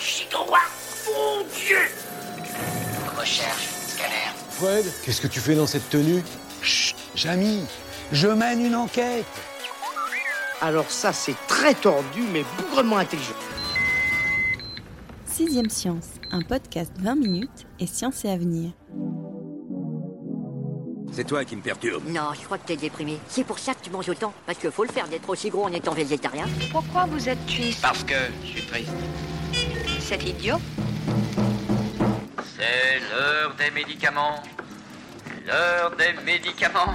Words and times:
2,21 0.00 0.02
gigawatts 0.02 0.60
Mon 1.14 1.44
Dieu 1.54 1.78
Recherche, 3.18 3.68
scanner. 3.88 4.34
Fred, 4.50 4.84
qu'est-ce 5.04 5.20
que 5.20 5.26
tu 5.26 5.40
fais 5.40 5.54
dans 5.54 5.66
cette 5.66 5.88
tenue? 5.90 6.22
Chut, 6.62 6.96
Jamy, 7.14 7.64
je 8.12 8.28
mène 8.28 8.64
une 8.64 8.74
enquête. 8.74 9.26
Alors 10.62 10.90
ça, 10.90 11.12
c'est 11.12 11.36
très 11.46 11.74
tordu, 11.74 12.22
mais 12.32 12.44
bougrement 12.58 12.98
intelligent. 12.98 13.34
Sixième 15.26 15.70
Science, 15.70 16.06
un 16.30 16.42
podcast 16.42 16.92
20 16.98 17.14
minutes 17.16 17.66
et 17.78 17.86
science 17.86 18.24
et 18.24 18.30
avenir. 18.30 18.72
C'est 21.12 21.24
toi 21.24 21.44
qui 21.44 21.56
me 21.56 21.62
perturbe. 21.62 22.04
Non, 22.08 22.32
je 22.38 22.44
crois 22.44 22.56
que 22.58 22.66
t'es 22.66 22.76
déprimé. 22.76 23.18
C'est 23.28 23.44
pour 23.44 23.58
ça 23.58 23.74
que 23.74 23.82
tu 23.82 23.90
manges 23.90 24.08
autant. 24.08 24.32
Parce 24.46 24.58
qu'il 24.58 24.70
faut 24.70 24.84
le 24.84 24.92
faire 24.92 25.08
d'être 25.08 25.28
aussi 25.28 25.50
gros 25.50 25.64
en 25.64 25.72
étant 25.72 25.92
végétarien. 25.92 26.46
Pourquoi 26.70 27.06
vous 27.06 27.28
êtes 27.28 27.44
triste? 27.46 27.82
Parce 27.82 28.04
que 28.04 28.14
je 28.44 28.48
suis 28.48 28.66
triste. 28.66 28.90
C'est 30.10 30.24
idiot. 30.24 30.56
C'est 32.56 32.98
l'heure 32.98 33.54
des 33.54 33.70
médicaments. 33.70 34.42
L'heure 35.46 35.94
des 35.96 36.14
médicaments. 36.24 36.94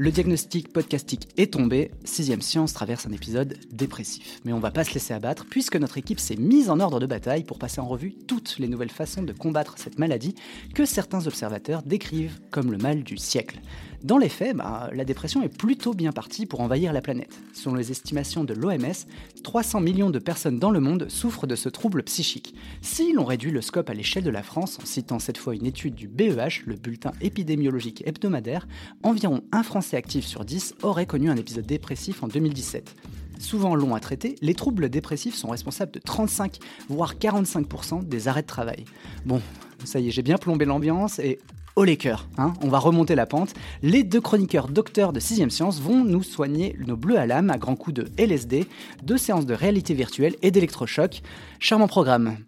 Le 0.00 0.12
diagnostic 0.12 0.72
podcastique 0.72 1.26
est 1.38 1.54
tombé, 1.54 1.90
Sixième 2.04 2.40
Science 2.40 2.72
traverse 2.72 3.08
un 3.08 3.12
épisode 3.12 3.58
dépressif. 3.72 4.38
Mais 4.44 4.52
on 4.52 4.60
va 4.60 4.70
pas 4.70 4.84
se 4.84 4.94
laisser 4.94 5.12
abattre 5.12 5.44
puisque 5.50 5.74
notre 5.74 5.98
équipe 5.98 6.20
s'est 6.20 6.36
mise 6.36 6.70
en 6.70 6.78
ordre 6.78 7.00
de 7.00 7.06
bataille 7.06 7.42
pour 7.42 7.58
passer 7.58 7.80
en 7.80 7.88
revue 7.88 8.14
toutes 8.28 8.60
les 8.60 8.68
nouvelles 8.68 8.92
façons 8.92 9.24
de 9.24 9.32
combattre 9.32 9.74
cette 9.76 9.98
maladie 9.98 10.36
que 10.72 10.84
certains 10.84 11.26
observateurs 11.26 11.82
décrivent 11.82 12.38
comme 12.52 12.70
le 12.70 12.78
mal 12.78 13.02
du 13.02 13.16
siècle. 13.16 13.60
Dans 14.04 14.18
les 14.18 14.28
faits, 14.28 14.56
bah, 14.56 14.88
la 14.92 15.04
dépression 15.04 15.42
est 15.42 15.48
plutôt 15.48 15.92
bien 15.92 16.12
partie 16.12 16.46
pour 16.46 16.60
envahir 16.60 16.92
la 16.92 17.00
planète. 17.00 17.36
Selon 17.52 17.74
les 17.74 17.90
estimations 17.90 18.44
de 18.44 18.54
l'OMS, 18.54 19.08
300 19.42 19.80
millions 19.80 20.10
de 20.10 20.20
personnes 20.20 20.60
dans 20.60 20.70
le 20.70 20.78
monde 20.78 21.08
souffrent 21.08 21.48
de 21.48 21.56
ce 21.56 21.68
trouble 21.68 22.04
psychique. 22.04 22.54
Si 22.80 23.12
l'on 23.12 23.24
réduit 23.24 23.50
le 23.50 23.60
scope 23.60 23.90
à 23.90 23.94
l'échelle 23.94 24.22
de 24.22 24.30
la 24.30 24.44
France, 24.44 24.78
en 24.80 24.86
citant 24.86 25.18
cette 25.18 25.38
fois 25.38 25.56
une 25.56 25.66
étude 25.66 25.96
du 25.96 26.06
BEH, 26.06 26.62
le 26.66 26.76
bulletin 26.76 27.10
épidémiologique 27.20 28.04
hebdomadaire, 28.06 28.68
environ 29.02 29.42
un 29.50 29.64
Français 29.64 29.87
actif 29.96 30.26
sur 30.26 30.44
10 30.44 30.74
aurait 30.82 31.06
connu 31.06 31.30
un 31.30 31.36
épisode 31.36 31.66
dépressif 31.66 32.22
en 32.22 32.28
2017. 32.28 32.94
Souvent 33.38 33.74
longs 33.74 33.94
à 33.94 34.00
traiter, 34.00 34.34
les 34.42 34.54
troubles 34.54 34.88
dépressifs 34.88 35.34
sont 35.34 35.48
responsables 35.48 35.92
de 35.92 36.00
35 36.00 36.58
voire 36.88 37.14
45% 37.14 38.04
des 38.04 38.28
arrêts 38.28 38.42
de 38.42 38.46
travail. 38.46 38.84
Bon, 39.24 39.40
ça 39.84 40.00
y 40.00 40.08
est, 40.08 40.10
j'ai 40.10 40.22
bien 40.22 40.38
plombé 40.38 40.64
l'ambiance 40.64 41.18
et 41.18 41.38
au 41.76 41.84
les 41.84 41.96
cœurs, 41.96 42.28
hein, 42.38 42.54
on 42.60 42.68
va 42.68 42.80
remonter 42.80 43.14
la 43.14 43.24
pente. 43.24 43.54
Les 43.82 44.02
deux 44.02 44.20
chroniqueurs 44.20 44.66
docteurs 44.66 45.12
de 45.12 45.20
6ème 45.20 45.50
Science 45.50 45.80
vont 45.80 46.02
nous 46.02 46.24
soigner 46.24 46.76
nos 46.84 46.96
bleus 46.96 47.18
à 47.18 47.26
l'âme 47.26 47.50
à 47.50 47.56
grands 47.56 47.76
coups 47.76 47.94
de 47.94 48.08
LSD, 48.18 48.66
de 49.04 49.16
séances 49.16 49.46
de 49.46 49.54
réalité 49.54 49.94
virtuelle 49.94 50.34
et 50.42 50.50
d'électrochoc. 50.50 51.22
Charmant 51.60 51.86
programme. 51.86 52.38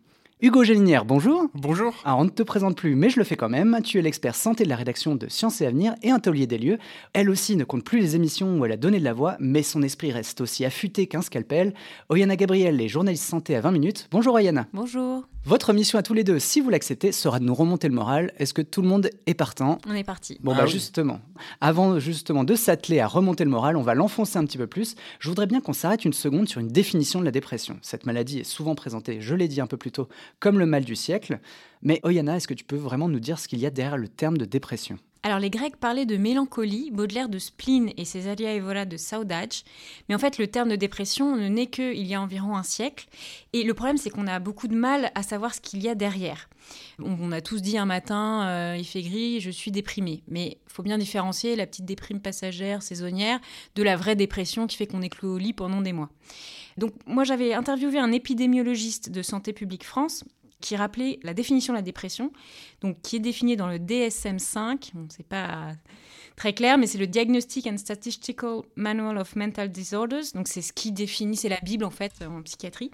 Hugo 0.43 0.65
Gélinière, 0.65 1.05
bonjour. 1.05 1.51
Bonjour. 1.53 1.95
Alors, 2.03 2.21
on 2.21 2.25
ne 2.25 2.31
te 2.31 2.43
présente 2.43 2.75
plus, 2.75 2.95
mais 2.95 3.11
je 3.11 3.19
le 3.19 3.25
fais 3.25 3.37
quand 3.37 3.51
même. 3.51 3.79
Tu 3.85 3.99
es 3.99 4.03
l'expert 4.03 4.35
santé 4.35 4.65
de 4.65 4.71
la 4.71 4.77
rédaction 4.77 5.15
de 5.15 5.29
Sciences 5.29 5.61
et 5.61 5.67
Avenir 5.67 5.95
et 6.03 6.11
un 6.11 6.19
taulier 6.19 6.47
des 6.47 6.57
lieux. 6.57 6.79
Elle 7.13 7.29
aussi 7.29 7.57
ne 7.57 7.65
compte 7.65 7.85
plus 7.85 8.01
les 8.01 8.17
émissions 8.17 8.59
où 8.59 8.65
elle 8.65 8.73
a 8.73 8.79
donné 8.79 8.99
de 9.01 9.05
la 9.05 9.13
voix, 9.13 9.37
mais 9.39 9.63
son 9.63 9.83
esprit 9.83 10.13
reste 10.13 10.41
aussi 10.41 10.65
affûté 10.65 11.07
qu'un 11.09 11.21
scalpel. 11.21 11.75
Oyana 12.09 12.37
Gabriel 12.37 12.81
est 12.81 12.89
journaliste 12.89 13.25
santé 13.25 13.55
à 13.55 13.61
20 13.61 13.71
minutes. 13.71 14.09
Bonjour 14.11 14.33
Oyana. 14.33 14.67
Bonjour. 14.73 15.25
Votre 15.47 15.73
mission 15.73 15.99
à 15.99 16.03
tous 16.03 16.13
les 16.13 16.23
deux, 16.23 16.39
si 16.39 16.61
vous 16.61 16.69
l'acceptez, 16.69 17.13
sera 17.13 17.39
de 17.41 17.45
nous 17.45 17.55
remonter 17.55 17.89
le 17.89 17.95
moral. 17.95 18.31
Est-ce 18.39 18.53
que 18.53 18.61
tout 18.61 18.83
le 18.83 18.89
monde 18.89 19.09
est 19.27 19.33
partant 19.35 19.79
On 19.89 19.95
est 19.95 20.05
parti. 20.05 20.39
Bon, 20.43 20.53
Ah 20.53 20.59
bah 20.59 20.65
oui. 20.67 20.71
justement, 20.71 21.21
avant 21.63 21.99
justement 21.99 22.45
de 22.45 22.55
s'atteler 22.55 23.01
à 23.01 23.07
remonter 23.07 23.45
le 23.45 23.51
moral, 23.51 23.77
on 23.79 23.83
va 23.83 23.95
l'enfoncer 23.95 24.37
un 24.39 24.45
petit 24.45 24.59
peu 24.59 24.67
plus. 24.67 24.97
Je 25.19 25.29
voudrais 25.31 25.47
bien 25.47 25.63
qu'on 25.63 25.73
s'arrête 25.73 26.05
une 26.05 26.13
seconde 26.13 26.47
sur 26.47 26.61
une 26.61 26.69
définition 26.69 27.21
de 27.21 27.25
la 27.25 27.31
dépression. 27.31 27.79
Cette 27.81 28.05
maladie 28.05 28.41
est 28.41 28.45
souvent 28.45 28.75
présentée, 28.75 29.23
je 29.23 29.35
l'ai 29.35 29.49
dit 29.49 29.63
un 29.63 29.67
peu 29.67 29.79
plus 29.79 29.93
tôt, 29.93 30.09
comme 30.41 30.59
le 30.59 30.67
mal 30.67 30.85
du 30.85 30.95
siècle. 30.95 31.41
Mais 31.83 32.01
Oyana, 32.05 32.37
est-ce 32.37 32.47
que 32.47 32.55
tu 32.55 32.65
peux 32.65 32.77
vraiment 32.77 33.09
nous 33.09 33.21
dire 33.21 33.39
ce 33.39 33.49
qu'il 33.49 33.61
y 33.61 33.67
a 33.67 33.71
derrière 33.71 33.97
le 33.97 34.09
terme 34.09 34.37
de 34.37 34.45
dépression? 34.45 34.99
Alors 35.23 35.39
les 35.39 35.51
Grecs 35.51 35.77
parlaient 35.77 36.07
de 36.07 36.17
mélancolie, 36.17 36.91
Baudelaire 36.91 37.29
de 37.29 37.39
spleen 37.39 37.93
et 37.99 38.07
Césaria 38.07 38.55
Evora 38.55 38.87
de 38.87 38.97
saudade. 38.97 39.53
Mais 40.09 40.15
en 40.15 40.19
fait, 40.19 40.39
le 40.39 40.47
terme 40.47 40.71
de 40.71 40.77
dépression 40.77 41.37
ne 41.37 41.47
naît 41.49 41.67
qu'il 41.67 42.07
y 42.07 42.15
a 42.15 42.23
environ 42.23 42.57
un 42.57 42.63
siècle. 42.63 43.07
Et 43.53 43.63
le 43.63 43.75
problème, 43.75 43.99
c'est 43.99 44.09
qu'on 44.09 44.27
a 44.27 44.39
beaucoup 44.39 44.67
de 44.67 44.75
mal 44.75 45.13
à 45.15 45.23
savoir 45.23 45.55
ce 45.55 45.61
qu'il 45.61 45.83
y 45.83 45.89
a 45.89 45.95
derrière. 45.95 46.49
On, 47.01 47.33
a 47.33 47.43
tous 47.43 47.61
dit 47.61 47.77
un 47.77 47.85
matin, 47.85 48.47
euh, 48.47 48.77
il 48.79 48.85
fait 48.85 49.03
gris, 49.03 49.41
je 49.41 49.51
suis 49.51 49.71
déprimé. 49.71 50.23
Mais 50.29 50.59
faut 50.67 50.83
bien 50.83 50.97
différencier 50.97 51.55
la 51.55 51.67
petite 51.67 51.85
déprime 51.85 52.21
passagère, 52.21 52.83
saisonnière, 52.83 53.41
de 53.75 53.83
la 53.83 53.97
vraie 53.97 54.17
dépression 54.17 54.67
qui 54.67 54.77
fait 54.77 54.87
qu'on 54.87 55.03
est 55.03 55.11
cloué 55.11 55.31
au 55.31 55.39
lit 55.39 55.53
pendant 55.53 55.83
des 55.83 55.93
mois. 55.93 56.09
Donc 56.79 56.95
moi, 57.07 57.25
j'avais 57.25 57.53
interviewé 57.53 57.99
un 57.99 58.13
épidémiologiste 58.13 59.11
de 59.11 59.21
Santé 59.21 59.53
publique 59.53 59.85
France 59.85 60.25
qui 60.61 60.77
rappelait 60.77 61.19
la 61.23 61.35
définition 61.35 61.73
de 61.73 61.79
la 61.79 61.83
dépression, 61.83 62.33
donc 62.81 63.01
qui 63.03 63.17
est 63.17 63.21
définie 63.21 63.57
dans 63.57 63.69
le 63.69 63.79
DSM-5. 63.79 64.91
Bon, 64.95 65.07
c'est 65.11 65.27
pas 65.27 65.75
très 66.37 66.53
clair, 66.53 66.79
mais 66.79 66.87
c'est 66.87 66.99
le 66.99 67.07
Diagnostic 67.07 67.67
and 67.67 67.79
Statistical 67.79 68.63
Manual 68.77 69.19
of 69.19 69.37
Mental 69.37 69.71
Disorders. 69.71 70.25
Donc 70.35 70.49
c'est 70.49 70.63
ce 70.63 70.73
qui 70.73 70.93
définit, 70.93 71.37
c'est 71.37 71.49
la 71.49 71.61
Bible 71.61 71.85
en 71.85 71.91
fait 71.91 72.13
en 72.23 72.43
psychiatrie. 72.43 72.91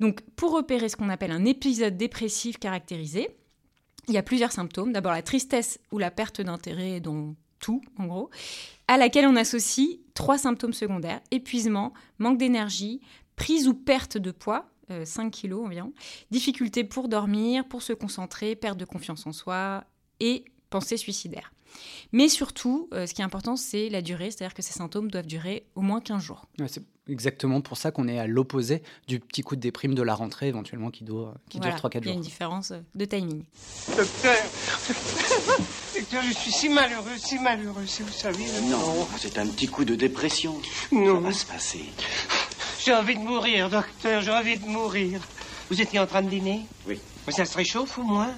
Donc 0.00 0.20
pour 0.36 0.52
repérer 0.52 0.88
ce 0.88 0.96
qu'on 0.96 1.08
appelle 1.08 1.32
un 1.32 1.44
épisode 1.44 1.96
dépressif 1.96 2.58
caractérisé, 2.58 3.28
il 4.08 4.14
y 4.14 4.18
a 4.18 4.22
plusieurs 4.22 4.52
symptômes. 4.52 4.92
D'abord 4.92 5.12
la 5.12 5.22
tristesse 5.22 5.78
ou 5.92 5.98
la 5.98 6.10
perte 6.10 6.40
d'intérêt 6.40 7.00
dans 7.00 7.34
tout, 7.58 7.82
en 7.98 8.06
gros, 8.06 8.30
à 8.86 8.96
laquelle 8.96 9.26
on 9.26 9.36
associe 9.36 9.98
trois 10.14 10.38
symptômes 10.38 10.72
secondaires 10.72 11.20
épuisement, 11.30 11.92
manque 12.18 12.38
d'énergie, 12.38 13.00
prise 13.36 13.68
ou 13.68 13.74
perte 13.74 14.16
de 14.16 14.30
poids, 14.30 14.70
euh, 14.90 15.04
5 15.04 15.30
kilos 15.30 15.64
environ, 15.66 15.92
difficulté 16.30 16.84
pour 16.84 17.08
dormir, 17.08 17.66
pour 17.66 17.82
se 17.82 17.92
concentrer, 17.92 18.56
perte 18.56 18.78
de 18.78 18.84
confiance 18.84 19.26
en 19.26 19.32
soi 19.32 19.84
et 20.20 20.44
pensée 20.70 20.96
suicidaire. 20.96 21.52
Mais 22.12 22.28
surtout, 22.30 22.88
euh, 22.94 23.06
ce 23.06 23.12
qui 23.12 23.20
est 23.20 23.24
important, 23.24 23.54
c'est 23.56 23.88
la 23.90 24.00
durée, 24.00 24.30
c'est-à-dire 24.30 24.54
que 24.54 24.62
ces 24.62 24.72
symptômes 24.72 25.10
doivent 25.10 25.26
durer 25.26 25.66
au 25.74 25.82
moins 25.82 26.00
15 26.00 26.22
jours. 26.22 26.46
Ouais, 26.58 26.66
C'est 26.66 26.82
exactement 27.08 27.60
pour 27.60 27.76
ça 27.76 27.90
qu'on 27.90 28.08
est 28.08 28.18
à 28.18 28.26
l'opposé 28.26 28.82
du 29.06 29.20
petit 29.20 29.42
coup 29.42 29.54
de 29.54 29.60
déprime 29.60 29.94
de 29.94 30.00
la 30.02 30.14
rentrée, 30.14 30.48
éventuellement, 30.48 30.90
qui, 30.90 31.04
doit, 31.04 31.34
qui 31.50 31.58
Voilà, 31.58 31.74
dure 31.76 31.84
3-4 31.84 31.90
Il 31.92 31.94
y 31.94 31.98
a 31.98 32.02
jours. 32.04 32.12
une 32.14 32.20
différence 32.22 32.70
euh, 32.70 32.80
de 32.94 33.04
timing. 33.04 33.44
Docteur, 33.96 34.34
docteur, 35.94 36.22
je 36.22 36.32
suis 36.32 36.52
si 36.52 36.68
malheureux, 36.70 37.16
si 37.18 37.38
malheureux, 37.38 37.86
si 37.86 38.02
vous 38.02 38.12
saviez. 38.12 38.46
Non, 38.70 39.06
c'est 39.18 39.38
un 39.38 39.46
petit 39.46 39.66
coup 39.68 39.84
de 39.84 39.94
dépression. 39.94 40.54
Non. 40.90 41.16
Ça 41.16 41.20
va 41.20 41.32
se 41.32 41.46
passer. 41.46 41.84
J'ai 42.84 42.94
envie 42.94 43.16
de 43.16 43.20
mourir, 43.20 43.68
docteur, 43.68 44.22
j'ai 44.22 44.30
envie 44.30 44.56
de 44.58 44.64
mourir. 44.64 45.20
Vous 45.68 45.80
étiez 45.80 45.98
en 45.98 46.06
train 46.06 46.22
de 46.22 46.30
dîner 46.30 46.64
Oui. 46.86 47.00
Mais 47.26 47.32
ça 47.32 47.44
se 47.44 47.56
réchauffe 47.56 47.98
au 47.98 48.02
moins 48.02 48.34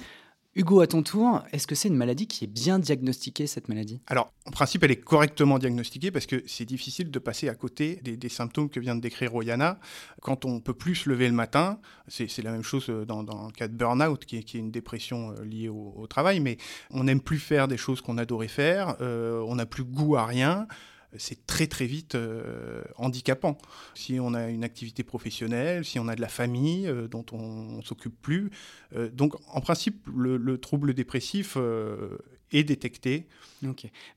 Hugo, 0.53 0.81
à 0.81 0.87
ton 0.87 1.01
tour, 1.01 1.41
est-ce 1.53 1.65
que 1.65 1.75
c'est 1.75 1.87
une 1.87 1.95
maladie 1.95 2.27
qui 2.27 2.43
est 2.43 2.47
bien 2.47 2.77
diagnostiquée, 2.77 3.47
cette 3.47 3.69
maladie? 3.69 4.01
Alors, 4.07 4.33
en 4.45 4.51
principe, 4.51 4.83
elle 4.83 4.91
est 4.91 5.01
correctement 5.01 5.57
diagnostiquée 5.59 6.11
parce 6.11 6.25
que 6.25 6.43
c'est 6.45 6.65
difficile 6.65 7.09
de 7.09 7.19
passer 7.19 7.47
à 7.47 7.55
côté 7.55 8.01
des, 8.03 8.17
des 8.17 8.27
symptômes 8.27 8.69
que 8.69 8.81
vient 8.81 8.95
de 8.95 8.99
décrire 8.99 9.33
Oyana. 9.33 9.79
Quand 10.21 10.43
on 10.43 10.59
peut 10.59 10.73
plus 10.73 10.95
se 10.95 11.09
lever 11.09 11.29
le 11.29 11.33
matin, 11.33 11.79
c'est 12.09 12.41
la 12.43 12.51
même 12.51 12.63
chose 12.63 12.89
euh, 12.89 13.05
dans, 13.05 13.23
dans 13.23 13.45
le 13.45 13.53
cas 13.53 13.69
de 13.69 13.73
burn-out, 13.73 14.25
qui 14.25 14.39
est, 14.39 14.43
qui 14.43 14.57
est 14.57 14.59
une 14.59 14.71
dépression 14.71 15.31
euh, 15.31 15.45
liée 15.45 15.69
au, 15.69 15.93
au 15.95 16.05
travail, 16.07 16.41
mais 16.41 16.57
on 16.89 17.05
n'aime 17.05 17.21
plus 17.21 17.39
faire 17.39 17.69
des 17.69 17.77
choses 17.77 18.01
qu'on 18.01 18.17
adorait 18.17 18.49
faire, 18.49 18.97
euh, 18.99 19.41
on 19.47 19.55
n'a 19.55 19.65
plus 19.65 19.85
goût 19.85 20.17
à 20.17 20.25
rien. 20.25 20.67
C'est 21.17 21.45
très 21.45 21.67
très 21.67 21.85
vite 21.85 22.15
euh, 22.15 22.83
handicapant. 22.95 23.57
Si 23.95 24.19
on 24.19 24.33
a 24.33 24.47
une 24.49 24.63
activité 24.63 25.03
professionnelle, 25.03 25.83
si 25.83 25.99
on 25.99 26.07
a 26.07 26.15
de 26.15 26.21
la 26.21 26.29
famille 26.29 26.87
euh, 26.87 27.07
dont 27.07 27.25
on, 27.31 27.77
ne 27.77 27.81
s'occupe 27.81 28.15
plus. 28.21 28.49
Euh, 28.95 29.09
donc 29.09 29.33
en 29.53 29.61
principe, 29.61 30.07
le, 30.15 30.37
le 30.37 30.57
trouble 30.57 30.93
dépressif 30.93 31.57
est 32.51 32.63
détecté. 32.63 33.27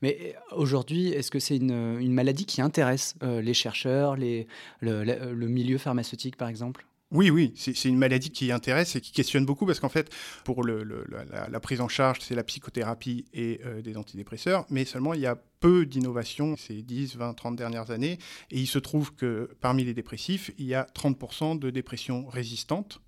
Mais 0.01 0.35
aujourd'hui, 0.51 1.09
est-ce 1.09 1.31
que 1.31 1.39
c'est 1.39 1.57
une, 1.57 2.13
maladie 2.13 2.45
qui 2.45 2.61
intéresse 2.61 3.15
les 3.21 3.53
chercheurs, 3.53 4.15
les, 4.15 4.47
le, 4.79 5.03
le- 5.03 5.33
le 5.33 5.47
milieu 5.47 5.77
pharmaceutique, 5.77 6.35
par 6.35 6.47
exemple? 6.47 6.85
Oui, 7.15 7.29
oui, 7.29 7.53
c'est 7.55 7.85
une 7.85 7.97
maladie 7.97 8.29
qui 8.29 8.51
intéresse 8.51 8.97
et 8.97 9.01
qui 9.01 9.13
questionne 9.13 9.45
beaucoup 9.45 9.65
parce 9.65 9.79
qu'en 9.79 9.89
fait, 9.89 10.13
pour 10.43 10.65
la, 10.65 11.59
prise 11.61 11.79
en 11.79 11.87
charge, 11.87 12.19
c'est 12.19 12.35
la 12.35 12.43
psychothérapie 12.43 13.23
et 13.33 13.61
euh, 13.65 13.81
des 13.81 13.95
antidépresseurs, 13.95 14.65
mais 14.69 14.83
seulement 14.83 15.13
il 15.13 15.21
y 15.21 15.25
a 15.25 15.37
peu 15.61 15.85
d'innovation 15.85 16.57
ces 16.57 16.81
10, 16.81 17.15
20, 17.15 17.33
30 17.33 17.55
dernières 17.55 17.89
années. 17.89 18.19
Et 18.51 18.59
il 18.59 18.67
se 18.67 18.79
trouve 18.79 19.15
que 19.15 19.49
parmi 19.61 19.85
les 19.85 19.93
dépressifs, 19.93 20.51
il 20.57 20.65
y 20.65 20.75
a 20.75 20.87
30% 20.93 21.57
de 21.57 21.69
dépression 21.69 22.27
résistante 22.27 22.99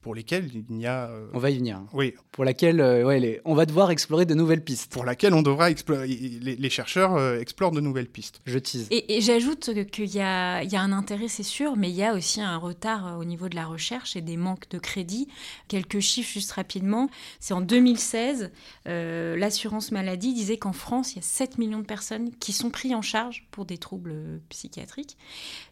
pour 0.00 0.14
lesquels 0.14 0.50
il 0.54 0.64
n'y 0.74 0.86
a. 0.86 1.08
Euh, 1.10 1.28
on 1.34 1.38
va 1.38 1.50
y 1.50 1.58
venir. 1.58 1.82
Oui. 1.92 2.14
Pour 2.32 2.44
laquelle, 2.44 2.80
euh, 2.80 3.04
ouais, 3.04 3.40
on 3.44 3.54
va 3.54 3.66
devoir 3.66 3.90
explorer 3.90 4.24
de 4.24 4.34
nouvelles 4.34 4.64
pistes. 4.64 4.92
Pour 4.92 5.04
laquelle 5.04 5.34
on 5.34 5.42
devra 5.42 5.70
explorer. 5.70 6.08
Les, 6.08 6.70
chercheurs 6.70 7.16
euh, 7.16 7.38
explorent 7.38 7.72
de 7.72 7.80
nouvelles 7.80 8.08
pistes. 8.08 8.40
Je 8.46 8.58
tease. 8.58 8.86
Et, 8.90 9.20
j'ajoute 9.20 9.70
qu'il 9.90 10.14
y 10.14 10.20
a, 10.20 10.62
y 10.62 10.76
a 10.76 10.80
un 10.80 10.92
intérêt, 10.92 11.28
c'est 11.28 11.42
sûr, 11.42 11.76
mais 11.76 11.90
il 11.90 11.96
y 11.96 12.02
a 12.02 12.14
aussi 12.14 12.40
un 12.40 12.56
retard 12.56 13.18
au 13.18 13.24
niveau 13.24 13.48
de 13.48 13.56
la 13.56 13.66
recherche 13.66 14.16
et 14.16 14.22
des 14.22 14.36
manques 14.36 14.68
de 14.70 14.78
crédit. 14.78 15.28
Quelques 15.68 16.00
chiffres 16.00 16.32
juste 16.32 16.52
rapidement. 16.52 17.10
C'est 17.38 17.54
en 17.54 17.60
2016, 17.60 18.50
l'assurance 18.86 19.92
maladie 19.92 20.32
disait 20.32 20.56
qu'en 20.56 20.72
France, 20.72 21.12
il 21.12 21.16
y 21.16 21.18
a 21.18 21.22
7 21.22 21.58
millions 21.58 21.80
de 21.80 21.84
personnes 21.84 22.30
qui 22.36 22.52
sont 22.52 22.70
prises 22.70 22.94
en 22.94 23.02
charge 23.02 23.46
pour 23.50 23.66
des 23.66 23.78
troubles 23.78 24.40
psychiatriques. 24.48 25.16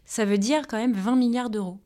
Ça 0.05 0.25
veut 0.25 0.37
dire 0.37 0.67
quand 0.67 0.77
même 0.77 0.93
20 0.93 1.15
milliards 1.15 1.49
d'euros. 1.49 1.79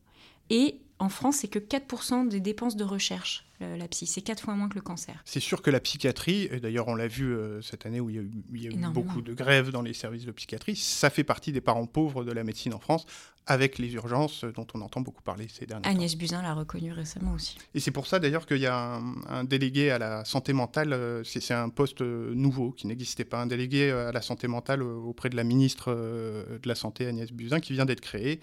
Et 0.49 0.82
en 1.03 1.09
France, 1.09 1.37
c'est 1.37 1.49
que 1.49 1.59
4% 1.59 2.29
des 2.29 2.39
dépenses 2.39 2.77
de 2.77 2.85
recherche 2.85 3.45
la 3.59 3.87
psy. 3.87 4.05
C'est 4.05 4.21
quatre 4.21 4.41
fois 4.41 4.55
moins 4.55 4.69
que 4.69 4.75
le 4.75 4.81
cancer. 4.81 5.21
C'est 5.25 5.39
sûr 5.39 5.61
que 5.61 5.69
la 5.69 5.79
psychiatrie, 5.79 6.47
et 6.51 6.59
d'ailleurs 6.59 6.87
on 6.87 6.95
l'a 6.95 7.07
vu 7.07 7.33
euh, 7.33 7.61
cette 7.61 7.85
année 7.85 7.99
où 7.99 8.09
il 8.09 8.15
y 8.15 8.19
a 8.19 8.71
eu, 8.71 8.77
beaucoup 8.91 9.21
de 9.21 9.33
grèves 9.33 9.71
dans 9.71 9.81
les 9.81 9.93
services 9.93 10.25
de 10.25 10.31
psychiatrie, 10.31 10.75
ça 10.75 11.09
fait 11.09 11.23
partie 11.23 11.51
des 11.51 11.61
parents 11.61 11.85
pauvres 11.85 12.23
de 12.23 12.31
la 12.31 12.43
médecine 12.43 12.73
en 12.73 12.79
France, 12.79 13.05
avec 13.45 13.77
les 13.77 13.93
urgences 13.93 14.45
dont 14.45 14.65
on 14.73 14.81
entend 14.81 15.01
beaucoup 15.01 15.21
parler 15.21 15.47
ces 15.49 15.65
derniers 15.65 15.85
Agnès 15.85 16.15
Buzyn 16.15 16.41
l'a 16.41 16.53
reconnu 16.53 16.93
récemment 16.93 17.33
aussi. 17.33 17.57
Et 17.73 17.81
c'est 17.81 17.91
pour 17.91 18.07
ça 18.07 18.19
d'ailleurs 18.19 18.45
qu'il 18.45 18.59
y 18.59 18.67
a 18.67 19.01
un, 19.27 19.43
délégué 19.43 19.91
à 19.91 19.99
la 19.99 20.23
santé 20.23 20.53
mentale, 20.53 20.93
euh, 20.93 21.23
c'est 21.23 21.53
un 21.53 21.69
poste 21.69 22.01
euh, 22.01 22.33
nouveau 22.33 22.71
qui 22.71 22.87
n'existait 22.87 23.25
pas, 23.25 23.41
un 23.41 23.47
délégué 23.47 23.91
à 23.91 24.11
la 24.11 24.21
santé 24.21 24.47
mentale 24.47 24.81
auprès 24.81 25.29
de 25.29 25.35
la 25.35 25.43
ministre 25.43 25.93
de 25.93 26.67
la 26.67 26.75
Santé 26.75 27.07
Agnès 27.07 27.31
Buzyn 27.31 27.59
qui 27.59 27.73
vient 27.73 27.85
d'être 27.85 28.01
créé 28.01 28.39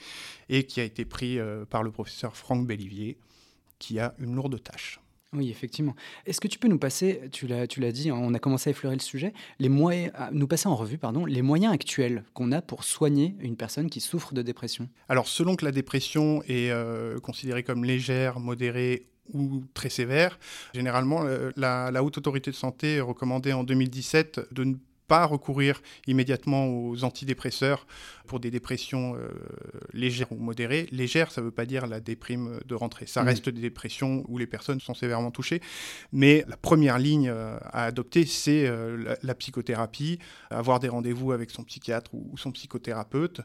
et 0.48 0.64
qui 0.64 0.80
a 0.80 0.84
été 0.84 1.04
pris 1.04 1.38
par 1.70 1.82
le 1.82 1.90
professeur 1.90 2.36
Franck 2.36 2.66
Bellivier 2.66 3.16
qui 3.80 3.98
a 3.98 4.14
une 4.20 4.36
lourde 4.36 4.62
tâche. 4.62 5.00
Oui, 5.32 5.48
effectivement. 5.48 5.94
Est-ce 6.26 6.40
que 6.40 6.48
tu 6.48 6.58
peux 6.58 6.66
nous 6.66 6.78
passer, 6.78 7.22
tu 7.30 7.46
l'as, 7.46 7.68
tu 7.68 7.78
l'as 7.78 7.92
dit, 7.92 8.10
on 8.10 8.34
a 8.34 8.38
commencé 8.40 8.68
à 8.68 8.72
effleurer 8.72 8.96
le 8.96 9.00
sujet, 9.00 9.32
les 9.60 9.68
moyens, 9.68 10.12
nous 10.32 10.48
passer 10.48 10.66
en 10.66 10.74
revue 10.74 10.98
pardon, 10.98 11.24
les 11.24 11.42
moyens 11.42 11.72
actuels 11.72 12.24
qu'on 12.34 12.50
a 12.50 12.60
pour 12.60 12.82
soigner 12.82 13.36
une 13.38 13.56
personne 13.56 13.90
qui 13.90 14.00
souffre 14.00 14.34
de 14.34 14.42
dépression? 14.42 14.88
Alors, 15.08 15.28
selon 15.28 15.54
que 15.54 15.64
la 15.64 15.70
dépression 15.70 16.42
est 16.48 16.70
euh, 16.70 17.20
considérée 17.20 17.62
comme 17.62 17.84
légère, 17.84 18.40
modérée 18.40 19.06
ou 19.32 19.62
très 19.72 19.88
sévère, 19.88 20.36
généralement, 20.74 21.24
euh, 21.24 21.50
la, 21.56 21.92
la, 21.92 22.02
Haute 22.02 22.18
Autorité 22.18 22.50
de 22.50 22.56
Santé 22.56 23.00
recommandait 23.00 23.52
en 23.52 23.62
2017 23.62 24.48
de 24.50 24.64
ne 24.64 24.74
pas 25.10 25.26
recourir 25.26 25.82
immédiatement 26.06 26.68
aux 26.68 27.02
antidépresseurs 27.02 27.84
pour 28.28 28.38
des 28.38 28.52
dépressions 28.52 29.16
euh, 29.16 29.28
légères 29.92 30.30
ou 30.30 30.36
modérées. 30.36 30.86
Légère, 30.92 31.32
ça 31.32 31.40
ne 31.40 31.46
veut 31.46 31.50
pas 31.50 31.66
dire 31.66 31.88
la 31.88 31.98
déprime 31.98 32.60
de 32.64 32.76
rentrée. 32.76 33.06
Ça 33.06 33.24
mmh. 33.24 33.26
reste 33.26 33.48
des 33.48 33.60
dépressions 33.60 34.22
où 34.28 34.38
les 34.38 34.46
personnes 34.46 34.78
sont 34.78 34.94
sévèrement 34.94 35.32
touchées. 35.32 35.60
Mais 36.12 36.44
la 36.46 36.56
première 36.56 37.00
ligne 37.00 37.28
euh, 37.28 37.58
à 37.72 37.86
adopter, 37.86 38.24
c'est 38.24 38.68
euh, 38.68 39.16
la, 39.20 39.34
psychothérapie, 39.34 40.20
avoir 40.48 40.78
des 40.78 40.88
rendez-vous 40.88 41.32
avec 41.32 41.50
son 41.50 41.64
psychiatre 41.64 42.14
ou, 42.14 42.38
son 42.38 42.52
psychothérapeute, 42.52 43.40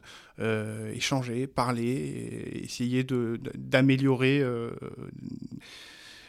échanger, 0.94 1.48
parler, 1.48 2.62
essayer 2.62 3.04
d'améliorer 3.56 4.44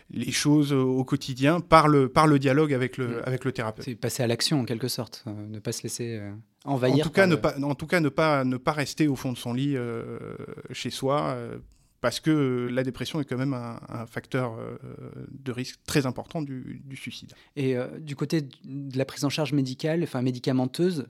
les 0.09 0.31
choses 0.31 0.71
au 0.71 1.03
quotidien 1.03 1.59
par 1.59 1.87
le, 1.87 2.09
par 2.09 2.27
le 2.27 2.39
dialogue 2.39 2.73
avec 2.73 2.97
le, 2.97 3.07
mm. 3.07 3.21
avec 3.25 3.45
le 3.45 3.51
thérapeute. 3.51 3.85
C'est 3.85 3.95
passer 3.95 4.23
à 4.23 4.27
l'action 4.27 4.61
en 4.61 4.65
quelque 4.65 4.87
sorte, 4.87 5.23
euh, 5.27 5.47
ne 5.47 5.59
pas 5.59 5.71
se 5.71 5.83
laisser 5.83 6.17
euh, 6.17 6.31
envahir. 6.65 7.05
En 7.05 7.09
tout, 7.09 7.13
cas, 7.13 7.27
ne 7.27 7.35
pas, 7.35 7.59
en 7.61 7.75
tout 7.75 7.87
cas, 7.87 7.99
ne 7.99 8.09
pas, 8.09 8.43
ne 8.43 8.57
pas 8.57 8.71
rester 8.71 9.07
au 9.07 9.15
fond 9.15 9.33
de 9.33 9.37
son 9.37 9.53
lit 9.53 9.75
euh, 9.75 10.19
chez 10.71 10.89
soi. 10.89 11.37
parce 11.99 12.19
que 12.19 12.69
la 12.71 12.83
dépression 12.83 13.19
est 13.19 13.25
quand 13.25 13.37
même 13.37 13.53
un, 13.53 14.05
facteur 14.07 14.57
de 15.29 15.51
risque 15.51 15.79
très 15.85 16.05
important 16.05 16.41
du, 16.41 16.81
du 16.85 16.95
suicide. 16.95 17.33
Et 17.55 17.75
du 17.99 18.15
côté 18.15 18.41
de 18.41 18.97
la 18.97 19.05
prise 19.05 19.25
en 19.25 19.29
charge 19.29 19.53
médicale, 19.53 20.03
enfin 20.03 20.21
médicamenteuse, 20.21 21.07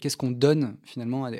qu'est-ce 0.00 0.16
qu'on 0.16 0.30
donne 0.30 0.76
finalement 0.82 1.24
à, 1.24 1.30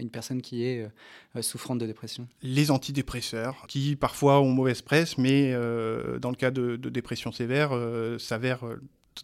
une 0.00 0.10
personne 0.10 0.42
qui 0.42 0.64
est 0.64 0.88
euh, 1.36 1.42
souffrante 1.42 1.78
de 1.78 1.86
dépression? 1.86 2.26
Les 2.42 2.70
antidépresseurs, 2.70 3.64
qui 3.68 3.96
parfois 3.96 4.40
ont 4.40 4.52
mauvaise 4.52 4.82
presse, 4.82 5.18
mais 5.18 5.52
euh, 5.52 6.18
dans 6.18 6.30
le 6.30 6.36
cas 6.36 6.50
de, 6.50 6.76
dépression 6.76 7.32
sévère, 7.32 7.70
euh, 7.72 8.18
s'avèrent 8.18 8.64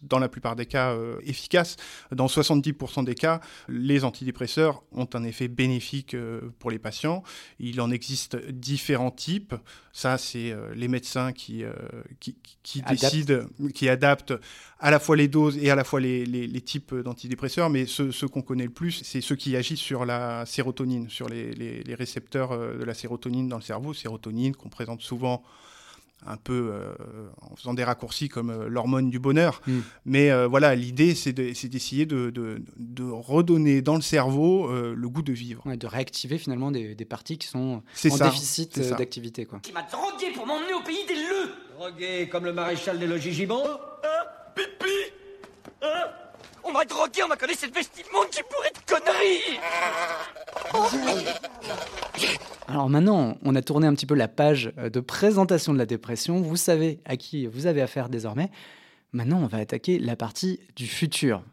dans 0.01 0.19
la 0.19 0.29
plupart 0.29 0.55
des 0.55 0.65
cas 0.65 0.91
euh, 0.91 1.19
efficaces. 1.23 1.75
Dans 2.11 2.27
70% 2.27 3.03
des 3.03 3.15
cas, 3.15 3.41
les 3.67 4.03
antidépresseurs 4.03 4.83
ont 4.91 5.07
un 5.13 5.23
effet 5.23 5.47
bénéfique 5.47 6.13
euh, 6.13 6.41
pour 6.59 6.71
les 6.71 6.79
patients. 6.79 7.23
Il 7.59 7.81
en 7.81 7.91
existe 7.91 8.37
différents 8.49 9.11
types. 9.11 9.55
Ça, 9.93 10.17
c'est 10.17 10.51
euh, 10.51 10.73
les 10.75 10.87
médecins 10.87 11.33
qui, 11.33 11.63
qui, 12.19 12.35
qui 12.63 12.81
décident, 12.81 13.45
qui 13.73 13.89
adaptent 13.89 14.33
à 14.79 14.91
la 14.91 14.99
fois 14.99 15.15
les 15.15 15.27
doses 15.27 15.57
et 15.57 15.69
à 15.69 15.75
la 15.75 15.83
fois 15.83 15.99
les, 15.99 16.25
les, 16.25 16.61
types 16.61 16.95
d'antidépresseurs. 16.95 17.69
Mais 17.69 17.85
ceux, 17.85 18.11
ceux 18.11 18.27
qu'on 18.27 18.41
connaît 18.41 18.65
le 18.65 18.71
plus, 18.71 19.01
c'est 19.03 19.21
ceux 19.21 19.35
qui 19.35 19.55
agissent 19.55 19.79
sur 19.79 20.05
la 20.05 20.45
sérotonine, 20.45 21.09
sur 21.09 21.27
les, 21.27 21.53
les 21.53 21.95
récepteurs 21.95 22.57
de 22.57 22.83
la 22.83 22.93
sérotonine 22.93 23.47
dans 23.47 23.57
le 23.57 23.61
cerveau. 23.61 23.93
Sérotonine 23.93 24.55
qu'on 24.55 24.69
présente 24.69 25.01
souvent 25.01 25.43
un 26.25 26.37
peu 26.37 26.71
euh, 26.71 26.93
en 27.41 27.55
faisant 27.55 27.73
des 27.73 27.83
raccourcis 27.83 28.29
comme 28.29 28.49
euh, 28.49 28.67
l'hormone 28.69 29.09
du 29.09 29.19
bonheur. 29.19 29.61
Mm. 29.65 29.79
Mais 30.05 30.31
euh, 30.31 30.47
voilà, 30.47 30.75
l'idée, 30.75 31.15
c'est 31.15 31.33
d'essayer 31.33 32.05
de, 32.05 32.29
de, 32.29 33.03
redonner 33.03 33.81
dans 33.81 33.95
le 33.95 34.01
cerveau 34.01 34.71
le 34.71 35.09
goût 35.09 35.21
de 35.21 35.33
vivre. 35.33 35.63
de 35.75 35.87
réactiver 35.87 36.37
finalement 36.37 36.71
des, 36.71 36.95
des 36.95 37.05
parties 37.05 37.37
qui 37.37 37.47
sont 37.47 37.81
en 38.09 38.17
déficit 38.17 38.79
d'activité. 38.79 39.47
Qui 39.61 39.73
m'a 39.73 39.83
drogué 39.83 40.31
pour 40.35 40.45
m'emmener 40.45 40.73
au 40.73 40.81
pays 40.81 41.05
des 41.07 41.15
leux 41.15 41.51
Drogué 41.77 42.29
comme 42.29 42.45
le 42.45 42.53
maréchal 42.53 42.99
des 42.99 43.07
logis 43.07 43.33
Gibon 43.33 43.63
Hein 43.63 43.79
Pipi 43.97 44.03
Hein 44.03 44.20
on 46.71 46.77
m'a 46.77 46.85
drogué, 46.85 47.23
on 47.23 47.27
m'a 47.27 47.35
collé 47.35 47.53
cette 47.53 47.73
vestimenta 47.73 48.27
qui 48.31 48.41
pourrait 48.49 48.71
de 48.71 48.79
conneries 48.87 49.59
Alors 52.67 52.89
maintenant, 52.89 53.37
on 53.43 53.55
a 53.55 53.61
tourné 53.61 53.87
un 53.87 53.93
petit 53.93 54.05
peu 54.05 54.15
la 54.15 54.27
page 54.27 54.71
euh, 54.77 54.89
de 54.89 54.99
présentation 54.99 55.73
de 55.73 55.77
la 55.77 55.85
dépression. 55.85 56.41
Vous 56.41 56.55
savez 56.55 56.99
à 57.05 57.17
qui 57.17 57.45
vous 57.45 57.67
avez 57.67 57.81
affaire 57.81 58.09
désormais. 58.09 58.49
Maintenant, 59.11 59.41
on 59.41 59.47
va 59.47 59.57
attaquer 59.57 59.99
la 59.99 60.15
partie 60.15 60.59
du 60.75 60.87
futur. 60.87 61.43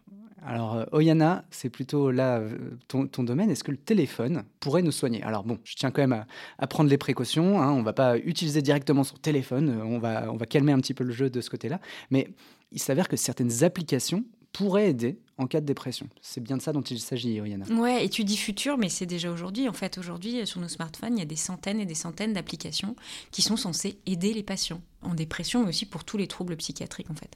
Alors, 0.47 0.77
euh, 0.77 0.85
Oyana, 0.93 1.45
c'est 1.51 1.69
plutôt 1.69 2.13
là 2.13 2.39
euh, 2.39 2.57
ton, 2.87 3.25
domaine. 3.25 3.51
Est-ce 3.51 3.65
que 3.65 3.73
le 3.73 3.77
téléphone 3.77 4.45
pourrait 4.61 4.83
nous 4.83 4.93
soigner? 4.93 5.23
Alors 5.25 5.43
bon, 5.43 5.59
je 5.65 5.75
tiens 5.75 5.91
quand 5.91 6.07
même 6.07 6.25
à, 6.59 6.67
prendre 6.69 6.89
les 6.89 6.99
précautions. 6.99 7.61
Hein. 7.61 7.73
On 7.73 7.81
ne 7.81 7.85
va 7.85 7.93
pas 7.93 8.17
utiliser 8.19 8.63
directement 8.63 9.03
son 9.03 9.17
téléphone. 9.17 9.83
On 9.85 9.99
va, 9.99 10.33
on 10.33 10.37
va 10.37 10.47
calmer 10.47 10.73
un 10.73 10.79
petit 10.79 10.95
peu 10.95 11.03
le 11.03 11.13
jeu 11.13 11.29
de 11.29 11.41
ce 11.41 11.51
côté-là. 11.51 11.81
Mais 12.11 12.29
il 12.71 12.79
s'avère 12.79 13.09
que 13.09 13.17
certaines 13.17 13.65
applications 13.65 14.25
pourrait 14.53 14.91
aider 14.91 15.21
en 15.39 15.47
cas 15.47 15.61
de 15.61 15.67
dépression. 15.67 16.09
C'est 16.21 16.43
bien 16.43 16.57
de 16.57 16.63
ça 16.63 16.73
dont 16.73 16.83
il 16.83 16.99
s'agit, 16.99 17.41
Oriana. 17.41 17.65
Ouais, 17.71 18.05
et 18.05 18.09
tu 18.09 18.25
dis 18.25 18.37
futur, 18.37 18.77
mais 18.77 18.89
c'est 18.89 19.07
déjà 19.07 19.31
aujourd'hui. 19.31 19.69
En 19.69 19.73
fait, 19.73 19.97
aujourd'hui, 19.99 20.47
sur 20.47 20.61
nos 20.61 20.69
smartphones, 20.69 21.17
il 21.17 21.21
y 21.21 21.23
a 21.23 21.27
des 21.27 21.37
centaines 21.37 21.81
et 21.81 21.87
des 21.87 21.95
centaines 21.95 22.33
d'applications 22.33 22.97
qui 23.31 23.43
sont 23.43 23.57
censées 23.57 23.99
aider 24.07 24.35
les 24.35 24.43
patients 24.43 24.83
en 25.03 25.15
dépression, 25.15 25.63
mais 25.63 25.69
aussi 25.69 25.87
pour 25.87 26.05
tous 26.05 26.17
les 26.17 26.27
troubles 26.27 26.57
psychiatriques, 26.57 27.11
en 27.11 27.15
fait. 27.15 27.31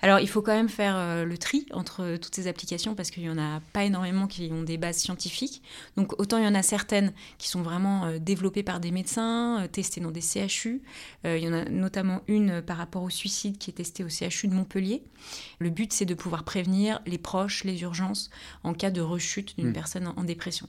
Alors, 0.00 0.20
il 0.20 0.28
faut 0.28 0.40
quand 0.40 0.54
même 0.54 0.70
faire 0.70 0.96
euh, 0.96 1.24
le 1.24 1.36
tri 1.36 1.66
entre 1.72 2.16
toutes 2.16 2.34
ces 2.34 2.46
applications 2.46 2.94
parce 2.94 3.10
qu'il 3.10 3.24
y 3.24 3.30
en 3.30 3.38
a 3.38 3.60
pas 3.72 3.84
énormément 3.84 4.26
qui 4.26 4.50
ont 4.50 4.62
des 4.62 4.78
bases 4.78 4.96
scientifiques. 4.96 5.62
Donc, 5.96 6.18
autant 6.18 6.38
il 6.38 6.44
y 6.44 6.48
en 6.48 6.54
a 6.54 6.62
certaines 6.62 7.12
qui 7.36 7.48
sont 7.48 7.62
vraiment 7.62 8.06
euh, 8.06 8.18
développées 8.18 8.62
par 8.62 8.80
des 8.80 8.90
médecins, 8.90 9.62
euh, 9.62 9.68
testées 9.68 10.00
dans 10.00 10.10
des 10.10 10.22
CHU. 10.22 10.82
il 11.24 11.38
y 11.38 11.48
en 11.48 11.52
a 11.52 11.64
notamment 11.66 12.22
une 12.26 12.62
par 12.62 12.76
rapport 12.78 13.02
au 13.02 13.10
suicide 13.10 13.58
qui 13.58 13.70
est 13.70 13.74
testée 13.74 14.04
au 14.04 14.08
CHU 14.08 14.48
de 14.48 14.54
Montpellier. 14.54 15.02
Le 15.58 15.70
but, 15.70 15.92
c'est 15.92 16.04
de 16.04 16.14
pouvoir 16.14 16.44
prévenir 16.44 17.00
les 17.06 17.18
les 17.64 17.82
urgences, 17.82 18.30
en 18.62 18.74
cas 18.74 18.90
de 18.90 19.00
rechute 19.00 19.56
d'une 19.56 19.70
hmm. 19.70 19.74
personne 19.74 20.12
en, 20.16 20.24
dépression. 20.24 20.68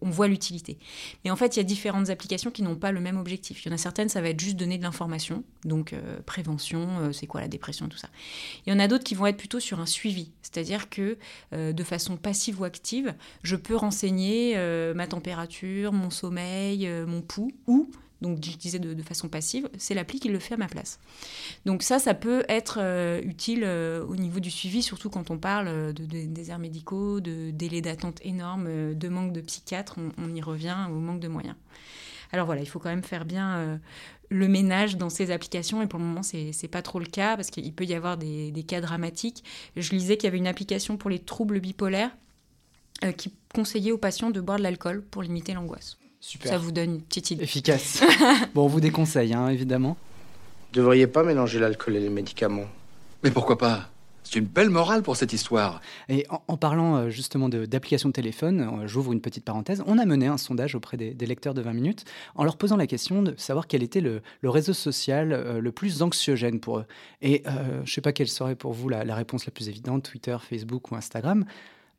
On 0.00 0.08
voit 0.08 0.26
l'utilité. 0.26 0.78
Mais 1.24 1.30
en 1.30 1.36
fait, 1.36 1.56
il 1.56 1.58
y 1.58 1.60
a 1.60 1.64
différentes 1.64 2.08
applications 2.08 2.50
qui 2.50 2.62
n'ont 2.62 2.76
pas 2.76 2.92
le 2.92 3.00
même 3.00 3.18
objectif. 3.18 3.62
Il 3.62 3.68
y 3.68 3.70
en 3.70 3.74
a 3.74 3.78
certaines, 3.78 4.08
ça 4.08 4.22
va 4.22 4.30
être 4.30 4.40
juste 4.40 4.56
donner 4.56 4.78
de 4.78 4.82
l'information, 4.82 5.44
donc 5.64 5.92
euh, 5.92 6.20
prévention, 6.24 6.88
euh, 7.00 7.12
c'est 7.12 7.26
quoi 7.26 7.42
la 7.42 7.48
dépression, 7.48 7.86
tout 7.88 7.98
ça. 7.98 8.08
Il 8.66 8.72
y 8.72 8.76
en 8.76 8.78
a 8.78 8.88
d'autres 8.88 9.04
qui 9.04 9.14
vont 9.14 9.26
être 9.26 9.36
plutôt 9.36 9.60
sur 9.60 9.78
un 9.78 9.86
suivi, 9.86 10.32
c'est-à-dire 10.40 10.88
que 10.88 11.18
euh, 11.52 11.72
de 11.72 11.84
façon 11.84 12.16
passive 12.16 12.62
ou 12.62 12.64
active, 12.64 13.14
je 13.42 13.56
peux 13.56 13.76
renseigner 13.76 14.56
ma 14.94 15.06
température, 15.06 15.92
mon 15.92 16.10
sommeil, 16.10 16.88
mon 17.06 17.20
pouls, 17.20 17.52
ou 17.66 17.90
donc 18.20 18.44
je 18.44 18.56
disais 18.56 18.78
de, 18.78 19.02
façon 19.02 19.28
passive, 19.28 19.68
c'est 19.78 19.94
l'appli 19.94 20.20
qui 20.20 20.28
le 20.28 20.38
fait 20.38 20.54
à 20.54 20.56
ma 20.56 20.68
place. 20.68 21.00
Donc 21.64 21.82
ça, 21.82 21.98
ça 21.98 22.14
peut 22.14 22.44
être 22.48 22.78
euh, 22.80 23.20
utile 23.22 23.62
euh, 23.64 24.04
au 24.04 24.16
niveau 24.16 24.40
du 24.40 24.50
suivi, 24.50 24.82
surtout 24.82 25.08
quand 25.08 25.30
on 25.30 25.38
parle 25.38 25.68
euh, 25.68 25.92
de, 25.92 26.04
déserts 26.04 26.58
médicaux, 26.58 27.20
de 27.20 27.50
délais 27.50 27.80
d'attente 27.80 28.20
énormes, 28.22 28.94
de 28.94 29.08
manque 29.08 29.32
de 29.32 29.40
psychiatres, 29.40 29.96
on, 30.18 30.34
y 30.34 30.42
revient, 30.42 30.76
au 30.90 31.00
manque 31.00 31.20
de 31.20 31.28
moyens. 31.28 31.56
Alors 32.32 32.46
voilà, 32.46 32.60
il 32.60 32.66
faut 32.66 32.78
quand 32.78 32.90
même 32.90 33.02
faire 33.02 33.24
bien 33.24 33.80
le 34.28 34.46
ménage 34.46 34.96
dans 34.96 35.10
ces 35.10 35.32
applications 35.32 35.82
et 35.82 35.88
pour 35.88 35.98
le 35.98 36.04
moment 36.04 36.22
c'est 36.22 36.52
c'est 36.52 36.68
pas 36.68 36.80
trop 36.80 37.00
le 37.00 37.06
cas 37.06 37.34
parce 37.34 37.50
qu'il 37.50 37.72
peut 37.74 37.84
y 37.84 37.92
avoir 37.92 38.16
des, 38.16 38.52
des 38.52 38.62
cas 38.62 38.80
dramatiques. 38.80 39.42
Je 39.76 39.90
lisais 39.90 40.16
qu'il 40.16 40.24
y 40.24 40.28
avait 40.28 40.38
une 40.38 40.46
application 40.46 40.96
pour 40.96 41.10
les 41.10 41.18
troubles 41.18 41.58
bipolaires 41.58 42.16
qui 43.16 43.32
conseillait 43.52 43.90
aux 43.90 43.98
patients 43.98 44.30
de 44.30 44.40
boire 44.40 44.58
de 44.58 44.62
l'alcool 44.62 45.02
pour 45.02 45.22
limiter 45.22 45.54
l'angoisse. 45.54 45.96
Super. 46.20 46.52
Ça 46.52 46.58
vous 46.58 46.70
donne 46.72 46.94
une 46.96 47.00
petite 47.00 47.30
idée. 47.30 47.44
Efficace. 47.44 48.02
bon, 48.54 48.64
on 48.64 48.68
vous 48.68 48.80
déconseille, 48.80 49.32
hein, 49.32 49.48
évidemment. 49.48 49.96
Vous 50.72 50.80
devriez 50.80 51.06
pas 51.06 51.22
mélanger 51.22 51.58
l'alcool 51.58 51.96
et 51.96 52.00
les 52.00 52.10
médicaments. 52.10 52.66
Mais 53.24 53.30
pourquoi 53.30 53.58
pas? 53.58 53.88
C'est 54.22 54.38
une 54.38 54.44
belle 54.44 54.70
morale 54.70 55.02
pour 55.02 55.16
cette 55.16 55.32
histoire. 55.32 55.80
Et 56.08 56.24
en, 56.30 56.40
en 56.46 56.56
parlant 56.56 56.94
euh, 56.96 57.08
justement 57.10 57.48
de- 57.48 57.64
d'applications 57.66 58.10
de, 58.10 58.12
téléphone, 58.12 58.60
euh, 58.60 58.86
j'ouvre 58.86 59.12
une 59.12 59.20
petite 59.20 59.44
parenthèse, 59.44 59.82
on 59.86 59.98
a 59.98 60.04
mené 60.04 60.28
un 60.28 60.36
sondage 60.36 60.76
auprès 60.76 60.96
des, 60.96 61.14
des 61.14 61.26
lecteurs 61.26 61.54
de 61.54 61.62
20 61.62 61.72
minutes 61.72 62.04
en 62.36 62.44
leur 62.44 62.56
posant 62.56 62.76
la 62.76 62.86
question 62.86 63.22
de 63.22 63.34
savoir 63.36 63.66
quel 63.66 63.82
était 63.82 64.00
le, 64.00 64.22
le 64.42 64.50
réseau 64.50 64.72
social 64.72 65.32
euh, 65.32 65.60
le 65.60 65.72
plus 65.72 66.02
anxiogène 66.02 66.60
pour 66.60 66.78
eux. 66.78 66.84
Et 67.22 67.42
euh, 67.46 67.78
je 67.78 67.90
ne 67.90 67.94
sais 67.94 68.00
pas 68.02 68.12
quelle 68.12 68.28
serait 68.28 68.54
pour 68.54 68.72
vous 68.72 68.88
la, 68.88 69.04
la 69.04 69.14
réponse 69.16 69.46
la 69.46 69.52
plus 69.52 69.68
évidente, 69.68 70.04
Twitter, 70.08 70.36
Facebook 70.48 70.92
ou 70.92 70.96
Instagram. 70.96 71.44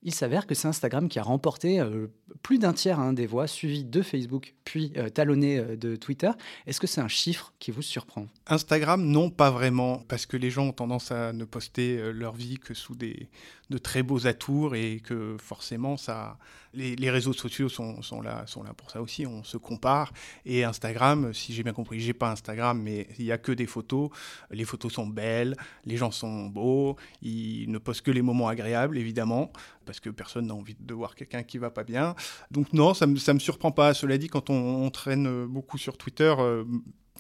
Il 0.04 0.14
s'avère 0.14 0.48
que 0.48 0.56
c'est 0.56 0.68
Instagram 0.68 1.10
qui 1.10 1.20
a 1.20 1.24
remporté 1.24 1.80
euh, 1.80 2.08
plus 2.42 2.58
d'un 2.58 2.74
tiers 2.74 3.00
hein, 3.00 3.14
des 3.14 3.28
voix, 3.28 3.46
suivi 3.46 3.84
de 3.84 4.02
Facebook, 4.02 4.56
puis 4.66 4.94
euh, 4.98 5.10
talonné 5.10 5.60
euh, 5.60 5.76
de 5.76 5.96
Twitter. 5.96 6.32
Est-ce 6.66 6.80
que 6.80 6.88
c'est 6.88 7.02
un 7.02 7.08
chiffre 7.08 7.54
qui 7.60 7.70
vous 7.70 7.84
surprend? 7.84 8.26
Instagram, 8.48 9.04
non, 9.04 9.30
pas 9.30 9.52
vraiment, 9.52 10.00
parce 10.08 10.26
que 10.26 10.38
les 10.38 10.50
gens 10.50 10.68
ont 10.68 10.74
tendance 10.74 11.12
à 11.12 11.34
ne 11.34 11.46
poster 11.46 12.12
leur 12.14 12.34
vie 12.34 12.58
que 12.58 12.74
sous 12.74 12.96
des, 12.96 13.30
de 13.72 13.78
très 13.78 14.04
beaux 14.04 14.28
atours 14.28 14.76
et 14.76 15.02
que 15.04 15.38
forcément, 15.40 15.98
ça, 15.98 16.38
les, 16.74 17.10
réseaux 17.10 17.34
sociaux 17.34 17.70
sont, 17.70 18.22
là, 18.22 18.46
pour 18.78 18.92
ça 18.92 19.02
aussi. 19.02 19.26
On 19.26 19.44
se 19.44 19.58
compare. 19.58 20.14
Et 20.46 20.64
Instagram, 20.64 21.34
si 21.34 21.54
j'ai 21.54 21.64
bien 21.64 21.74
compris, 21.74 22.00
j'ai 22.00 22.14
pas 22.14 22.32
Instagram, 22.32 22.80
mais 22.80 23.08
il 23.18 23.26
y 23.26 23.32
a 23.32 23.38
que 23.38 23.52
des 23.52 23.66
photos. 23.66 24.10
Les 24.52 24.66
photos 24.66 24.94
sont 24.94 25.08
belles, 25.08 25.56
les 25.86 25.98
gens 25.98 26.12
sont 26.12 26.48
beaux, 26.48 26.98
ils 27.22 27.70
ne 27.70 27.78
postent 27.78 28.02
que 28.02 28.12
les 28.12 28.22
moments 28.22 28.48
agréables, 28.48 28.98
évidemment, 28.98 29.52
parce 29.86 30.00
que 30.00 30.10
personne 30.10 30.48
n'a 30.48 30.56
envie 30.56 30.76
de 30.80 30.94
voir 30.94 31.16
quelqu'un 31.16 31.44
qui 31.44 31.58
va 31.58 31.70
pas 31.70 31.84
bien. 31.84 32.16
Donc 32.52 32.74
non, 32.74 32.94
ça 32.94 33.06
ça 33.18 33.34
me 33.34 33.40
surprend 33.40 33.72
pas. 33.72 33.94
Cela 33.94 34.18
dit, 34.18 34.28
quand 34.28 34.50
on, 34.50 34.90
traîne 34.92 35.46
beaucoup 35.46 35.78
sur 35.78 35.98
Twitter, 35.98 36.34
euh, 36.40 36.64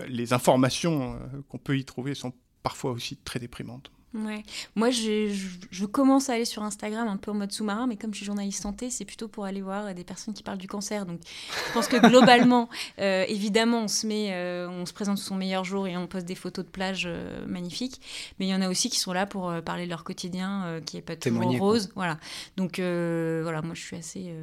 les 0.07 0.33
informations 0.33 1.13
euh, 1.13 1.41
qu'on 1.49 1.57
peut 1.57 1.77
y 1.77 1.85
trouver 1.85 2.15
sont 2.15 2.33
parfois 2.63 2.91
aussi 2.91 3.17
très 3.17 3.39
déprimantes. 3.39 3.91
Ouais. 4.13 4.43
Moi, 4.75 4.89
je, 4.89 5.29
je, 5.29 5.47
je 5.71 5.85
commence 5.85 6.29
à 6.29 6.33
aller 6.33 6.43
sur 6.43 6.63
Instagram 6.63 7.07
un 7.07 7.15
peu 7.15 7.31
en 7.31 7.33
mode 7.33 7.51
sous-marin, 7.53 7.87
mais 7.87 7.95
comme 7.95 8.11
je 8.13 8.17
suis 8.17 8.25
journaliste 8.25 8.61
santé, 8.61 8.89
c'est 8.89 9.05
plutôt 9.05 9.29
pour 9.29 9.45
aller 9.45 9.61
voir 9.61 9.93
des 9.93 10.03
personnes 10.03 10.33
qui 10.33 10.43
parlent 10.43 10.57
du 10.57 10.67
cancer. 10.67 11.05
Donc, 11.05 11.21
je 11.67 11.73
pense 11.73 11.87
que 11.87 11.95
globalement, 12.09 12.67
euh, 12.99 13.23
évidemment, 13.29 13.83
on 13.83 13.87
se 13.87 14.05
met, 14.05 14.29
euh, 14.33 14.67
on 14.69 14.85
se 14.85 14.91
présente 14.93 15.17
sous 15.17 15.27
son 15.27 15.35
meilleur 15.35 15.63
jour 15.63 15.87
et 15.87 15.95
on 15.95 16.07
poste 16.07 16.25
des 16.25 16.35
photos 16.35 16.65
de 16.65 16.69
plage 16.69 17.03
euh, 17.05 17.45
magnifiques. 17.47 18.01
Mais 18.39 18.47
il 18.47 18.49
y 18.49 18.55
en 18.55 18.61
a 18.61 18.69
aussi 18.69 18.89
qui 18.89 18.99
sont 18.99 19.13
là 19.13 19.25
pour 19.25 19.49
euh, 19.49 19.61
parler 19.61 19.85
de 19.85 19.89
leur 19.89 20.03
quotidien, 20.03 20.63
euh, 20.65 20.81
qui 20.81 20.97
est 20.97 21.01
pas 21.01 21.15
toujours 21.15 21.39
Témoigner, 21.39 21.57
quoi. 21.57 21.67
rose. 21.67 21.89
Voilà. 21.95 22.17
Donc, 22.57 22.79
euh, 22.79 23.39
voilà, 23.43 23.61
moi, 23.61 23.75
je 23.75 23.81
suis 23.81 23.95
assez 23.95 24.33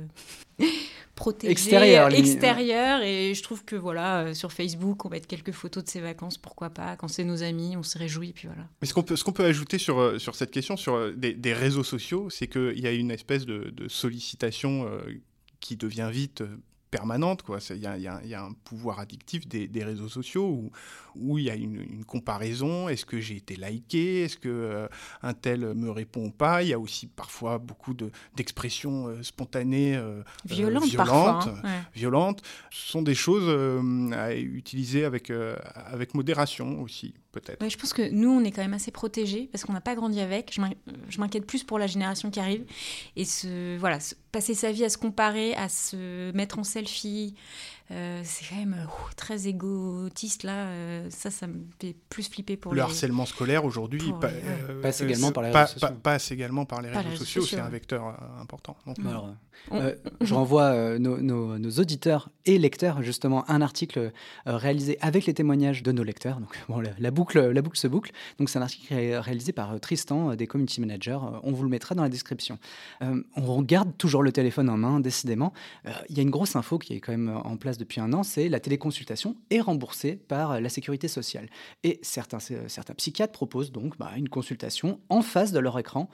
protégée, 1.14 1.50
Extérieure, 1.50 2.08
limite, 2.08 2.32
extérieure, 2.32 3.02
et 3.02 3.34
je 3.34 3.42
trouve 3.42 3.64
que 3.64 3.74
voilà, 3.74 4.20
euh, 4.20 4.34
sur 4.34 4.52
Facebook, 4.52 5.04
on 5.04 5.08
met 5.08 5.20
quelques 5.20 5.52
photos 5.52 5.84
de 5.84 5.88
ses 5.88 6.00
vacances, 6.00 6.38
pourquoi 6.38 6.70
pas. 6.70 6.96
Quand 6.96 7.08
c'est 7.08 7.24
nos 7.24 7.42
amis, 7.42 7.76
on 7.76 7.82
se 7.82 7.98
réjouit, 7.98 8.32
puis 8.32 8.46
voilà. 8.46 8.68
Mais 8.80 8.86
ce 8.86 8.94
qu'on 8.94 9.02
peut, 9.02 9.16
ce 9.16 9.24
qu'on 9.24 9.32
peut 9.32 9.44
ajouter 9.44 9.78
sur, 9.78 9.98
euh, 9.98 10.18
sur 10.18 10.36
cette 10.36 10.52
question, 10.52 10.76
sur 10.76 10.94
euh, 10.94 11.12
des, 11.12 11.34
des 11.34 11.52
réseaux 11.52 11.82
sociaux, 11.82 12.30
c'est 12.30 12.46
qu'il 12.46 12.78
y 12.78 12.86
a 12.86 12.92
une 12.92 13.10
espèce 13.10 13.46
de, 13.46 13.70
de 13.70 13.88
sollicitation 13.88 14.86
euh, 14.86 15.00
qui 15.60 15.76
devient 15.76 16.08
vite 16.12 16.42
euh, 16.42 16.56
permanente. 16.90 17.42
Il 17.70 17.76
y 17.76 17.86
a, 17.86 17.96
y 17.98 18.28
y 18.28 18.34
un 18.34 18.52
pouvoir 18.64 19.00
addictif 19.00 19.46
des, 19.48 19.66
des 19.68 19.84
réseaux 19.84 20.08
sociaux 20.08 20.46
où, 20.46 20.70
où 21.16 21.38
il 21.38 21.44
y 21.44 21.50
a 21.50 21.54
une, 21.54 21.80
une 21.80 22.04
comparaison. 22.04 22.88
Est-ce 22.88 23.04
que 23.04 23.20
j'ai 23.20 23.36
été 23.36 23.56
liké? 23.56 24.22
Est-ce 24.24 24.36
que 24.38 24.48
euh, 24.48 24.88
un 25.22 25.34
tel 25.34 25.60
me 25.74 25.90
répond 25.90 26.26
ou 26.26 26.30
pas? 26.30 26.62
Il 26.62 26.68
y 26.68 26.72
a 26.72 26.78
aussi 26.78 27.06
parfois 27.06 27.58
beaucoup 27.58 27.94
de- 27.94 28.10
d'expressions 28.36 29.08
euh, 29.08 29.22
spontanées 29.22 29.96
euh, 29.96 30.20
euh, 30.20 30.22
Violentes, 30.44 30.96
parfois, 30.96 31.40
hein. 31.44 31.54
Ouais. 31.64 31.80
violentes. 31.94 32.42
Ce 32.70 32.90
sont 32.92 33.02
des 33.02 33.14
choses 33.14 33.48
à 34.12 34.34
utiliser 34.34 35.04
avec, 35.04 35.30
avec 35.74 36.14
modération 36.14 36.80
aussi, 36.82 37.14
peut-être. 37.32 37.62
Ouais, 37.62 37.70
je 37.70 37.76
pense 37.78 37.92
que 37.92 38.08
nous, 38.10 38.30
on 38.30 38.44
est 38.44 38.50
quand 38.50 38.62
même 38.62 38.74
assez 38.74 38.90
protégés 38.90 39.48
parce 39.50 39.64
qu'on 39.64 39.72
n'a 39.72 39.80
pas 39.80 39.94
grandi 39.94 40.20
avec. 40.20 40.52
Je 40.54 40.60
m'in- 40.60 40.70
je 41.08 41.20
m'inquiète 41.20 41.46
plus 41.46 41.64
pour 41.64 41.78
la 41.78 41.86
génération 41.86 42.30
qui 42.30 42.40
arrive. 42.40 42.64
Et 43.16 43.24
ce, 43.24 43.76
voilà, 43.78 43.98
passer 44.32 44.54
sa 44.54 44.72
vie 44.72 44.84
à 44.84 44.88
se 44.90 44.98
comparer, 44.98 45.54
à 45.54 45.68
se 45.68 46.30
mettre 46.32 46.58
en 46.58 46.64
selfie, 46.64 47.34
euh, 47.90 48.20
c'est 48.24 48.44
quand 48.50 48.56
même 48.56 48.74
euh, 48.78 48.86
très 49.16 49.48
égotiste 49.48 50.42
là. 50.42 50.66
euh, 50.68 51.08
ça, 51.10 51.30
ça 51.30 51.46
me 51.46 51.64
fait 51.80 51.96
plus 52.10 52.28
flipper 52.28 52.56
pour 52.58 52.72
le 52.72 52.76
les... 52.76 52.82
harcèlement 52.82 53.24
scolaire 53.26 53.64
aujourd'hui 53.64 54.12
pa- 54.20 54.28
euh, 54.28 54.82
Passe 54.82 55.00
également 55.00 55.32
par 55.32 55.42
les 55.44 55.50
pa- 55.52 55.60
réseaux 55.64 55.72
sociaux. 55.74 55.88
pa- 55.88 55.94
passe 56.02 56.30
également 56.30 56.64
par 56.66 56.82
les 56.82 56.88
Par 56.90 56.98
réseaux 56.98 57.08
les 57.10 57.12
réseaux 57.18 57.24
sociaux, 57.24 57.46
c'est 57.46 57.58
un 57.60 57.68
vecteur 57.70 58.04
important. 58.40 58.76
Donc, 58.86 58.98
Alors, 59.00 59.24
On- 59.24 59.36
euh, 59.72 59.94
je 60.20 60.34
renvoie 60.34 60.62
euh, 60.64 60.98
nos, 60.98 61.18
nos- 61.18 61.58
nos 61.58 61.70
auditeurs 61.70 62.30
et 62.46 62.58
lecteurs 62.58 63.02
justement 63.02 63.44
à 63.44 63.52
un 63.54 63.60
article 63.60 63.98
euh, 64.46 64.56
réalisé 64.56 64.96
avec 65.00 65.26
les 65.26 65.34
témoignages 65.34 65.82
de 65.82 65.92
nos 65.92 66.02
lecteurs. 66.02 66.40
Donc 66.40 66.58
bon, 66.68 66.80
la, 66.80 66.90
la 66.98 67.10
boucle, 67.10 67.38
la 67.50 67.62
boucle 67.62 67.78
se 67.78 67.86
boucle. 67.88 68.12
Donc 68.38 68.48
c'est 68.50 68.58
un 68.58 68.62
article 68.62 68.94
ré- 68.94 69.18
réalisé 69.18 69.52
par 69.52 69.78
Tristan 69.80 70.34
des 70.34 70.46
community 70.46 70.80
managers. 70.80 71.18
On 71.42 71.52
vous 71.52 71.62
le 71.62 71.68
mettra 71.68 71.94
dans 71.94 72.02
la 72.02 72.08
description. 72.08 72.58
On 73.36 73.62
garde 73.62 73.96
toujours 73.98 74.22
le 74.22 74.32
téléphone 74.32 74.68
en 74.70 74.76
main, 74.76 75.00
décidément. 75.00 75.52
Il 76.08 76.16
y 76.16 76.20
a 76.20 76.22
une 76.22 76.30
grosse 76.30 76.56
info 76.56 76.78
qui 76.78 76.94
est 76.94 77.00
quand 77.00 77.12
même 77.12 77.40
en 77.44 77.56
place 77.56 77.78
depuis 77.78 78.00
un 78.00 78.12
an, 78.12 78.22
c'est 78.22 78.48
la 78.48 78.60
téléconsultation 78.60 79.36
est 79.50 79.60
remboursée 79.60 80.16
par 80.28 80.60
la 80.60 80.68
sécurité 80.68 81.08
sociale. 81.08 81.48
Et 81.84 81.98
certains, 82.02 82.38
certains 82.38 82.94
psychiatres 82.94 83.32
proposent 83.32 83.72
donc 83.72 83.98
bah, 83.98 84.10
une 84.16 84.28
consultation 84.28 85.00
en 85.08 85.22
face 85.22 85.52
de 85.52 85.58
leur 85.58 85.78
écran. 85.78 86.08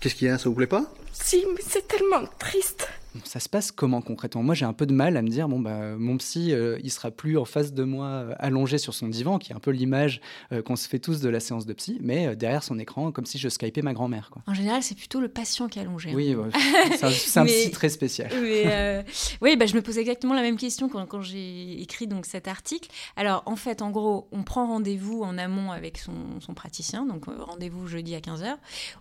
Qu'est-ce 0.00 0.14
qu'il 0.14 0.28
y 0.28 0.30
a 0.30 0.38
Ça 0.38 0.48
vous 0.48 0.54
plaît 0.54 0.66
pas? 0.66 0.84
Si, 1.12 1.44
mais 1.54 1.60
c'est 1.66 1.86
tellement 1.86 2.22
triste. 2.38 2.88
Ça 3.24 3.40
se 3.40 3.48
passe 3.48 3.72
comment 3.72 4.00
concrètement? 4.02 4.44
Moi, 4.44 4.54
j'ai 4.54 4.64
un 4.64 4.72
peu 4.72 4.86
de 4.86 4.92
mal 4.94 5.16
à 5.16 5.22
me 5.22 5.28
dire 5.28 5.48
bon 5.48 5.58
bah 5.58 5.96
mon 5.98 6.16
psy, 6.18 6.52
euh, 6.52 6.78
il 6.84 6.92
sera 6.92 7.10
plus 7.10 7.36
en 7.36 7.44
face 7.44 7.72
de 7.72 7.82
moi, 7.82 8.06
euh, 8.06 8.34
allongé 8.38 8.78
sur 8.78 8.94
son 8.94 9.08
divan, 9.08 9.40
qui 9.40 9.50
est 9.52 9.56
un 9.56 9.58
peu 9.58 9.72
l'image 9.72 10.20
euh, 10.52 10.62
qu'on 10.62 10.76
se 10.76 10.86
fait 10.88 11.00
tous 11.00 11.20
de 11.20 11.28
la 11.28 11.40
séance 11.40 11.66
de 11.66 11.72
psy, 11.72 11.98
mais 12.00 12.28
euh, 12.28 12.34
derrière 12.36 12.62
son 12.62 12.78
écran, 12.78 13.10
comme 13.10 13.26
si 13.26 13.36
je 13.36 13.48
skypais 13.48 13.82
ma 13.82 13.94
grand-mère. 13.94 14.30
Quoi. 14.30 14.42
En 14.46 14.54
général, 14.54 14.84
c'est 14.84 14.94
plutôt 14.94 15.18
le 15.20 15.28
patient 15.28 15.66
qui 15.66 15.80
est 15.80 15.82
allongé. 15.82 16.14
Oui, 16.14 16.36
ouais, 16.36 16.50
c'est 16.96 17.04
un, 17.04 17.10
c'est 17.10 17.40
un 17.40 17.44
Mais- 17.44 17.50
psy 17.50 17.70
très 17.72 17.88
spécial. 17.88 18.30
Mais, 18.42 18.62
euh, 18.66 19.02
oui, 19.42 19.56
bah, 19.56 19.66
je 19.66 19.74
me 19.74 19.82
posais 19.82 20.02
exactement 20.02 20.34
la 20.34 20.42
même 20.42 20.56
question 20.56 20.88
quand, 20.88 21.04
quand 21.06 21.20
j'ai 21.20 21.82
écrit 21.82 22.06
donc 22.06 22.26
cet 22.26 22.46
article. 22.46 22.90
Alors, 23.16 23.42
en 23.46 23.56
fait, 23.56 23.82
en 23.82 23.90
gros, 23.90 24.28
on 24.30 24.44
prend 24.44 24.68
rendez-vous 24.68 25.22
en 25.24 25.36
amont 25.36 25.72
avec 25.72 25.98
son, 25.98 26.12
son 26.38 26.54
praticien, 26.54 27.06
donc 27.06 27.24
rendez-vous 27.26 27.88
jeudi 27.88 28.14
à 28.14 28.20
15h. 28.20 28.54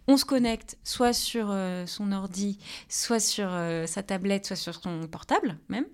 On 0.08 0.18
se 0.18 0.26
connecte 0.26 0.78
soit 0.90 1.14
sur 1.14 1.50
euh, 1.52 1.86
son 1.86 2.12
ordi, 2.12 2.58
soit 2.88 3.20
sur 3.20 3.48
euh, 3.52 3.86
sa 3.86 4.02
tablette, 4.02 4.48
soit 4.48 4.56
sur 4.56 4.74
son 4.74 5.02
portable 5.08 5.60
même, 5.70 5.86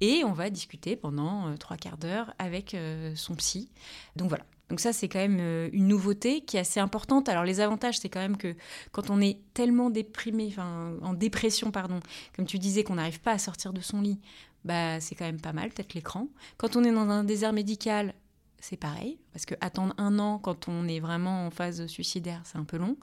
et 0.00 0.24
on 0.24 0.32
va 0.32 0.50
discuter 0.50 0.96
pendant 0.96 1.46
euh, 1.46 1.56
trois 1.56 1.76
quarts 1.76 1.96
d'heure 1.96 2.34
avec 2.38 2.76
son 3.14 3.36
psy. 3.36 3.70
Donc 4.16 4.28
voilà. 4.28 4.44
Donc 4.68 4.80
ça, 4.80 4.92
c'est 4.92 5.08
quand 5.08 5.18
même 5.18 5.38
une 5.72 5.86
nouveauté 5.86 6.40
qui 6.40 6.56
est 6.56 6.60
assez 6.60 6.80
importante. 6.80 7.28
Alors 7.28 7.44
les 7.44 7.60
avantages, 7.60 7.98
c'est 7.98 8.08
quand 8.08 8.20
même 8.20 8.38
que 8.38 8.56
quand 8.90 9.10
on 9.10 9.20
est 9.20 9.38
tellement 9.52 9.90
déprimé, 9.90 10.48
enfin 10.48 10.94
en 11.02 11.12
dépression, 11.12 11.70
pardon, 11.70 12.00
comme 12.34 12.46
tu 12.46 12.58
disais, 12.58 12.82
qu'on 12.82 12.94
n'arrive 12.94 13.20
pas 13.20 13.32
à 13.32 13.38
sortir 13.38 13.72
de 13.72 13.80
son 13.80 14.00
lit, 14.00 14.18
bah 14.64 14.98
c'est 15.00 15.14
quand 15.14 15.26
même 15.26 15.40
pas 15.40 15.52
mal, 15.52 15.68
peut-être 15.70 15.94
l'écran. 15.94 16.28
Quand 16.56 16.74
on 16.76 16.84
est 16.84 16.92
dans 16.92 17.08
un 17.10 17.22
désert 17.22 17.52
médical, 17.52 18.14
c'est 18.62 18.76
pareil, 18.76 19.18
parce 19.32 19.44
que 19.44 19.56
attendre 19.60 19.92
un 19.98 20.20
an 20.20 20.38
quand 20.38 20.68
on 20.68 20.86
est 20.86 21.00
vraiment 21.00 21.46
en 21.46 21.50
phase 21.50 21.84
suicidaire, 21.88 22.40
c'est 22.44 22.58
un 22.58 22.64
peu 22.64 22.76
long. 22.76 22.96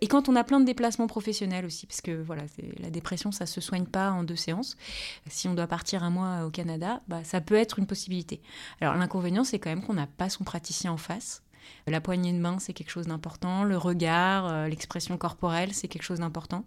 Et 0.00 0.08
quand 0.08 0.28
on 0.28 0.34
a 0.34 0.42
plein 0.42 0.58
de 0.58 0.64
déplacements 0.64 1.06
professionnels 1.06 1.64
aussi, 1.64 1.86
parce 1.86 2.00
que 2.00 2.20
voilà, 2.20 2.42
la 2.80 2.90
dépression, 2.90 3.30
ça 3.30 3.46
se 3.46 3.60
soigne 3.60 3.86
pas 3.86 4.10
en 4.10 4.24
deux 4.24 4.34
séances. 4.34 4.76
Si 5.28 5.46
on 5.46 5.54
doit 5.54 5.68
partir 5.68 6.02
un 6.02 6.10
mois 6.10 6.44
au 6.44 6.50
Canada, 6.50 7.02
bah, 7.06 7.22
ça 7.22 7.40
peut 7.40 7.54
être 7.54 7.78
une 7.78 7.86
possibilité. 7.86 8.42
Alors 8.80 8.96
l'inconvénient, 8.96 9.44
c'est 9.44 9.60
quand 9.60 9.70
même 9.70 9.84
qu'on 9.84 9.94
n'a 9.94 10.08
pas 10.08 10.28
son 10.28 10.42
praticien 10.42 10.90
en 10.90 10.96
face. 10.96 11.44
La 11.86 12.00
poignée 12.00 12.32
de 12.32 12.38
main, 12.38 12.58
c'est 12.58 12.72
quelque 12.72 12.90
chose 12.90 13.06
d'important. 13.06 13.62
Le 13.62 13.76
regard, 13.76 14.46
euh, 14.46 14.68
l'expression 14.68 15.16
corporelle, 15.18 15.72
c'est 15.72 15.86
quelque 15.86 16.02
chose 16.02 16.18
d'important. 16.18 16.64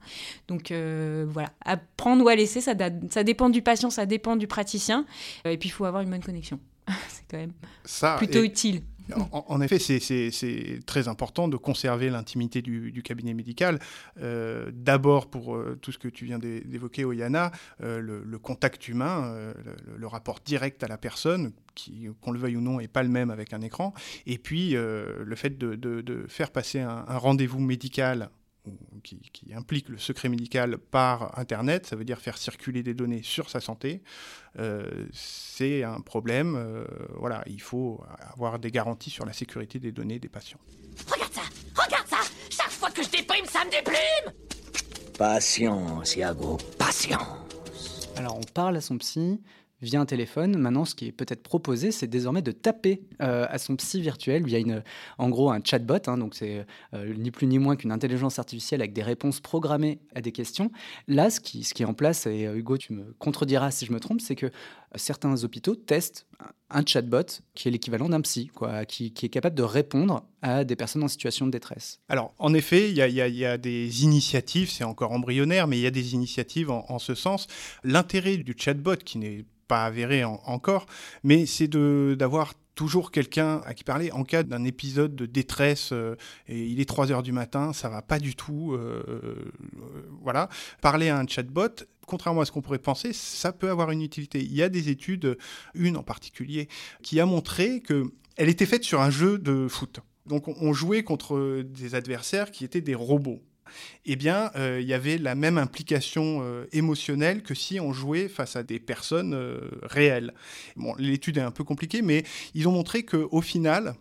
Donc 0.48 0.72
euh, 0.72 1.25
voilà, 1.27 1.51
à 1.65 1.75
prendre 1.75 2.24
ou 2.24 2.29
à 2.29 2.36
laisser, 2.36 2.62
ça, 2.62 2.74
ça 3.10 3.24
dépend 3.25 3.50
du 3.50 3.62
patient, 3.62 3.89
ça 3.89 4.05
dépend 4.05 4.38
du 4.38 4.48
praticien. 4.48 5.05
Euh, 5.46 5.51
et 5.51 5.58
puis 5.58 5.67
il 5.67 5.72
faut 5.74 5.84
avoir 5.84 6.03
une 6.03 6.10
bonne 6.10 6.24
connexion. 6.24 6.60
c'est 7.10 7.24
quand 7.29 7.38
même 7.38 7.53
Ça, 7.86 8.15
plutôt 8.17 8.43
utile. 8.43 8.81
En, 9.31 9.43
en 9.48 9.60
effet, 9.62 9.79
c'est- 9.79 10.86
très 10.86 11.08
important 11.08 11.48
de 11.48 11.58
conserver 11.58 12.12
l'intimité 12.12 12.62
du, 12.62 12.91
du 12.91 13.01
cabinet 13.01 13.34
médical. 13.34 13.79
Euh, 14.22 14.69
D'abord 14.72 15.31
pour 15.31 15.55
euh, 15.55 15.79
tout 15.81 15.91
ce 15.91 15.98
que 15.98 16.08
tu 16.08 16.25
viens 16.25 16.38
d'é- 16.38 16.62
d'évoquer, 16.62 17.05
Oyana, 17.05 17.51
euh, 17.81 18.00
le, 18.00 18.24
le 18.24 18.38
contact 18.38 18.88
humain, 18.88 19.34
le, 19.65 19.98
le 19.98 20.08
rapport 20.08 20.39
direct 20.46 20.84
à 20.84 20.88
la 20.88 21.00
personne, 21.00 21.53
qu'on 22.22 22.31
le 22.31 22.38
veuille 22.39 22.58
ou 22.58 22.62
non, 22.62 22.77
n'est 22.77 22.88
pas 22.88 23.01
le 23.01 23.10
même 23.10 23.31
avec 23.31 23.51
un 23.53 23.62
écran. 23.62 23.96
Et 24.27 24.38
puis 24.38 24.72
le 24.74 25.36
fait 25.36 25.58
de, 25.58 25.74
de- 25.74 26.01
de 26.01 26.25
faire 26.27 26.51
passer 26.51 26.79
un, 26.79 27.05
un 27.08 27.17
rendez-vous 27.17 27.60
médical 27.60 28.29
qui, 29.03 29.19
qui, 29.33 29.53
implique 29.53 29.89
le 29.89 29.97
secret 29.97 30.29
médical 30.29 30.77
par 30.77 31.38
Internet, 31.38 31.85
ça 31.85 31.95
veut 31.95 32.05
dire 32.05 32.19
faire 32.19 32.38
circuler 32.38 32.83
des 32.83 32.93
données 32.93 33.23
sur 33.23 33.49
sa 33.49 33.59
santé, 33.59 34.01
euh, 34.57 35.07
c'est 35.13 35.83
un 35.83 36.01
problème. 36.01 36.55
Euh, 36.55 36.85
voilà, 37.17 37.43
il 37.47 37.61
faut 37.61 38.03
avoir 38.19 38.59
des 38.59 38.71
garanties 38.71 39.09
sur 39.09 39.25
la 39.25 39.33
sécurité 39.33 39.79
des 39.79 39.91
données 39.91 40.19
des 40.19 40.29
patients. 40.29 40.59
Regarde 41.11 41.33
ça 41.33 41.41
Regarde 41.75 42.07
ça 42.07 42.17
Chaque 42.49 42.71
fois 42.71 42.89
que 42.91 43.03
je 43.03 43.09
déprime, 43.09 43.45
ça 43.45 43.63
me 43.65 43.71
déprime 43.71 44.33
Patience, 45.17 46.15
Iago, 46.15 46.57
patience. 46.77 47.27
Alors 48.15 48.38
on 48.38 48.53
parle 48.53 48.77
à 48.77 48.81
son 48.81 48.97
psy, 48.97 49.41
via 49.81 50.00
un 50.00 50.05
téléphone. 50.05 50.57
Maintenant, 50.57 50.86
ce 50.86 50.95
qui 50.95 51.07
est 51.07 51.12
peut-être 51.12 51.43
proposé, 51.43 51.91
c'est 51.91 52.07
désormais 52.07 52.41
de 52.41 52.51
taper 52.51 53.01
euh, 53.21 53.45
à 53.50 53.57
son 53.57 53.75
psy 53.75 54.01
virtuel 54.01 54.45
via 54.45 54.59
une, 54.59 54.83
en 55.17 55.29
gros 55.29 55.51
un 55.51 55.59
chatbot. 55.63 56.00
Hein, 56.07 56.17
donc 56.17 56.36
c'est 56.36 56.65
euh, 56.93 57.13
ni 57.17 57.31
plus 57.31 57.48
ni 57.48 57.59
moins 57.59 57.75
qu'une 57.75 57.91
intelligence 57.91 58.39
artificielle 58.39 58.81
avec 58.81 58.93
des 58.93 59.03
réponses 59.03 59.39
programmées 59.39 60.00
à 60.15 60.21
des 60.21 60.31
questions. 60.31 60.71
Là, 61.07 61.29
ce 61.29 61.39
qui, 61.39 61.62
est 61.62 61.86
en 61.86 61.93
place, 61.93 62.25
et 62.25 62.45
euh, 62.48 62.57
Hugo, 62.57 62.77
tu 62.77 62.93
me 62.93 63.13
contrediras 63.19 63.71
si 63.71 63.86
je 63.86 63.93
me 63.93 64.00
trompe, 64.00 64.21
c'est 64.21 64.36
que 64.36 64.51
certains 64.95 65.43
hôpitaux 65.43 65.75
testent 65.75 66.25
un 66.71 66.83
chatbot 66.86 67.41
qui 67.53 67.67
est 67.67 67.71
l'équivalent 67.71 68.09
d'un 68.09 68.21
psy, 68.21 68.48
quoi, 68.48 68.86
qui, 68.86 69.13
est 69.21 69.29
capable 69.29 69.55
de 69.55 69.63
répondre 69.63 70.24
à 70.41 70.63
des 70.63 70.75
personnes 70.75 71.03
en 71.03 71.07
situation 71.07 71.45
de 71.45 71.51
détresse. 71.51 72.00
Alors, 72.09 72.33
en 72.39 72.53
effet, 72.53 72.89
il 72.89 72.95
y, 72.95 73.45
a 73.45 73.57
des 73.57 74.03
initiatives, 74.03 74.69
c'est 74.69 74.83
encore 74.83 75.12
embryonnaire, 75.12 75.67
mais 75.67 75.77
il 75.77 75.81
y 75.81 75.88
a 75.88 75.91
des 75.91 76.13
initiatives 76.13 76.71
en, 76.71 76.86
en 76.89 77.00
ce 77.00 77.13
sens. 77.13 77.48
L'intérêt 77.83 78.38
du 78.38 78.55
chatbot, 78.57 78.98
qui 78.98 79.17
n'est 79.17 79.45
pas 79.69 79.85
avéré 79.85 80.25
en, 80.25 80.41
encore, 80.45 80.85
mais 81.23 81.45
c'est 81.45 81.69
d'avoir 81.69 82.53
toujours 82.79 83.11
quelqu'un 83.11 83.61
à 83.65 83.73
qui 83.73 83.83
parler 83.83 84.09
en 84.11 84.23
cas 84.23 84.43
d'un 84.43 84.63
épisode 84.63 85.13
de 85.13 85.25
détresse 85.25 85.91
euh, 85.91 86.15
et 86.47 86.65
il 86.65 86.79
est 86.79 86.88
3 86.88 87.11
heures 87.11 87.23
du 87.23 87.33
matin, 87.33 87.73
ça 87.73 87.89
va 87.89 88.01
pas 88.01 88.19
du 88.19 88.35
tout. 88.35 88.73
Euh, 88.73 89.03
euh, 89.05 89.49
voilà. 90.21 90.47
Parler 90.81 91.09
à 91.09 91.17
un 91.17 91.27
chatbot, 91.27 91.85
contrairement 92.07 92.39
à 92.39 92.45
ce 92.45 92.53
qu'on 92.53 92.61
pourrait 92.61 92.79
penser, 92.79 93.11
ça 93.13 93.51
peut 93.51 93.69
avoir 93.69 93.91
une 93.91 94.01
utilité. 94.01 94.39
Il 94.41 94.53
y 94.53 94.63
a 94.63 94.69
des 94.69 94.88
études, 94.89 95.38
une 95.75 95.97
en 95.97 96.03
particulier, 96.03 96.69
qui 97.03 97.19
a 97.19 97.25
montré 97.25 97.81
que 97.81 98.11
elle 98.38 98.47
était 98.47 98.65
faite 98.65 98.85
sur 98.85 99.01
un 99.01 99.09
jeu 99.09 99.38
de 99.38 99.67
foot. 99.67 99.99
Donc 100.25 100.47
on 100.47 100.71
jouait 100.71 101.03
contre 101.03 101.63
des 101.63 101.95
adversaires 101.95 102.49
qui 102.49 102.63
étaient 102.63 102.79
des 102.79 102.95
robots 102.95 103.41
eh 104.05 104.15
bien, 104.15 104.51
euh, 104.55 104.79
il 104.81 104.88
y 104.88 104.93
avait 104.93 105.17
la 105.17 105.35
même 105.35 105.57
implication 105.57 106.39
euh, 106.41 106.65
émotionnelle 106.71 107.43
que 107.43 107.53
si 107.53 107.79
on 107.79 107.93
jouait 107.93 108.27
face 108.27 108.55
à 108.55 108.63
des 108.63 108.79
personnes 108.79 109.33
euh, 109.33 109.59
réelles. 109.83 110.33
Bon, 110.75 110.95
l'étude 110.97 111.38
est 111.38 111.41
un 111.41 111.51
peu 111.51 111.63
compliquée, 111.63 112.01
mais 112.01 112.23
ils 112.53 112.67
ont 112.67 112.71
montré 112.71 113.03
qu'au 113.03 113.41
final, 113.41 113.95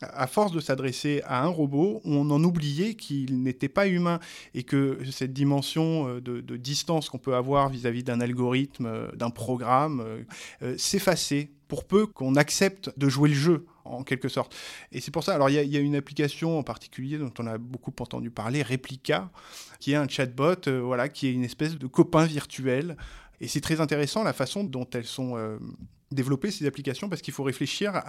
à 0.00 0.26
force 0.26 0.52
de 0.52 0.60
s'adresser 0.60 1.22
à 1.24 1.42
un 1.44 1.48
robot, 1.48 2.00
on 2.04 2.30
en 2.30 2.42
oubliait 2.42 2.94
qu'il 2.94 3.42
n'était 3.42 3.68
pas 3.68 3.86
humain 3.86 4.18
et 4.54 4.62
que 4.64 4.98
cette 5.10 5.32
dimension 5.32 6.16
de, 6.16 6.40
de 6.40 6.56
distance 6.56 7.08
qu'on 7.08 7.18
peut 7.18 7.36
avoir 7.36 7.68
vis-à-vis 7.70 8.02
d'un 8.02 8.20
algorithme, 8.20 9.08
d'un 9.14 9.30
programme, 9.30 10.04
s'effaçait 10.76 11.48
pour 11.68 11.84
peu 11.84 12.06
qu'on 12.06 12.34
accepte 12.34 12.90
de 12.98 13.08
jouer 13.08 13.30
le 13.30 13.34
jeu 13.34 13.66
en 13.84 14.02
quelque 14.02 14.28
sorte. 14.28 14.54
Et 14.92 15.00
c'est 15.00 15.10
pour 15.10 15.24
ça, 15.24 15.34
alors 15.34 15.50
il 15.50 15.54
y, 15.54 15.76
a 15.76 15.80
une 15.80 15.96
application 15.96 16.58
en 16.58 16.62
particulier 16.62 17.18
dont 17.18 17.32
on 17.38 17.46
a 17.46 17.58
beaucoup 17.58 17.92
entendu 18.00 18.30
parler, 18.30 18.62
Replica, 18.62 19.30
qui 19.80 19.92
est 19.92 19.96
un 19.96 20.08
chatbot, 20.08 20.68
euh, 20.68 20.80
voilà, 20.80 21.08
qui 21.08 21.26
est 21.26 21.32
une 21.32 21.44
espèce 21.44 21.78
de 21.78 21.86
copain 21.86 22.24
virtuel. 22.24 22.96
Et 23.40 23.48
c'est 23.48 23.60
très 23.60 23.80
intéressant 23.80 24.22
la 24.22 24.32
façon 24.32 24.64
dont 24.64 24.88
elles 24.94 25.04
sont 25.04 25.36
euh, 25.36 25.58
développées, 26.14 26.50
ces 26.50 26.66
applications, 26.66 27.08
parce 27.08 27.20
qu'il 27.20 27.34
faut 27.34 27.42
réfléchir 27.42 28.00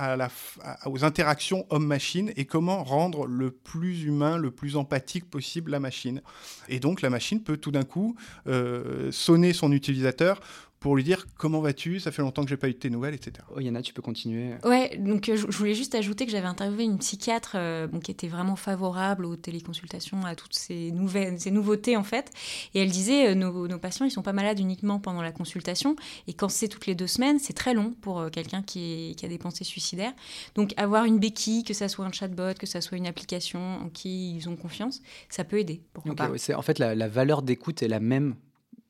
aux 0.85 1.03
interactions 1.03 1.65
homme-machine 1.69 2.31
et 2.35 2.45
comment 2.45 2.83
rendre 2.83 3.25
le 3.25 3.51
plus 3.51 4.03
humain, 4.03 4.37
le 4.37 4.51
plus 4.51 4.75
empathique 4.75 5.29
possible 5.29 5.71
la 5.71 5.79
machine. 5.79 6.21
Et 6.69 6.79
donc 6.79 7.01
la 7.01 7.09
machine 7.09 7.41
peut 7.41 7.57
tout 7.57 7.71
d'un 7.71 7.83
coup 7.83 8.15
euh, 8.47 9.11
sonner 9.11 9.53
son 9.53 9.71
utilisateur 9.71 10.39
pour 10.85 10.95
lui 10.95 11.03
dire 11.03 11.25
comment 11.39 11.61
vas-tu, 11.61 11.99
ça 11.99 12.11
fait 12.11 12.21
longtemps 12.21 12.43
que 12.43 12.49
j'ai 12.49 12.57
pas 12.57 12.69
eu 12.69 12.73
de 12.73 12.77
tes 12.77 12.91
nouvelles, 12.91 13.15
etc. 13.15 13.43
Oh, 13.55 13.59
Yana, 13.59 13.81
tu 13.81 13.91
peux 13.91 14.03
continuer. 14.03 14.51
Ouais, 14.63 14.95
donc 14.99 15.29
euh, 15.29 15.35
je 15.35 15.57
voulais 15.57 15.73
juste 15.73 15.95
ajouter 15.95 16.27
que 16.27 16.31
j'avais 16.31 16.45
interviewé 16.45 16.83
une 16.83 16.99
psychiatre 16.99 17.53
euh, 17.55 17.87
bon, 17.87 17.99
qui 17.99 18.11
était 18.11 18.27
vraiment 18.27 18.55
favorable 18.55 19.25
aux 19.25 19.35
téléconsultations, 19.35 20.23
à 20.25 20.35
toutes 20.35 20.53
ces, 20.53 20.91
nouvelles, 20.91 21.39
ces 21.39 21.49
nouveautés 21.49 21.97
en 21.97 22.03
fait. 22.03 22.29
Et 22.75 22.83
elle 22.83 22.91
disait, 22.91 23.29
euh, 23.29 23.33
nos, 23.33 23.67
nos, 23.67 23.79
patients, 23.79 24.05
ils 24.05 24.11
sont 24.11 24.21
pas 24.21 24.31
malades 24.31 24.59
uniquement 24.59 24.99
pendant 24.99 25.23
la 25.23 25.31
consultation. 25.31 25.95
Et 26.27 26.33
quand 26.33 26.49
c'est 26.49 26.67
toutes 26.67 26.85
les 26.85 26.93
deux 26.93 27.07
semaines, 27.07 27.39
c'est 27.39 27.53
très 27.53 27.73
long 27.73 27.95
pour 28.01 28.19
euh, 28.19 28.29
quelqu'un 28.29 28.61
qui, 28.61 29.15
qui, 29.17 29.25
a 29.25 29.27
des 29.27 29.39
pensées 29.39 29.63
suicidaires. 29.63 30.13
Donc 30.53 30.75
avoir 30.77 31.05
une 31.05 31.17
béquille, 31.17 31.63
que 31.63 31.73
ça 31.73 31.87
soit 31.87 32.05
un 32.05 32.11
chatbot, 32.11 32.53
que 32.59 32.67
ça 32.67 32.79
soit 32.81 32.99
une 32.99 33.07
application 33.07 33.77
en 33.77 33.89
qui 33.89 34.35
ils 34.35 34.49
ont 34.49 34.55
confiance, 34.55 35.01
ça 35.29 35.45
peut 35.45 35.57
aider. 35.57 35.81
Okay, 35.95 36.25
ouais, 36.27 36.53
en 36.53 36.61
fait, 36.61 36.77
la, 36.77 36.93
la 36.93 37.07
valeur 37.07 37.41
d'écoute 37.41 37.81
est 37.81 37.87
la 37.87 37.99
même 37.99 38.35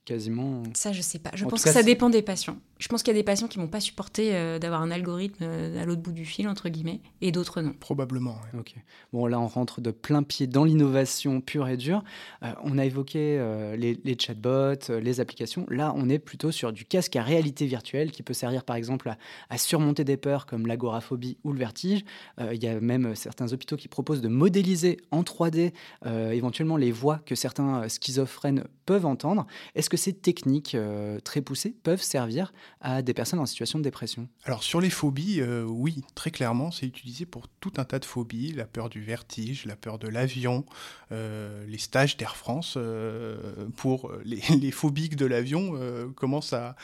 quasiment. 0.05 0.63
Ça, 0.73 0.93
je 0.93 1.01
sais 1.01 1.19
pas. 1.19 1.31
Je 1.33 1.43
en 1.45 1.47
pense 1.49 1.63
que 1.63 1.71
ça 1.71 1.83
dépend 1.83 2.09
des 2.09 2.21
patients. 2.21 2.57
Je 2.77 2.89
pense 2.89 3.03
qu'il 3.03 3.13
y 3.13 3.17
a 3.17 3.19
des 3.19 3.23
patients 3.23 3.47
qui 3.47 3.57
vont 3.57 3.67
pas 3.67 3.79
supporter 3.79 4.35
euh, 4.35 4.59
d'avoir 4.59 4.81
un 4.81 4.91
algorithme 4.91 5.43
euh, 5.43 5.81
à 5.81 5.85
l'autre 5.85 6.01
bout 6.01 6.11
du 6.11 6.25
fil, 6.25 6.47
entre 6.47 6.67
guillemets, 6.67 6.99
et 7.21 7.31
d'autres 7.31 7.61
non. 7.61 7.73
Probablement. 7.79 8.35
Oui. 8.53 8.59
Ok. 8.59 8.75
Bon, 9.13 9.27
là, 9.27 9.39
on 9.39 9.47
rentre 9.47 9.79
de 9.79 9.91
plein 9.91 10.23
pied 10.23 10.45
dans 10.45 10.65
l'innovation 10.65 11.39
pure 11.39 11.69
et 11.69 11.77
dure. 11.77 12.03
Euh, 12.43 12.51
on 12.63 12.77
a 12.77 12.83
évoqué 12.83 13.38
euh, 13.39 13.77
les, 13.77 13.97
les, 14.03 14.17
chatbots, 14.19 14.91
les 15.01 15.19
applications. 15.21 15.65
Là, 15.69 15.93
on 15.95 16.09
est 16.09 16.19
plutôt 16.19 16.51
sur 16.51 16.73
du 16.73 16.83
casque 16.83 17.15
à 17.15 17.23
réalité 17.23 17.65
virtuelle 17.65 18.11
qui 18.11 18.23
peut 18.23 18.33
servir, 18.33 18.65
par 18.65 18.75
exemple, 18.75 19.07
à, 19.07 19.17
à 19.49 19.57
surmonter 19.57 20.03
des 20.03 20.17
peurs 20.17 20.45
comme 20.45 20.67
l'agoraphobie 20.67 21.38
ou 21.45 21.53
le 21.53 21.59
vertige. 21.59 22.03
Euh, 22.41 22.53
il 22.53 22.61
y 22.61 22.67
a 22.67 22.81
même 22.81 23.15
certains 23.15 23.53
hôpitaux 23.53 23.77
qui 23.77 23.88
proposent 23.88 24.21
de 24.21 24.27
modéliser 24.27 24.97
en 25.11 25.21
3D 25.21 25.71
éventuellement 26.05 26.77
les 26.77 26.91
voix 26.91 27.19
que 27.25 27.35
certains 27.35 27.88
schizophrènes 27.88 28.65
peuvent 28.85 29.05
entendre. 29.05 29.45
Est-ce 29.75 29.89
que 29.89 29.97
ces 29.97 30.13
techniques 30.13 30.77
très 31.23 31.41
poussées 31.41 31.73
peuvent 31.83 32.01
servir 32.01 32.51
à 32.82 33.01
des 33.01 33.13
personnes 33.13 33.39
en 33.39 33.45
situation 33.45 33.80
de 33.80 33.84
dépression 33.84 34.28
Alors 34.43 34.63
sur 34.63 34.80
les 34.80 34.89
phobies, 34.89 35.41
euh, 35.41 35.63
oui, 35.63 36.04
très 36.13 36.32
clairement, 36.32 36.71
c'est 36.71 36.86
utilisé 36.86 37.25
pour 37.25 37.47
tout 37.47 37.73
un 37.78 37.84
tas 37.84 37.99
de 37.99 38.06
phobies, 38.06 38.54
la 38.54 38.65
peur 38.65 38.89
du 38.89 39.01
vertige, 39.01 39.65
la 39.65 39.75
peur 39.75 39.97
de 39.97 40.08
l'avion, 40.08 40.65
euh, 41.12 41.65
les 41.67 41.78
stages 41.78 42.17
d'Air 42.17 42.36
France 42.36 42.75
euh, 42.78 43.67
pour 43.78 44.12
les, 44.23 44.39
phobiques 44.71 45.15
de 45.15 45.25
l'avion 45.25 45.73
commencent 46.15 46.54
à, 46.54 46.75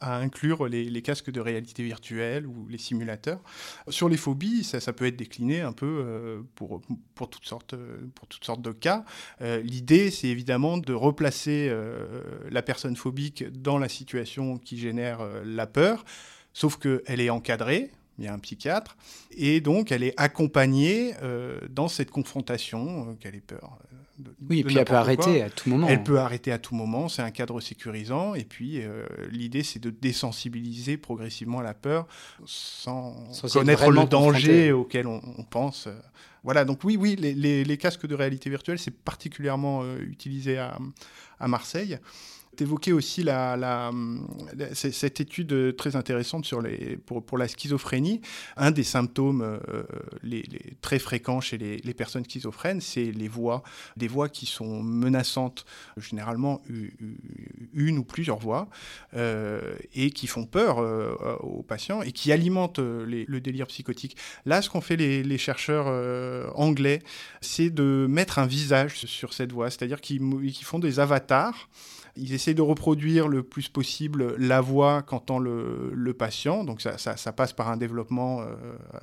inclure 0.00 0.66
les, 0.66 1.02
casques 1.02 1.30
de 1.30 1.40
réalité 1.40 1.84
virtuelle 1.84 2.46
ou 2.46 2.66
les 2.68 2.78
simulateurs. 2.78 3.40
Sur 3.88 4.08
les 4.08 4.16
phobies, 4.16 4.64
ça, 4.64 4.92
peut 4.92 5.06
être 5.06 5.16
décliné 5.16 5.60
un 5.60 5.72
peu 5.72 6.44
pour, 6.54 6.80
toutes 7.30 7.44
sortes, 7.46 7.74
de 7.74 8.72
cas. 8.72 9.04
L'idée, 9.40 10.10
c'est 10.10 10.28
évidemment 10.28 10.78
de 10.78 10.92
replacer 10.92 11.72
la 12.50 12.62
personne 12.62 12.96
phobique 12.96 13.44
dans 13.52 13.78
la 13.78 13.88
situation 13.88 14.58
qui 14.58 14.78
génère 14.78 15.07
la 15.44 15.66
peur, 15.66 16.04
sauf 16.52 16.76
qu'elle 16.76 17.20
est 17.20 17.30
encadrée, 17.30 17.90
il 18.18 18.24
y 18.24 18.28
a 18.28 18.32
un 18.32 18.38
psychiatre, 18.40 18.96
et 19.36 19.60
donc 19.60 19.92
elle 19.92 20.02
est 20.02 20.14
accompagnée 20.16 21.14
euh, 21.22 21.60
dans 21.70 21.86
cette 21.86 22.10
confrontation, 22.10 23.10
euh, 23.10 23.14
qu'elle 23.14 23.36
ait 23.36 23.40
peur. 23.40 23.78
De, 24.18 24.34
oui, 24.50 24.58
et 24.58 24.64
puis 24.64 24.76
elle 24.76 24.84
peut 24.84 24.94
arrêter 24.94 25.42
à 25.42 25.50
tout 25.50 25.70
moment. 25.70 25.86
Elle 25.88 26.02
peut 26.02 26.18
arrêter 26.18 26.50
à 26.50 26.58
tout 26.58 26.74
moment, 26.74 27.08
c'est 27.08 27.22
un 27.22 27.30
cadre 27.30 27.60
sécurisant, 27.60 28.34
et 28.34 28.42
puis 28.42 28.82
euh, 28.82 29.06
l'idée 29.30 29.62
c'est 29.62 29.78
de 29.78 29.90
désensibiliser 29.90 30.96
progressivement 30.96 31.60
la 31.60 31.74
peur 31.74 32.08
sans, 32.44 33.32
sans 33.32 33.48
connaître 33.52 33.88
le 33.92 34.04
danger 34.06 34.72
auquel 34.72 35.06
on, 35.06 35.22
on 35.38 35.44
pense. 35.44 35.88
Voilà, 36.42 36.64
donc 36.64 36.82
oui, 36.82 36.96
oui, 36.96 37.14
les, 37.14 37.34
les, 37.34 37.62
les 37.62 37.76
casques 37.76 38.06
de 38.06 38.16
réalité 38.16 38.50
virtuelle, 38.50 38.80
c'est 38.80 38.96
particulièrement 38.96 39.84
utilisé 39.98 40.58
à, 40.58 40.76
à 41.38 41.46
Marseille 41.46 41.98
évoqué 42.60 42.92
aussi 42.92 43.24
cette 44.72 45.20
étude 45.20 45.76
très 45.76 45.96
intéressante 45.96 46.44
sur 46.44 46.62
pour, 47.06 47.38
la 47.38 47.48
schizophrénie. 47.48 48.20
Un 48.56 48.70
des 48.70 48.82
symptômes 48.82 49.42
euh, 49.42 49.84
très 50.80 50.98
fréquents 50.98 51.40
chez 51.40 51.58
les, 51.58 51.94
personnes 51.94 52.24
schizophrènes, 52.24 52.80
c'est 52.80 53.10
les 53.12 53.28
voix, 53.28 53.62
des 53.96 54.08
voix 54.08 54.28
qui 54.28 54.46
sont 54.46 54.82
menaçantes, 54.82 55.64
généralement 55.96 56.62
une 57.74 57.98
ou 57.98 58.04
plusieurs 58.04 58.38
voix, 58.38 58.68
euh, 59.14 59.74
et 59.94 60.10
qui 60.10 60.26
font 60.26 60.44
peur 60.44 60.78
euh, 60.78 61.14
aux 61.40 61.62
patients 61.62 62.02
et 62.02 62.12
qui 62.12 62.32
alimentent 62.32 62.78
le 62.78 63.38
délire 63.40 63.66
psychotique. 63.66 64.16
Là, 64.46 64.62
ce 64.62 64.70
qu'ont 64.70 64.80
fait 64.80 64.96
les, 64.96 65.38
chercheurs 65.38 65.86
euh, 65.88 66.48
anglais, 66.54 67.00
c'est 67.40 67.70
de 67.70 68.06
mettre 68.08 68.38
un 68.38 68.46
visage 68.46 69.06
sur 69.06 69.32
cette 69.32 69.52
voix, 69.52 69.70
c'est-à-dire 69.70 70.00
qu'ils 70.00 70.20
qu 70.52 70.64
font 70.64 70.78
des 70.78 71.00
avatars 71.00 71.68
ils 72.18 72.34
essaient 72.34 72.54
de 72.54 72.62
reproduire 72.62 73.28
le 73.28 73.42
plus 73.42 73.68
possible 73.68 74.34
la 74.36 74.60
voix 74.60 75.02
qu'entend 75.02 75.38
le, 75.38 75.90
le, 75.94 76.14
patient. 76.14 76.64
Donc 76.64 76.80
ça, 76.80 76.98
ça, 76.98 77.16
ça, 77.16 77.32
passe 77.32 77.52
par 77.52 77.68
un 77.68 77.76
développement 77.76 78.40
euh, 78.40 78.54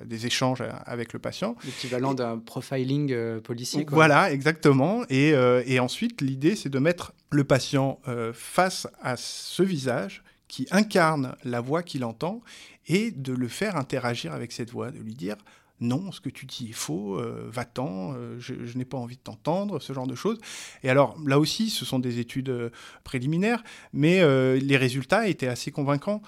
des 0.05 0.25
échanges 0.25 0.63
avec 0.85 1.13
le 1.13 1.19
patient. 1.19 1.55
L'équivalent 1.65 2.13
d'un 2.13 2.37
profiling 2.37 3.11
euh, 3.11 3.39
policier. 3.39 3.85
Quoi. 3.85 3.95
Voilà, 3.95 4.31
exactement. 4.31 5.03
Et, 5.09 5.33
euh, 5.33 5.63
et 5.65 5.79
ensuite, 5.79 6.21
l'idée, 6.21 6.55
c'est 6.55 6.69
de 6.69 6.79
mettre 6.79 7.13
le 7.31 7.43
patient 7.43 7.99
euh, 8.07 8.31
face 8.33 8.87
à 9.01 9.15
ce 9.17 9.63
visage 9.63 10.23
qui 10.47 10.67
incarne 10.71 11.35
la 11.43 11.61
voix 11.61 11.83
qu'il 11.83 12.03
entend 12.03 12.41
et 12.87 13.11
de 13.11 13.33
le 13.33 13.47
faire 13.47 13.77
interagir 13.77 14.33
avec 14.33 14.51
cette 14.51 14.71
voix, 14.71 14.91
de 14.91 14.99
lui 14.99 15.15
dire 15.15 15.37
non, 15.81 16.11
ce 16.11 16.21
que 16.21 16.29
tu 16.29 16.45
dis 16.45 16.69
est 16.69 16.73
faux, 16.73 17.19
euh, 17.19 17.49
va-t'en, 17.49 18.13
euh, 18.13 18.37
je, 18.39 18.77
n'ai 18.77 18.85
pas 18.85 18.97
envie 18.97 19.17
de 19.17 19.21
t'entendre, 19.21 19.79
ce 19.79 19.91
genre 19.91 20.07
de 20.07 20.15
choses. 20.15 20.39
Et 20.83 20.89
alors 20.89 21.17
là 21.25 21.39
aussi, 21.39 21.69
ce 21.69 21.83
sont 21.83 21.99
des 21.99 22.19
études 22.19 22.49
euh, 22.49 22.69
préliminaires, 23.03 23.63
mais 23.91 24.21
les 24.59 24.77
résultats 24.77 25.27
étaient 25.27 25.47
assez 25.47 25.71
convaincants 25.71 26.21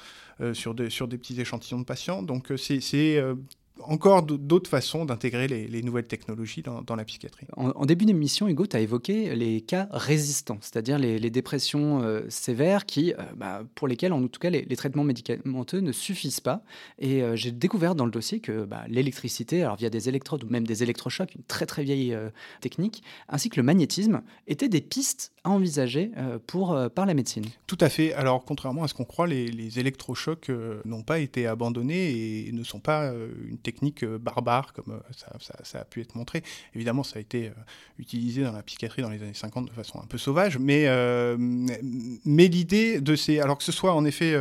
sur, 0.54 0.76
sur 0.90 1.08
des 1.08 1.18
petits 1.18 1.40
échantillons 1.40 1.80
de 1.80 1.86
patients. 1.86 2.22
Donc 2.22 2.52
c'est 2.58 3.22
encore 3.84 4.24
d'autres 4.24 4.70
façons 4.70 5.06
d'intégrer 5.06 5.48
les, 5.48 5.82
nouvelles 5.82 6.08
technologies 6.08 6.64
dans, 6.64 6.96
la 6.96 7.06
psychiatrie. 7.06 7.46
En, 7.56 7.86
début 7.86 8.06
d'émission, 8.06 8.48
Hugo, 8.48 8.66
tu 8.66 8.76
as 8.76 8.80
évoqué 8.80 9.36
les 9.36 9.62
cas 9.62 9.88
résistants, 9.92 10.58
c'est-à-dire 10.62 10.98
les, 10.98 11.30
dépressions 11.30 12.02
euh, 12.02 12.22
sévères 12.30 12.86
qui, 12.86 13.14
euh, 13.14 13.18
bah, 13.36 13.64
pour 13.76 13.88
lesquelles, 13.88 14.14
en 14.14 14.26
tout 14.28 14.40
cas, 14.40 14.50
les, 14.50 14.76
traitements 14.76 15.04
médicamenteux 15.04 15.80
ne 15.80 15.92
suffisent 15.92 16.40
pas. 16.40 16.64
Et 17.00 17.22
euh, 17.22 17.36
j'ai 17.36 17.52
découvert 17.52 17.96
dans 17.96 18.06
le 18.06 18.12
dossier 18.12 18.40
que 18.40 18.66
bah, 18.66 18.84
l'électricité, 18.88 19.68
via 19.78 19.90
des 19.90 20.10
électrodes 20.10 20.44
ou 20.44 20.50
même 20.50 20.66
des 20.66 20.84
électrochocs, 20.84 21.36
une 21.36 21.44
très 21.44 21.66
très 21.66 21.84
vieille 21.84 22.18
technique, 22.62 23.04
ainsi 23.30 23.50
que 23.50 23.58
le 23.58 23.64
magnétisme, 23.64 24.22
étaient 24.48 24.70
des 24.70 24.82
pistes 24.82 25.32
à 25.48 25.50
envisager 25.50 26.12
pour, 26.46 26.78
par 26.94 27.06
la 27.06 27.14
médecine. 27.14 27.46
Tout 27.66 27.78
à 27.82 27.90
fait. 27.90 28.14
Alors, 28.14 28.46
contrairement 28.46 28.84
à 28.84 28.88
ce 28.88 28.94
qu'on 28.94 29.06
croit, 29.06 29.28
les, 29.28 29.48
les 29.48 29.80
électrochocs 29.80 30.52
n'ont 30.86 31.04
pas 31.04 31.20
été 31.20 31.48
abandonnés 31.48 32.48
et 32.48 32.52
ne 32.52 32.64
sont 32.64 32.80
pas 32.80 33.12
une 33.48 33.58
technique 33.58 34.04
euh, 34.04 34.18
barbare, 34.18 34.74
comme 34.74 34.94
euh, 34.94 35.62
ça, 35.64 35.80
a 35.80 35.86
pu 35.86 36.02
être 36.02 36.16
montré. 36.16 36.44
Évidemment, 36.74 37.04
ça 37.04 37.18
a 37.18 37.22
été 37.22 37.48
euh, 37.48 37.52
utilisé 38.00 38.44
dans 38.44 38.52
la 38.52 38.64
psychiatrie 38.64 39.02
dans 39.02 39.10
les 39.10 39.22
années 39.22 39.34
50 39.34 39.68
de 39.68 39.72
façon 39.72 40.00
un 40.02 40.06
peu 40.06 40.18
sauvage, 40.18 40.58
mais, 40.58 40.88
mais 41.38 42.48
l'idée 42.48 43.02
de 43.02 43.16
ces... 43.16 43.40
Alors 43.40 43.58
que 43.58 43.64
ce 43.64 43.72
soit 43.72 43.94
en 43.94 44.06
effet 44.06 44.36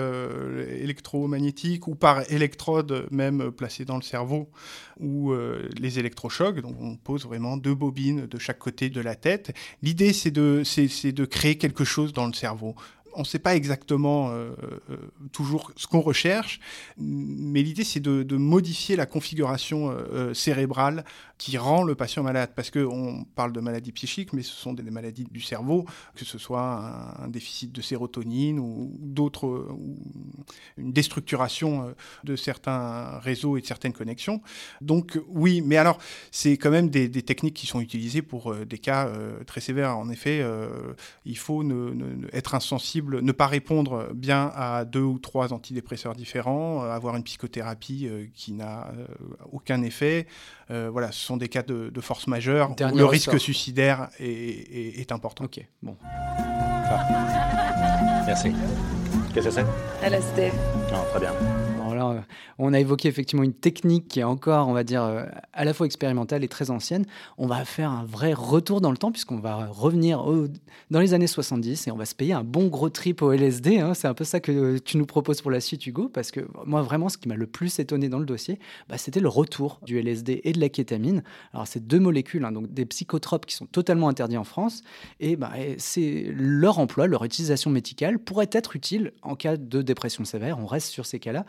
électromagnétique 0.81 1.88
ou 1.88 1.95
par 1.95 2.31
électrode 2.31 3.07
même 3.11 3.51
placée 3.51 3.85
dans 3.85 3.97
le 3.97 4.03
cerveau, 4.03 4.51
ou 4.99 5.33
les 5.79 5.99
électrochocs, 5.99 6.61
donc 6.61 6.77
on 6.81 6.97
pose 6.97 7.25
vraiment 7.25 7.57
deux 7.57 7.75
bobines 7.75 8.27
de 8.27 8.38
chaque 8.38 8.59
côté 8.59 8.90
de 8.90 9.01
la 9.01 9.14
tête. 9.14 9.55
L'idée, 9.83 10.12
c'est 10.12 10.31
de, 10.31 10.62
c'est, 10.64 10.88
de 11.05 11.25
créer 11.25 11.59
quelque 11.59 11.85
chose 11.85 12.13
dans 12.13 12.27
le 12.27 12.33
cerveau 12.33 12.75
on 13.16 13.20
ne 13.20 13.24
sait 13.24 13.38
pas 13.38 13.57
exactement 13.57 14.31
euh, 14.31 14.50
euh, 14.90 14.96
toujours 15.33 15.72
ce 15.76 15.87
qu'on 15.87 16.00
recherche, 16.00 16.61
mais 16.98 17.62
l'idée 17.62 17.85
c'est 17.85 18.00
de, 18.00 18.37
modifier 18.37 18.96
la 18.96 19.07
configuration 19.07 19.90
euh, 19.90 20.35
cérébrale 20.35 21.05
qui 21.38 21.57
rend 21.57 21.83
le 21.83 21.94
patient 21.94 22.22
malade. 22.22 22.50
Parce 22.55 22.70
qu'on 22.70 23.24
parle 23.35 23.52
de 23.52 23.61
maladies 23.61 23.92
psychiques, 23.92 24.33
mais 24.33 24.42
ce 24.42 24.52
sont 24.52 24.74
des 24.74 24.83
maladies 24.83 25.26
du 25.31 25.40
cerveau, 25.40 25.87
que 26.14 26.24
ce 26.24 26.38
soit 26.38 27.16
un, 27.18 27.29
déficit 27.29 27.72
de 27.72 27.81
sérotonine 27.81 28.59
ou 28.59 28.94
d'autres, 29.00 29.66
une 30.76 30.92
déstructuration 30.92 31.94
de 32.24 32.37
certains 32.37 33.18
réseaux 33.18 33.57
et 33.57 33.61
de 33.61 33.66
certaines 33.66 33.92
connexions. 33.92 34.40
Donc 34.81 35.18
oui, 35.29 35.61
mais 35.62 35.76
alors 35.76 35.98
c'est 36.31 36.57
quand 36.57 36.70
même 36.70 36.88
des, 36.88 37.11
techniques 37.11 37.55
qui 37.55 37.66
sont 37.66 37.81
utilisées 37.81 38.22
pour 38.22 38.55
des 38.55 38.79
cas 38.79 39.11
très 39.46 39.61
sévères. 39.61 39.96
En 39.96 40.09
effet, 40.11 40.44
il 41.24 41.38
faut 41.38 41.64
être 42.33 42.55
insensible 42.55 43.06
ne 43.07 43.33
pas 43.33 43.47
répondre 43.47 44.09
bien 44.14 44.53
à 44.55 44.85
deux 44.85 45.03
ou 45.03 45.19
trois 45.19 45.53
antidépresseurs 45.53 46.14
différents, 46.14 46.85
euh, 46.85 46.90
avoir 46.90 47.16
une 47.16 47.23
psychothérapie 47.23 48.07
euh, 48.07 48.27
qui 48.35 48.53
n'a 48.53 48.88
euh, 48.88 49.07
aucun 49.53 49.83
effet. 49.83 50.27
voilà, 50.69 51.12
ce 51.12 51.25
sont 51.25 51.37
des 51.37 51.49
cas 51.49 51.62
de, 51.62 52.01
force 52.01 52.27
majeure 52.27 52.71
où 52.71 52.97
le 52.97 53.05
risque 53.05 53.38
suicidaire 53.38 54.09
est, 54.19 55.12
important. 55.12 55.45
Ok, 55.45 55.61
bon. 55.83 55.97
Merci. 58.27 58.53
Qu'est-ce 59.33 59.47
que 59.47 59.51
c'est? 59.51 59.66
LSD. 60.03 60.53
Non, 60.90 61.05
très 61.11 61.21
bien. 61.21 61.33
Euh, 62.12 62.21
on 62.59 62.73
a 62.73 62.81
évoqué 62.81 63.09
effectivement 63.09 63.42
une 63.42 63.53
technique 63.53 64.09
qui 64.09 64.21
est 64.21 64.25
encore, 64.25 64.69
on 64.69 64.73
va 64.73 64.85
dire, 64.85 65.03
euh, 65.03 65.25
à 65.53 65.64
la 65.64 65.75
fois 65.75 65.87
expérimentale 65.87 66.45
et 66.45 66.49
très 66.49 66.71
ancienne. 66.71 67.05
On 67.38 67.47
va 67.47 67.64
faire 67.64 67.90
un 67.90 68.05
vrai 68.05 68.33
retour 68.33 68.81
dans 68.81 68.90
le 68.90 68.97
temps 68.97 69.12
puisqu'on 69.12 69.38
va 69.38 69.66
revenir 69.66 70.25
dans 70.90 71.01
les 71.01 71.14
années 71.14 71.27
70 71.27 71.87
et 71.87 71.90
on 71.90 71.97
va 71.97 72.05
se 72.05 72.14
payer 72.14 72.33
un 72.33 72.45
bon 72.45 72.69
gros 72.69 72.88
trip 72.88 73.23
au 73.23 73.33
LSD. 73.33 73.79
Hein. 73.79 73.95
C'est 73.95 74.09
un 74.09 74.14
peu 74.14 74.25
ça 74.25 74.40
que 74.40 74.79
tu 74.79 74.97
nous 74.97 75.07
proposes 75.07 75.42
pour 75.42 75.51
la 75.51 75.61
suite, 75.61 75.87
Hugo, 75.87 76.09
parce 76.09 76.31
que 76.31 76.40
moi, 76.64 76.83
vraiment, 76.83 77.09
ce 77.09 77.19
qui 77.19 77.29
m'a 77.29 77.37
le 77.37 77.47
plus 77.47 77.79
étonné 77.79 78.09
dans 78.09 78.19
le 78.19 78.27
dossier, 78.27 78.59
bah, 78.88 78.99
c'était 78.99 79.21
le 79.21 79.29
retour 79.29 79.81
du 79.85 79.99
LSD 79.99 80.40
et 80.45 80.53
de 80.53 80.61
la 80.61 80.69
kétamine. 80.69 81.23
Alors, 81.53 81.66
c'est 81.66 81.87
deux 81.87 82.01
molécules, 82.01 82.45
hein, 82.45 82.53
donc 82.53 82.73
des 82.73 82.87
psychotropes 82.87 83.47
qui 83.47 83.55
sont 83.55 83.66
totalement 83.66 84.09
interdits 84.09 84.37
en 84.37 84.45
France. 84.45 84.83
Et 85.21 85.37
bah, 85.37 85.53
c'est 85.79 86.27
leur 86.35 86.79
emploi, 86.79 87.07
leur 87.07 87.25
utilisation 87.25 87.71
médicale 87.71 88.19
pourrait 88.19 88.51
être 88.53 88.77
utile 88.77 89.12
en 89.23 89.37
cas 89.37 89.57
de 89.57 89.83
dépression 89.83 90.25
sévère. 90.25 90.59
On 90.59 90.66
reste 90.66 90.88
sur 90.88 91.07
ces 91.07 91.19
cas-là. 91.19 91.45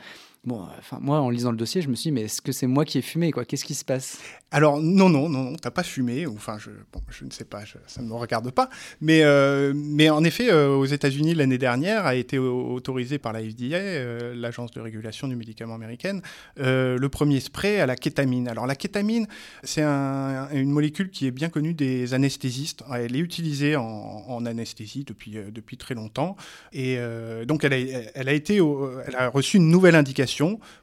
Enfin, 0.50 1.00
moi, 1.02 1.20
en 1.20 1.30
lisant 1.30 1.52
le 1.52 1.58
dossier, 1.58 1.82
je 1.82 1.90
me 1.90 1.96
suis 1.96 2.10
dit, 2.10 2.12
mais 2.14 2.22
est-ce 2.22 2.42
que 2.42 2.52
c'est 2.52 2.68
moi 2.68 2.86
qui 2.86 2.98
ai 2.98 3.02
fumé, 3.02 3.32
Qu'est-ce 3.48 3.66
qui 3.66 3.76
se 3.76 3.84
passe? 3.84 4.20
Alors, 4.50 4.80
non, 4.80 5.10
non, 5.10 5.28
non, 5.28 5.56
t'as 5.58 5.72
pas 5.72 5.84
fumé. 5.84 6.26
Enfin, 6.26 6.58
je, 6.58 7.26
ne 7.26 7.32
sais 7.32 7.44
pas, 7.44 7.64
ça 7.88 8.02
ne 8.02 8.08
me 8.08 8.14
regarde 8.14 8.50
pas. 8.52 8.70
Mais, 9.02 9.24
euh, 9.24 9.74
en 10.10 10.24
effet, 10.24 10.50
euh, 10.50 10.70
aux 10.70 10.86
États-Unis, 10.86 11.34
l'année 11.34 11.58
dernière, 11.58 12.06
a 12.06 12.16
été 12.16 12.38
autorisé 12.38 13.18
par 13.18 13.34
la 13.34 13.42
FDA, 13.42 13.76
euh, 13.76 14.34
l'agence 14.36 14.72
de 14.72 14.80
régulation 14.80 15.28
du 15.28 15.36
médicament 15.36 15.76
américaine, 15.76 16.22
le 16.56 17.08
premier 17.08 17.42
spray 17.42 17.80
à 17.80 17.86
la 17.86 17.96
kétamine. 17.96 18.48
Alors, 18.48 18.68
la 18.68 18.76
kétamine, 18.76 19.28
c'est 19.64 19.84
une 19.84 20.72
molécule 20.72 21.10
qui 21.10 21.28
est 21.28 21.32
bien 21.32 21.50
connue 21.50 21.74
des 21.74 22.14
anesthésistes. 22.14 22.84
Elle 22.94 23.16
est 23.16 23.20
utilisée 23.20 23.76
en, 23.76 24.46
anesthésie 24.46 25.04
depuis, 25.04 25.78
très 25.78 25.96
longtemps. 25.96 26.38
Et 26.72 26.98
donc, 27.46 27.66
elle 27.66 27.74
a 27.74 28.34
été, 28.34 28.62
elle 29.08 29.16
a 29.16 29.28
reçu 29.28 29.58
une 29.58 29.70
nouvelle 29.70 29.96
indication 29.96 30.27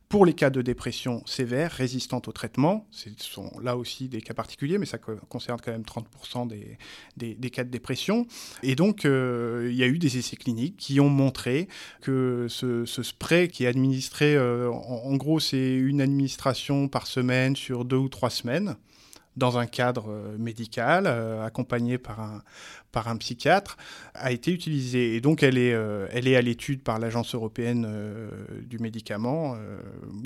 pour 0.09 0.27
les 0.27 0.33
cas 0.33 0.51
de 0.51 0.63
dépression 0.63 1.23
sévère, 1.27 1.73
résistante 1.73 2.29
au 2.29 2.33
traitement. 2.33 2.87
Ce 2.91 3.09
sont 3.19 3.51
là 3.61 3.77
aussi 3.77 4.09
des 4.09 4.21
cas 4.21 4.35
particuliers, 4.35 4.79
mais 4.79 4.87
ça 4.87 4.99
concerne 4.99 5.59
quand 5.61 5.73
même 5.73 5.83
30% 5.83 6.47
des, 6.47 6.79
des, 7.17 7.51
cas 7.51 7.65
de 7.65 7.71
dépression. 7.71 8.27
Et 8.63 8.77
donc, 8.77 9.05
euh, 9.05 9.69
il 9.71 9.77
y 9.77 9.83
a 9.83 9.87
eu 9.87 9.99
des 9.99 10.19
essais 10.19 10.37
cliniques 10.37 10.77
qui 10.77 11.01
ont 11.01 11.09
montré 11.09 11.69
que 12.01 12.47
ce, 12.49 12.85
spray 12.85 13.49
qui 13.49 13.65
est 13.65 13.67
administré, 13.67 14.37
euh, 14.37 14.71
en, 14.71 15.17
gros, 15.17 15.41
c'est 15.41 15.75
une 15.75 16.01
administration 16.01 16.89
par 16.89 17.07
semaine 17.07 17.57
sur 17.57 17.85
deux 17.85 17.97
ou 17.97 18.09
trois 18.09 18.31
semaines 18.31 18.77
dans 19.37 19.59
un 19.59 19.67
cadre 19.67 20.11
euh, 20.11 20.39
médical, 20.39 21.09
accompagné 21.43 21.99
par 21.99 22.21
un, 22.21 22.43
par 22.95 23.09
un 23.09 23.17
psychiatre 23.17 23.77
a 24.15 24.31
été 24.31 24.53
utilisée. 24.53 25.17
Et 25.17 25.21
donc, 25.21 25.43
elle 25.43 25.59
est, 25.59 25.75
euh, 25.75 26.07
à 26.15 26.43
l'étude 26.43 26.81
par 26.81 27.01
l'Agence 27.01 27.35
européenne 27.35 27.85
euh, 27.89 28.29
du 28.63 28.79
médicament, 28.79 29.57
euh, 29.57 29.81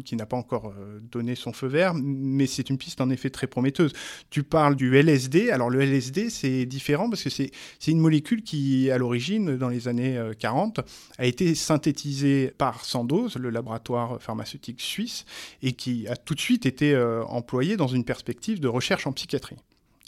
qui 0.04 0.14
n'a 0.16 0.26
pas 0.26 0.36
encore 0.36 0.74
donné 1.10 1.34
son 1.34 1.54
feu 1.54 1.66
vert, 1.66 1.94
mais 1.94 2.46
c'est 2.46 2.68
une 2.68 2.76
piste 2.76 3.00
en 3.00 3.08
effet 3.08 3.30
très 3.30 3.46
prometteuse. 3.46 3.94
Tu 4.28 4.42
parles 4.42 4.76
du 4.76 4.96
LSD. 4.96 5.50
Alors, 5.50 5.70
le 5.70 5.80
LSD, 5.80 6.28
c'est 6.28 6.66
différent 6.66 7.08
parce 7.08 7.24
que 7.24 7.30
c'est 7.30 7.50
une 7.86 8.00
molécule 8.00 8.42
qui, 8.42 8.90
à 8.90 8.98
l'origine, 8.98 9.56
dans 9.56 9.70
les 9.70 9.88
années 9.88 10.20
40, 10.38 10.80
a 11.16 11.24
été 11.24 11.54
synthétisée 11.54 12.52
par 12.58 12.84
Sandoz, 12.84 13.36
le 13.38 13.48
laboratoire 13.48 14.20
pharmaceutique 14.20 14.82
suisse, 14.82 15.24
et 15.62 15.72
qui 15.72 16.06
a 16.06 16.16
tout 16.16 16.34
de 16.34 16.40
suite 16.40 16.66
été 16.66 16.94
employée 17.28 17.78
dans 17.78 17.88
une 17.88 18.04
perspective 18.04 18.60
de 18.60 18.68
recherche 18.68 19.06
en 19.06 19.12
psychiatrie. 19.12 19.56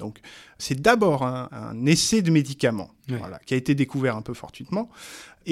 Donc 0.01 0.19
c'est 0.59 0.81
d'abord 0.81 1.23
un, 1.25 1.87
essai 1.87 2.23
de 2.23 2.31
médicament 2.31 2.91
qui 3.47 3.55
a 3.55 3.57
été 3.57 3.75
découvert 3.75 4.17
un 4.17 4.23
peu 4.23 4.35
fortuitement. 4.35 4.89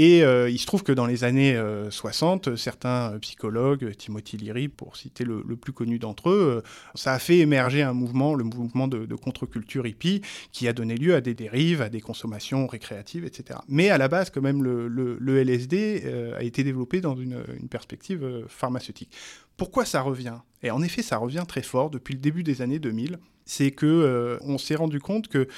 Et 0.01 0.23
euh, 0.23 0.49
il 0.49 0.59
se 0.61 0.67
trouve 0.67 0.85
que 0.85 0.93
dans 0.93 1.07
les 1.07 1.25
années 1.25 1.61
60, 1.91 2.47
euh, 2.47 2.57
certains 2.57 3.15
euh, 3.15 3.19
psychologues, 3.19 3.97
Timothy 3.97 4.37
Leary 4.37 4.69
pour 4.69 4.97
citer 4.97 5.25
le, 5.25 5.43
plus 5.57 5.73
connu 5.73 5.99
d'entre 5.99 6.31
eux, 6.31 6.63
ça 6.95 7.15
a 7.15 7.19
fait 7.19 7.39
émerger 7.39 7.83
un 7.83 7.95
mouvement, 7.95 8.37
le 8.37 8.45
mouvement 8.45 8.87
de, 8.87 9.13
contre-culture 9.17 9.89
hippie, 9.89 10.23
qui 10.53 10.69
a 10.69 10.73
donné 10.73 10.95
lieu 10.95 11.17
à 11.17 11.21
des 11.21 11.35
dérives, 11.35 11.83
à 11.83 11.89
des 11.89 12.01
consommations 12.01 12.69
récréatives, 12.69 13.25
etc. 13.25 13.59
Mais 13.67 13.91
à 13.91 13.99
la 13.99 14.07
base, 14.07 14.31
quand 14.31 14.41
même, 14.41 14.63
le, 14.63 15.19
LSD 15.43 16.05
a 16.37 16.45
été 16.45 16.63
développé 16.63 17.01
dans 17.01 17.17
une, 17.17 17.43
perspective 17.69 18.45
pharmaceutique. 18.47 19.11
Pourquoi 19.57 19.85
ça 19.85 20.01
revient? 20.03 20.37
Et 20.63 20.71
en 20.71 20.81
effet, 20.81 21.03
ça 21.03 21.17
revient 21.17 21.45
très 21.49 21.63
fort 21.63 21.91
depuis 21.91 22.15
le 22.15 22.21
début 22.21 22.45
des 22.45 22.63
années 22.63 22.79
2000 22.79 23.19
c'est 23.51 23.71
que 23.71 24.39
on 24.43 24.59
s'est 24.59 24.75
rendu 24.75 25.01
compte 25.01 25.29
que 25.29 25.49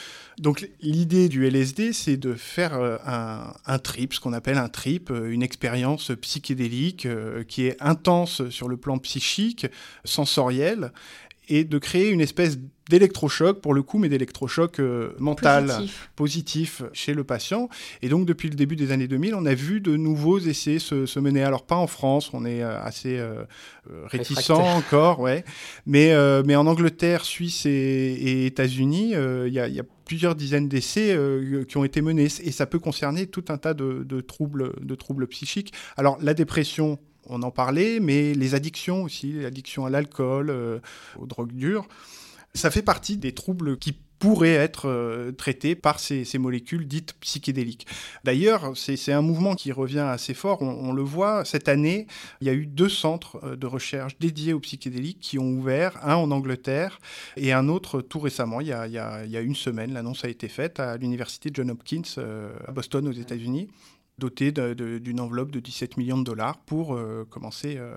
donc 0.40 0.66
l'idée 0.80 1.28
du 1.28 1.46
LSD, 1.46 1.92
c'est 1.92 2.16
de 2.16 2.32
faire 2.32 2.74
euh, 2.74 2.96
un, 3.04 3.78
trip, 3.78 4.14
ce 4.14 4.20
qu'on 4.20 4.29
appelle 4.32 4.58
un 4.58 4.68
trip, 4.68 5.10
euh, 5.10 5.30
une 5.30 5.42
expérience 5.42 6.12
psychédélique 6.20 7.06
qui 7.48 7.66
est 7.66 7.76
intense 7.80 8.48
sur 8.50 8.68
le 8.68 8.76
plan 8.76 8.98
psychique, 8.98 9.66
sensoriel, 10.04 10.92
et 11.50 11.64
de 11.64 11.78
créer 11.78 12.08
une 12.10 12.20
espèce 12.20 12.58
d'électrochoc, 12.90 13.60
pour 13.60 13.72
le 13.72 13.82
coup, 13.82 13.98
mais 13.98 14.08
d'électrochoc 14.08 14.80
euh, 14.80 15.12
mental, 15.18 15.70
positif. 16.16 16.82
chez 16.92 17.14
le 17.14 17.24
patient. 17.24 17.68
Et 18.02 18.08
donc, 18.08 18.26
depuis 18.26 18.48
le 18.48 18.56
début 18.56 18.76
des 18.76 18.90
années 18.92 19.08
2000, 19.08 19.34
on 19.34 19.46
a 19.46 19.54
vu 19.54 19.80
de 19.80 19.96
nouveaux 19.96 20.38
essais 20.38 20.78
se, 20.78 21.18
mener. 21.18 21.42
Alors, 21.42 21.64
pas 21.64 21.76
en 21.76 21.86
France, 21.86 22.30
on 22.32 22.44
est 22.44 22.62
euh, 22.62 22.82
assez 22.82 23.16
euh, 23.18 23.44
réticent 24.06 24.50
encore, 24.50 25.20
ouais. 25.20 25.44
Mais, 25.86 26.12
mais 26.44 26.56
en 26.56 26.66
Angleterre, 26.66 27.24
Suisse 27.24 27.64
et, 27.66 28.46
États-Unis, 28.46 29.14
il 29.46 29.52
y 29.52 29.58
a, 29.60 29.84
plusieurs 30.04 30.34
dizaines 30.34 30.68
d'essais 30.68 31.16
qui 31.68 31.76
ont 31.76 31.84
été 31.84 32.02
menés 32.02 32.26
et 32.42 32.50
ça 32.50 32.66
peut 32.66 32.80
concerner 32.80 33.28
tout 33.28 33.44
un 33.48 33.58
tas 33.58 33.74
de, 33.74 34.20
troubles, 34.20 34.72
de 34.84 34.94
troubles 34.96 35.28
psychiques. 35.28 35.72
Alors 35.96 36.18
la 36.20 36.34
dépression, 36.34 36.98
On 37.26 37.42
en 37.42 37.50
parlait, 37.50 38.00
mais 38.00 38.34
les 38.34 38.54
addictions 38.54 39.02
aussi, 39.02 39.32
l'addiction 39.32 39.86
à 39.86 39.90
l'alcool, 39.90 40.50
aux 41.18 41.26
drogues 41.26 41.52
dures, 41.52 41.86
ça 42.54 42.70
fait 42.70 42.82
partie 42.82 43.16
des 43.16 43.32
troubles 43.32 43.78
qui 43.78 43.94
pourraient 44.20 44.50
être 44.50 44.86
euh, 44.86 45.32
traités 45.32 45.74
par 45.74 45.98
ces, 45.98 46.26
molécules 46.38 46.86
dites 46.86 47.14
psychédéliques. 47.20 47.86
D'ailleurs, 48.22 48.76
c'est 48.76 49.12
un 49.12 49.22
mouvement 49.22 49.54
qui 49.54 49.72
revient 49.72 49.98
assez 49.98 50.34
fort. 50.34 50.60
On, 50.60 50.92
le 50.92 51.02
voit 51.02 51.44
cette 51.46 51.68
année, 51.68 52.06
il 52.40 52.46
y 52.46 52.50
a 52.50 52.52
eu 52.52 52.66
deux 52.66 52.90
centres 52.90 53.40
euh, 53.42 53.56
de 53.56 53.66
recherche 53.66 54.18
dédiés 54.20 54.52
aux 54.52 54.60
psychédéliques 54.60 55.20
qui 55.20 55.38
ont 55.38 55.50
ouvert, 55.50 55.98
un 56.06 56.16
en 56.16 56.30
Angleterre 56.30 57.00
et 57.36 57.52
un 57.52 57.68
autre 57.68 58.02
tout 58.02 58.20
récemment, 58.20 58.60
il 58.60 58.68
y 58.68 58.72
a, 58.72 59.40
une 59.40 59.56
semaine. 59.56 59.94
L'annonce 59.94 60.24
a 60.24 60.28
été 60.28 60.48
faite 60.48 60.78
à 60.80 60.98
l'université 60.98 61.50
John 61.52 61.70
Hopkins 61.70 62.02
euh, 62.18 62.52
à 62.68 62.72
Boston 62.72 63.08
aux 63.08 63.12
États-Unis 63.12 63.68
doté 64.20 64.52
d'une 64.52 65.18
enveloppe 65.18 65.50
de 65.50 65.58
17 65.58 65.96
millions 65.96 66.18
de 66.18 66.24
dollars 66.24 66.58
pour 66.58 66.94
euh, 66.94 67.26
commencer 67.28 67.76
euh, 67.78 67.96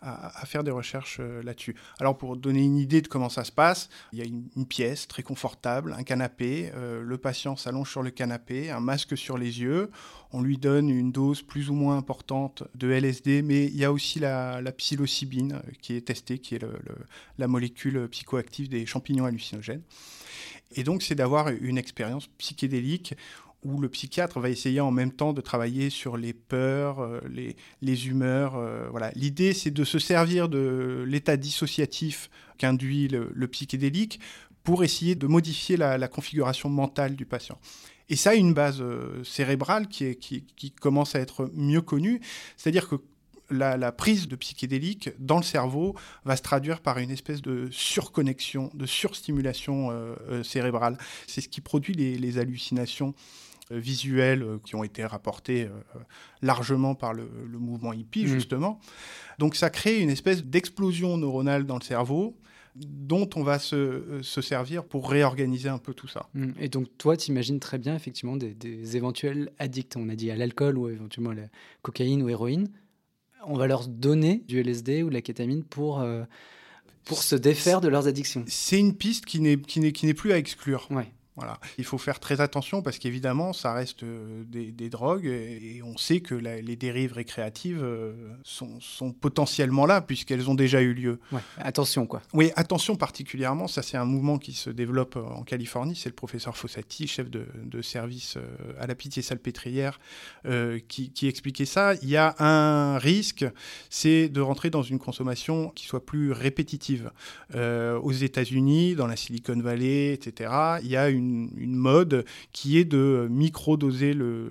à, 0.00 0.46
faire 0.46 0.64
des 0.64 0.70
recherches 0.70 1.18
euh, 1.20 1.42
là-dessus. 1.42 1.74
Alors 2.00 2.16
pour 2.16 2.36
donner 2.36 2.62
une 2.62 2.78
idée 2.78 3.02
de 3.02 3.08
comment 3.08 3.28
ça 3.28 3.44
se 3.44 3.52
passe, 3.52 3.90
il 4.12 4.18
y 4.18 4.22
a 4.22 4.24
une, 4.24 4.66
pièce 4.66 5.06
très 5.06 5.22
confortable, 5.22 5.94
un 5.98 6.04
canapé, 6.04 6.72
le 6.74 7.18
patient 7.18 7.54
s'allonge 7.54 7.90
sur 7.90 8.02
le 8.02 8.10
canapé, 8.10 8.70
un 8.70 8.80
masque 8.80 9.16
sur 9.16 9.36
les 9.36 9.60
yeux, 9.60 9.90
on 10.32 10.40
lui 10.40 10.56
donne 10.56 10.88
une 10.88 11.12
dose 11.12 11.42
plus 11.42 11.68
ou 11.68 11.74
moins 11.74 11.98
importante 11.98 12.62
de 12.74 12.90
LSD, 12.90 13.42
mais 13.42 13.66
il 13.66 13.76
y 13.76 13.84
a 13.84 13.92
aussi 13.92 14.20
la, 14.20 14.62
psilocybine 14.76 15.60
qui 15.82 15.94
est 15.94 16.06
testée, 16.06 16.38
qui 16.38 16.54
est 16.54 16.64
la 17.38 17.46
molécule 17.46 18.08
psychoactive 18.08 18.70
des 18.70 18.86
champignons 18.86 19.26
hallucinogènes. 19.26 19.82
Et 20.76 20.82
donc, 20.82 21.02
c'est 21.02 21.14
d'avoir 21.14 21.48
une 21.48 21.78
expérience 21.78 22.26
psychédélique 22.38 23.14
où 23.64 23.80
le 23.80 23.88
psychiatre 23.88 24.38
va 24.38 24.50
essayer 24.50 24.80
en 24.80 24.90
même 24.90 25.10
temps 25.10 25.32
de 25.32 25.40
travailler 25.40 25.90
sur 25.90 26.16
les 26.16 26.32
peurs, 26.32 27.00
euh, 27.00 27.20
les, 27.80 28.08
humeurs. 28.08 28.56
Euh, 28.56 28.86
voilà. 28.90 29.10
L'idée, 29.14 29.52
c'est 29.54 29.70
de 29.70 29.84
se 29.84 29.98
servir 29.98 30.48
de 30.48 31.04
l'état 31.06 31.36
dissociatif 31.36 32.30
qu'induit 32.58 33.08
le, 33.08 33.48
psychédélique 33.48 34.20
pour 34.62 34.84
essayer 34.84 35.14
de 35.14 35.26
modifier 35.26 35.76
la, 35.76 36.08
configuration 36.08 36.68
mentale 36.68 37.16
du 37.16 37.26
patient. 37.26 37.58
Et 38.10 38.16
ça 38.16 38.30
a 38.30 38.34
une 38.34 38.52
base 38.52 38.82
euh, 38.82 39.24
cérébrale 39.24 39.88
qui, 39.88 40.14
qui, 40.16 40.70
commence 40.70 41.14
à 41.14 41.20
être 41.20 41.50
mieux 41.54 41.80
connue, 41.80 42.20
c'est-à-dire 42.56 42.88
que 42.88 42.96
la, 43.50 43.92
prise 43.92 44.28
de 44.28 44.36
psychédélique 44.36 45.10
dans 45.18 45.36
le 45.36 45.42
cerveau 45.42 45.94
va 46.24 46.36
se 46.36 46.42
traduire 46.42 46.80
par 46.80 46.98
une 46.98 47.10
espèce 47.10 47.40
de 47.40 47.68
surconnexion, 47.70 48.70
de 48.74 48.86
surstimulation 48.86 49.90
cérébrale. 50.42 50.96
C'est 51.26 51.42
ce 51.42 51.48
qui 51.48 51.60
produit 51.60 51.94
les 51.94 52.38
hallucinations 52.38 53.14
visuels 53.70 54.42
euh, 54.42 54.58
qui 54.64 54.74
ont 54.74 54.84
été 54.84 55.04
rapportés 55.04 55.64
euh, 55.64 55.98
largement 56.42 56.94
par 56.94 57.14
le, 57.14 57.28
mouvement 57.52 57.92
hippie, 57.92 58.24
mmh. 58.24 58.28
justement. 58.28 58.80
Donc 59.38 59.56
ça 59.56 59.70
crée 59.70 60.00
une 60.00 60.10
espèce 60.10 60.44
d'explosion 60.44 61.16
neuronale 61.16 61.64
dans 61.66 61.76
le 61.76 61.82
cerveau 61.82 62.36
dont 62.74 63.30
on 63.36 63.44
va 63.44 63.60
se, 63.60 64.20
servir 64.22 64.84
pour 64.84 65.08
réorganiser 65.08 65.68
un 65.68 65.78
peu 65.78 65.94
tout 65.94 66.08
ça. 66.08 66.28
Mmh. 66.34 66.50
Et 66.58 66.68
donc 66.68 66.88
toi, 66.98 67.16
tu 67.16 67.30
imagines 67.30 67.60
très 67.60 67.78
bien 67.78 67.94
effectivement 67.94 68.36
des, 68.36 68.96
éventuels 68.96 69.52
addicts, 69.60 69.96
on 69.96 70.08
a 70.08 70.16
dit 70.16 70.30
à 70.32 70.36
l'alcool 70.36 70.76
ou 70.76 70.88
éventuellement 70.88 71.30
à 71.30 71.34
la 71.34 71.48
cocaïne 71.82 72.22
ou 72.22 72.28
héroïne, 72.28 72.68
on 73.46 73.56
va 73.56 73.68
leur 73.68 73.86
donner 73.86 74.42
du 74.48 74.58
LSD 74.58 75.04
ou 75.04 75.08
de 75.08 75.14
la 75.14 75.22
kétamine 75.22 75.62
pour, 75.62 76.04
pour 77.04 77.22
se 77.22 77.36
défaire 77.36 77.80
de 77.80 77.88
leurs 77.88 78.08
addictions. 78.08 78.44
C'est 78.48 78.80
une 78.80 78.96
piste 78.96 79.24
qui 79.24 79.40
n'est 79.40 80.14
plus 80.14 80.32
à 80.32 80.38
exclure. 80.38 80.88
Ouais. 80.90 81.12
Voilà. 81.36 81.58
Il 81.78 81.84
faut 81.84 81.98
faire 81.98 82.20
très 82.20 82.40
attention 82.40 82.80
parce 82.80 82.98
qu'évidemment, 82.98 83.52
ça 83.52 83.72
reste 83.72 84.04
euh, 84.04 84.44
des, 84.46 84.88
drogues 84.88 85.26
et, 85.26 85.80
on 85.82 85.96
sait 85.96 86.20
que 86.20 86.34
les 86.34 86.76
dérives 86.76 87.12
récréatives 87.12 87.82
euh, 87.82 88.12
sont, 88.44 89.12
potentiellement 89.12 89.84
là 89.84 90.00
puisqu'elles 90.00 90.48
ont 90.48 90.54
déjà 90.54 90.80
eu 90.80 90.94
lieu. 90.94 91.18
attention 91.58 92.06
quoi. 92.06 92.22
Oui, 92.32 92.52
attention 92.54 92.94
particulièrement. 92.94 93.66
Ça, 93.66 93.82
c'est 93.82 93.96
un 93.96 94.04
mouvement 94.04 94.38
qui 94.38 94.52
se 94.52 94.70
développe 94.70 95.16
en 95.16 95.42
Californie. 95.42 95.96
C'est 95.96 96.08
le 96.08 96.14
professeur 96.14 96.56
Fossati, 96.56 97.08
chef 97.08 97.28
de, 97.28 97.82
service 97.82 98.36
euh, 98.36 98.72
à 98.78 98.86
la 98.86 98.94
Pitié 98.94 99.20
Salpêtrière, 99.20 99.98
qui, 100.88 101.10
qui 101.10 101.26
expliquait 101.26 101.64
ça. 101.64 101.94
Il 102.02 102.08
y 102.08 102.16
a 102.16 102.34
un 102.38 102.98
risque, 102.98 103.44
c'est 103.90 104.28
de 104.28 104.40
rentrer 104.40 104.70
dans 104.70 104.82
une 104.82 104.98
consommation 104.98 105.70
qui 105.70 105.86
soit 105.86 106.04
plus 106.04 106.32
répétitive. 106.32 107.10
aux 107.54 108.12
États-Unis, 108.12 108.94
dans 108.94 109.06
la 109.06 109.16
Silicon 109.16 109.58
Valley, 109.60 110.12
etc., 110.12 110.78
il 110.82 110.88
y 110.88 110.96
a 110.96 111.08
une 111.08 111.23
une, 111.24 111.74
mode 111.74 112.24
qui 112.52 112.78
est 112.78 112.84
de 112.84 113.26
micro-doser 113.30 114.14
le, 114.14 114.50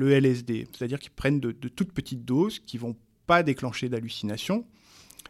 LSD. 0.00 0.68
C'est-à-dire 0.72 0.98
qu'ils 0.98 1.12
prennent 1.12 1.40
de, 1.40 1.52
toutes 1.52 1.92
petites 1.92 2.24
doses 2.24 2.58
qui 2.60 2.78
vont 2.78 2.96
pas 3.26 3.42
déclencher 3.42 3.88
d'hallucination, 3.88 4.64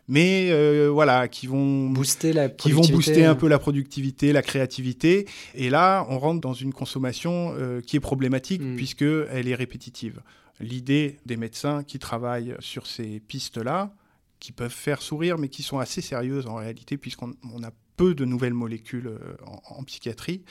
mais 0.07 0.49
euh, 0.51 0.89
voilà, 0.89 1.29
qui 1.29 1.47
vont 1.47 1.91
booster 1.91 2.33
la 2.33 2.49
qui 2.49 2.73
vont 2.73 2.87
booster 2.87 3.25
un 3.25 3.35
peu 3.35 3.49
la 3.49 3.59
productivité, 3.59 4.33
la 4.33 4.43
créativité. 4.43 5.27
Et 5.55 5.69
là, 5.69 6.07
on 6.09 6.19
rentre 6.19 6.41
dans 6.41 6.55
une 6.55 6.73
consommation 6.73 7.55
euh, 7.59 7.81
qui 7.81 7.97
est 7.97 8.01
problématique 8.01 8.63
puisqu'elle 8.77 9.09
hmm. 9.09 9.27
puisque 9.27 9.37
elle 9.37 9.49
est 9.49 9.55
répétitive. 9.55 10.21
L'idée 10.61 11.19
des 11.27 11.37
médecins 11.37 11.85
qui 11.85 11.99
travaillent 11.99 12.57
sur 12.59 12.87
ces 12.87 13.21
pistes-là, 13.21 13.93
qui 14.41 14.53
peuvent 14.53 14.73
faire 14.73 15.03
sourire, 15.03 15.39
mais 15.39 15.49
qui 15.49 15.63
sont 15.63 15.79
assez 15.79 16.01
sérieuses 16.01 16.47
en 16.47 16.57
réalité, 16.57 16.97
puisqu'on 16.97 17.33
a 17.63 17.71
peu 17.99 18.15
de 18.15 18.25
nouvelles 18.25 18.55
molécules 18.55 19.09
euh, 19.09 19.19
en, 19.45 19.83
psychiatrie. 19.83 20.43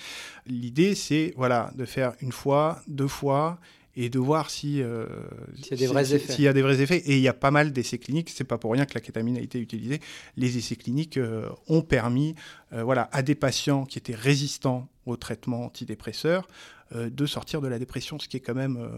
L'idée, 0.46 0.94
c'est 0.94 1.34
voilà, 1.38 1.72
de 1.76 1.86
faire 1.86 2.14
une 2.22 2.32
fois, 2.32 2.82
deux 2.88 3.08
fois, 3.08 3.60
et 3.96 4.10
de 4.10 4.20
voir 4.20 4.52
si, 4.52 4.84
euh, 4.84 5.08
s'il 5.56 5.72
y 5.72 5.74
a 5.74 5.78
des 5.78 5.88
vrais 5.88 6.14
effets. 6.14 6.34
S'il 6.34 6.44
y 6.44 6.48
a 6.48 6.54
des 6.54 6.62
vrais 6.62 6.82
effets. 6.82 6.98
Et 6.98 7.16
il 7.16 7.22
y 7.22 7.28
a 7.28 7.34
pas 7.34 7.50
mal 7.50 7.72
d'essais 7.72 7.98
cliniques. 7.98 8.30
C'est 8.30 8.44
pas 8.44 8.60
pour 8.60 8.74
rien 8.74 8.86
que 8.86 8.94
la 8.94 9.02
kétamine 9.02 9.38
a 9.38 9.42
été 9.42 9.60
utilisée. 9.60 10.02
Les 10.36 10.60
essais 10.60 10.76
cliniques 10.76 11.18
euh, 11.18 11.50
ont 11.68 11.82
permis, 11.82 12.36
voilà, 12.72 13.10
à 13.12 13.24
des 13.24 13.34
patients 13.34 13.86
qui 13.86 13.98
étaient 13.98 14.14
résistants 14.14 14.88
au 15.08 15.16
traitement 15.16 15.66
antidépresseur 15.66 16.44
euh, 16.44 16.77
de 16.94 17.26
sortir 17.26 17.62
de 17.62 17.68
la 17.68 17.80
dépression, 17.80 18.20
ce 18.20 18.28
qui 18.28 18.38
est 18.38 18.42
quand 18.42 18.56
même 18.56 18.78
euh, 18.78 18.90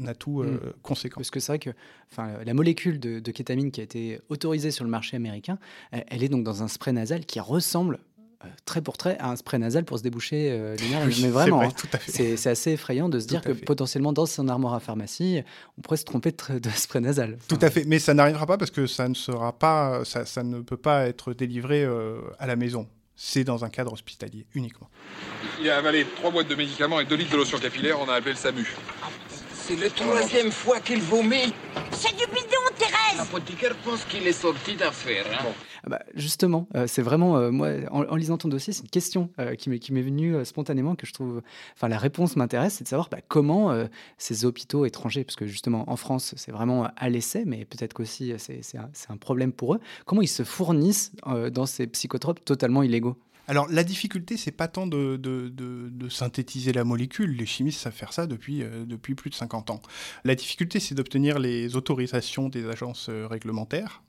un 0.00 0.06
atout 0.06 0.42
euh, 0.42 0.46
mm. 0.46 0.72
conséquent. 0.82 1.16
Parce 1.16 1.30
que 1.30 1.40
c'est 1.40 1.52
vrai 1.52 1.58
que 1.58 1.70
la 2.44 2.54
molécule 2.54 2.98
de, 2.98 3.30
kétamine 3.30 3.70
qui 3.70 3.80
a 3.80 3.84
été 3.84 4.20
autorisée 4.28 4.70
sur 4.70 4.84
le 4.84 4.90
marché 4.90 5.16
américain, 5.16 5.58
elle, 5.90 6.22
est 6.22 6.28
donc 6.28 6.44
dans 6.44 6.62
un 6.62 6.68
spray 6.68 6.92
nasal 6.92 7.24
qui 7.24 7.40
ressemble 7.40 7.98
très 8.64 8.82
pour 8.82 8.98
très 8.98 9.16
à 9.18 9.30
un 9.30 9.36
spray 9.36 9.60
nasal 9.60 9.84
pour 9.84 9.98
se 9.98 10.02
déboucher 10.02 10.50
les 10.78 10.88
nerfs. 10.88 11.06
mais 11.22 11.28
vraiment, 11.30 11.62
hein, 11.62 11.68
c'est 12.08 12.46
assez 12.46 12.72
effrayant 12.72 13.08
de 13.08 13.20
se 13.20 13.26
dire 13.26 13.40
que 13.40 13.52
potentiellement 13.52 14.12
dans 14.12 14.26
son 14.26 14.48
armoire 14.48 14.74
à 14.74 14.80
pharmacie, 14.80 15.42
on 15.78 15.82
pourrait 15.82 15.96
se 15.96 16.04
tromper 16.04 16.32
de, 16.32 16.70
spray 16.70 17.00
nasal. 17.00 17.38
Tout 17.48 17.58
à 17.62 17.70
fait, 17.70 17.84
mais 17.84 17.98
ça 17.98 18.12
n'arrivera 18.12 18.46
pas 18.46 18.58
parce 18.58 18.72
que 18.72 18.86
ça 18.86 19.08
ne 19.08 19.14
sera 19.14 19.56
pas, 19.56 20.04
ça, 20.04 20.26
ça 20.26 20.42
ne 20.42 20.60
peut 20.60 20.76
pas 20.76 21.06
être 21.06 21.32
délivré 21.32 21.86
à 22.38 22.46
la 22.46 22.56
maison 22.56 22.88
c'est 23.24 23.44
dans 23.44 23.64
un 23.64 23.70
cadre 23.70 23.92
hospitalier 23.92 24.44
uniquement. 24.52 24.90
Il 25.60 25.70
a 25.70 25.76
avalé 25.76 26.04
trois 26.16 26.32
boîtes 26.32 26.48
de 26.48 26.56
médicaments 26.56 26.98
et 26.98 27.04
deux 27.04 27.14
litres 27.14 27.30
de 27.30 27.36
lotion 27.36 27.56
capillaire, 27.58 28.00
on 28.00 28.08
a 28.08 28.14
appelé 28.14 28.32
le 28.32 28.36
SAMU. 28.36 28.66
C'est 29.54 29.76
la 29.76 29.88
troisième 29.90 30.50
fois 30.50 30.80
qu'il 30.80 31.00
vomit. 31.00 31.54
C'est 31.92 32.16
du 32.16 32.26
bidon, 32.26 32.66
Thérèse 32.76 33.18
L'apothicaire 33.18 33.76
pense 33.84 34.04
qu'il 34.06 34.26
est 34.26 34.32
sorti 34.32 34.74
d'affaire. 34.74 35.24
Hein. 35.32 35.52
Bah, 35.88 36.02
justement, 36.14 36.68
euh, 36.76 36.86
c'est 36.86 37.02
vraiment, 37.02 37.36
euh, 37.36 37.50
moi, 37.50 37.70
en, 37.90 38.14
lisant 38.14 38.38
ton 38.38 38.48
dossier, 38.48 38.72
c'est 38.72 38.82
une 38.82 38.90
question 38.90 39.30
euh, 39.38 39.56
qui 39.56 39.68
m'est 39.70 40.02
venue 40.02 40.44
spontanément, 40.44 40.94
que 40.94 41.06
je 41.06 41.12
trouve, 41.12 41.42
enfin, 41.74 41.88
la 41.88 41.98
réponse 41.98 42.36
m'intéresse, 42.36 42.74
c'est 42.74 42.84
de 42.84 42.88
savoir 42.88 43.08
bah, 43.10 43.18
comment 43.26 43.72
ces 44.18 44.44
hôpitaux 44.44 44.84
étrangers, 44.86 45.24
parce 45.24 45.36
que 45.36 45.46
justement, 45.46 45.90
en 45.90 45.96
France, 45.96 46.34
c'est 46.36 46.52
vraiment 46.52 46.88
à 46.96 47.08
l'essai, 47.08 47.44
mais 47.46 47.64
peut-être 47.64 47.94
qu'aussi 47.94 48.32
c'est 48.38 48.78
un, 48.78 48.90
un, 49.08 49.16
problème 49.16 49.52
pour 49.52 49.74
eux, 49.74 49.80
comment 50.04 50.22
ils 50.22 50.28
se 50.28 50.44
fournissent 50.44 51.12
dans 51.52 51.66
ces 51.66 51.86
psychotropes 51.86 52.44
totalement 52.44 52.82
illégaux? 52.82 53.16
Alors 53.48 53.68
la 53.68 53.84
difficulté, 53.84 54.36
c'est 54.36 54.52
pas 54.52 54.68
tant 54.68 54.86
de, 54.86 56.08
synthétiser 56.08 56.72
la 56.72 56.84
molécule, 56.84 57.36
les 57.36 57.46
chimistes 57.46 57.80
savent 57.80 57.92
faire 57.92 58.12
ça 58.12 58.26
depuis, 58.26 58.62
depuis 58.86 59.14
plus 59.14 59.30
de 59.30 59.34
50 59.34 59.70
ans. 59.70 59.82
La 60.24 60.34
difficulté, 60.34 60.80
c'est 60.80 60.94
d'obtenir 60.94 61.38
les 61.38 61.76
autorisations 61.76 62.48
des 62.48 62.68
agences 62.68 63.08
réglementaires, 63.08 64.02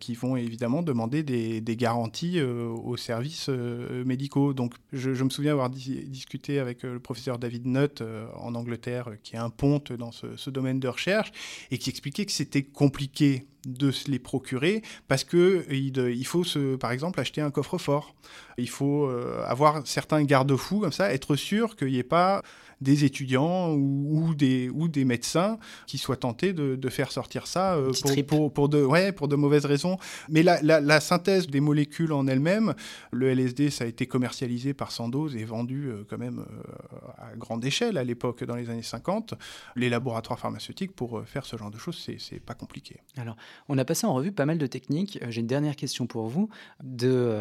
qui 0.00 0.14
vont 0.14 0.36
évidemment 0.36 0.82
demander 0.82 1.22
des, 1.22 1.76
garanties 1.76 2.40
euh, 2.40 2.66
aux 2.66 2.96
services 2.96 3.46
euh, 3.48 4.04
médicaux. 4.04 4.52
Donc 4.52 4.74
je, 4.92 5.10
me 5.22 5.30
souviens 5.30 5.52
avoir 5.52 5.70
discuté 5.70 6.58
avec 6.58 6.84
euh, 6.84 6.94
le 6.94 6.98
professeur 6.98 7.38
David 7.38 7.66
Nutt 7.66 8.02
en 8.34 8.54
Angleterre, 8.56 9.10
qui 9.22 9.36
est 9.36 9.38
un 9.38 9.50
ponte 9.50 9.92
dans 9.92 10.10
ce, 10.10 10.50
domaine 10.50 10.80
de 10.80 10.88
recherche, 10.88 11.30
et 11.70 11.78
qui 11.78 11.90
expliquait 11.90 12.26
que 12.26 12.32
c'était 12.32 12.64
compliqué 12.64 13.44
de 13.66 13.90
se 13.90 14.10
les 14.10 14.18
procurer 14.18 14.82
parce 15.08 15.24
que 15.24 15.64
il, 15.70 15.96
il 15.98 16.26
faut 16.26 16.44
se, 16.44 16.76
par 16.76 16.92
exemple 16.92 17.20
acheter 17.20 17.40
un 17.40 17.50
coffre-fort. 17.50 18.14
Il 18.58 18.68
faut 18.68 19.06
euh, 19.06 19.44
avoir 19.46 19.86
certains 19.86 20.22
garde-fous 20.22 20.80
comme 20.80 20.92
ça, 20.92 21.12
être 21.12 21.36
sûr 21.36 21.76
qu'il 21.76 21.88
n'y 21.88 21.98
ait 21.98 22.02
pas 22.02 22.42
des 22.80 23.04
étudiants 23.04 23.72
ou, 23.72 24.34
des, 24.34 24.70
ou 24.70 24.88
des 24.88 25.04
médecins 25.04 25.58
qui 25.86 25.98
soient 25.98 26.16
tentés 26.16 26.52
de, 26.52 26.88
faire 26.90 27.12
sortir 27.12 27.46
ça 27.46 27.74
euh, 27.74 27.92
pour, 28.26 28.52
pour, 28.52 28.68
de, 28.68 28.82
ouais, 28.82 29.12
pour 29.12 29.28
de 29.28 29.36
mauvaises 29.36 29.64
raisons. 29.64 29.96
Mais 30.28 30.42
la, 30.42 30.60
la, 30.62 31.00
synthèse 31.00 31.46
des 31.46 31.60
molécules 31.60 32.12
en 32.12 32.26
elles-mêmes, 32.26 32.74
le 33.12 33.30
LSD, 33.30 33.70
ça 33.70 33.84
a 33.84 33.86
été 33.86 34.06
commercialisé 34.06 34.74
par 34.74 34.90
Sandoz 34.90 35.36
et 35.36 35.44
vendu 35.44 35.86
euh, 35.86 36.04
quand 36.08 36.18
même 36.18 36.40
euh, 36.40 36.98
à 37.18 37.36
grande 37.36 37.64
échelle 37.64 37.96
à 37.96 38.02
l'époque, 38.02 38.42
dans 38.42 38.56
les 38.56 38.70
années 38.70 38.82
50. 38.82 39.34
Les 39.76 39.88
laboratoires 39.88 40.38
pharmaceutiques, 40.38 40.96
pour 40.96 41.22
faire 41.26 41.46
ce 41.46 41.56
genre 41.56 41.70
de 41.70 41.78
choses, 41.78 42.04
c'est 42.18 42.40
pas 42.40 42.54
compliqué. 42.54 43.00
Alors, 43.16 43.36
on 43.68 43.78
a 43.78 43.84
passé 43.84 44.06
en 44.06 44.14
revue 44.14 44.32
pas 44.32 44.46
mal 44.46 44.58
de 44.58 44.66
techniques. 44.66 45.18
J'ai 45.28 45.40
une 45.40 45.46
dernière 45.46 45.76
question 45.76 46.06
pour 46.06 46.26
vous. 46.28 46.48
De 46.82 47.32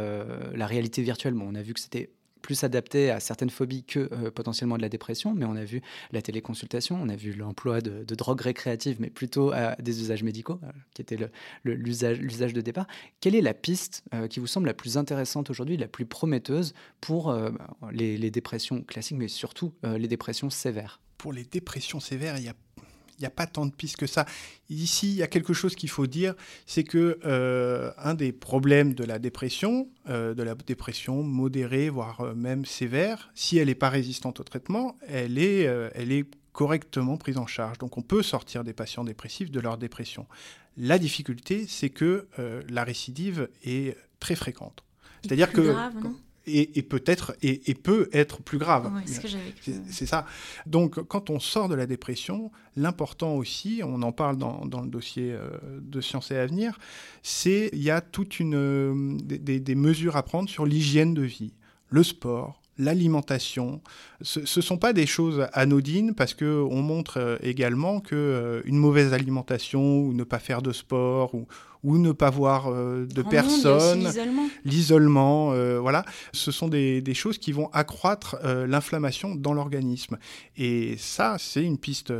la 0.53 0.67
réalité 0.67 1.01
virtuelle, 1.01 1.33
bon, 1.33 1.47
on 1.49 1.55
a 1.55 1.61
vu 1.61 1.73
que 1.73 1.79
c'était 1.79 2.09
plus 2.41 2.63
adapté 2.63 3.11
à 3.11 3.19
certaines 3.19 3.49
phobies 3.49 3.83
que 3.83 4.09
euh, 4.11 4.31
potentiellement 4.31 4.77
de 4.77 4.81
la 4.81 4.89
dépression, 4.89 5.33
mais 5.33 5.45
on 5.45 5.55
a 5.55 5.63
vu 5.63 5.81
la 6.11 6.21
téléconsultation, 6.21 6.99
on 7.01 7.09
a 7.09 7.15
vu 7.15 7.33
l'emploi 7.33 7.81
de, 7.81 8.03
drogues 8.15 8.41
récréatives, 8.41 8.97
mais 8.99 9.09
plutôt 9.09 9.51
à 9.51 9.75
des 9.75 10.01
usages 10.01 10.23
médicaux, 10.23 10.59
euh, 10.63 10.71
qui 10.93 11.01
était 11.01 11.17
l'usage 11.63 12.53
de 12.53 12.61
départ. 12.61 12.87
Quelle 13.21 13.35
est 13.35 13.41
la 13.41 13.53
piste 13.53 14.03
euh, 14.13 14.27
qui 14.27 14.39
vous 14.39 14.47
semble 14.47 14.67
la 14.67 14.73
plus 14.73 14.97
intéressante 14.97 15.49
aujourd'hui, 15.49 15.77
la 15.77 15.87
plus 15.87 16.05
prometteuse 16.05 16.73
pour 17.01 17.35
les, 17.91 18.17
les, 18.17 18.31
dépressions 18.31 18.81
classiques, 18.81 19.17
mais 19.17 19.27
surtout 19.27 19.73
les 19.83 20.07
dépressions 20.07 20.49
sévères? 20.49 20.99
Pour 21.17 21.33
les 21.33 21.43
dépressions 21.43 21.99
sévères, 21.99 22.37
il 22.37 22.45
y 22.45 22.49
a 22.49 22.55
n'y 23.21 23.27
a 23.27 23.31
pas 23.31 23.47
tant 23.47 23.65
de 23.65 23.71
pistes 23.71 23.97
que 23.97 24.07
ça. 24.07 24.25
Ici, 24.69 25.09
il 25.11 25.15
y 25.15 25.23
a 25.23 25.27
quelque 25.27 25.53
chose 25.53 25.75
qu'il 25.75 25.89
faut 25.89 26.07
dire, 26.07 26.35
c'est 26.65 26.83
que 26.83 27.19
euh, 27.25 27.91
un 27.97 28.13
des 28.13 28.31
problèmes 28.31 28.93
de 28.93 29.03
la 29.03 29.19
dépression, 29.19 29.89
euh, 30.09 30.33
de 30.33 30.43
la 30.43 30.55
dépression 30.55 31.23
modérée, 31.23 31.89
voire 31.89 32.21
euh, 32.21 32.35
même 32.35 32.65
sévère, 32.65 33.31
si 33.35 33.57
elle 33.57 33.67
n'est 33.67 33.75
pas 33.75 33.89
résistante 33.89 34.39
au 34.39 34.43
traitement, 34.43 34.97
elle 35.07 35.37
est, 35.37 35.63
elle 35.95 36.11
est 36.11 36.25
correctement 36.53 37.17
prise 37.17 37.37
en 37.37 37.47
charge. 37.47 37.77
Donc 37.77 37.97
on 37.97 38.01
peut 38.01 38.23
sortir 38.23 38.63
des 38.63 38.73
patients 38.73 39.03
dépressifs 39.03 39.51
de 39.51 39.59
leur 39.59 39.77
dépression. 39.77 40.27
La 40.77 40.97
difficulté, 40.97 41.65
c'est 41.67 41.89
que 41.89 42.27
la 42.69 42.83
récidive 42.83 43.49
est 43.63 43.97
très 44.19 44.35
fréquente. 44.35 44.83
C'est-à-dire 45.23 45.51
que 45.51 45.75
et, 46.49 46.81
peut-être 46.81 47.35
et, 47.41 47.73
peut 47.73 48.09
être 48.13 48.41
plus 48.41 48.57
grave. 48.57 48.91
c'est 49.89 50.05
ça. 50.05 50.25
Donc, 50.65 51.01
quand 51.03 51.29
on 51.29 51.39
sort 51.39 51.69
de 51.69 51.75
la 51.75 51.85
dépression, 51.85 52.51
l'important 52.75 53.35
aussi, 53.35 53.81
on 53.83 54.01
en 54.01 54.11
parle 54.11 54.37
dans, 54.37 54.81
le 54.81 54.89
dossier 54.89 55.31
euh, 55.31 55.49
de 55.81 56.01
Sciences 56.01 56.31
et 56.31 56.37
Avenir, 56.37 56.79
c'est 57.23 57.69
il 57.73 57.83
y 57.83 57.91
a 57.91 58.01
toute 58.01 58.39
une 58.39 58.55
euh, 58.55 59.17
des, 59.19 59.75
mesures 59.75 60.15
à 60.15 60.23
prendre 60.23 60.49
sur 60.49 60.65
l'hygiène 60.65 61.13
de 61.13 61.23
vie, 61.23 61.53
le 61.89 62.03
sport, 62.03 62.61
l'alimentation. 62.77 63.81
Ce 64.21 64.39
ne 64.39 64.63
sont 64.63 64.77
pas 64.77 64.93
des 64.93 65.05
choses 65.05 65.47
anodines 65.53 66.15
parce 66.15 66.33
qu'on 66.33 66.81
montre 66.81 67.17
euh, 67.17 67.37
également 67.41 67.99
qu'une 67.99 68.61
une 68.65 68.77
mauvaise 68.77 69.13
alimentation 69.13 69.99
ou 69.99 70.13
ne 70.13 70.23
pas 70.23 70.39
faire 70.39 70.61
de 70.61 70.71
sport 70.71 71.35
ou, 71.35 71.47
ou 71.83 71.97
ne 71.97 72.11
pas 72.11 72.29
voir 72.29 72.67
euh, 72.67 73.05
de 73.05 73.21
personnes, 73.21 74.09
l'isolement, 74.65 75.51
euh, 75.53 75.79
voilà, 75.79 76.03
ce 76.33 76.51
sont 76.51 76.67
des, 76.67 77.03
choses 77.13 77.37
qui 77.37 77.51
vont 77.51 77.69
accroître 77.71 78.37
euh, 78.43 78.67
l'inflammation 78.67 79.35
dans 79.35 79.53
l'organisme. 79.53 80.17
Et 80.57 80.95
ça, 80.97 81.37
c'est 81.39 81.63
une 81.63 81.77
piste 81.77 82.13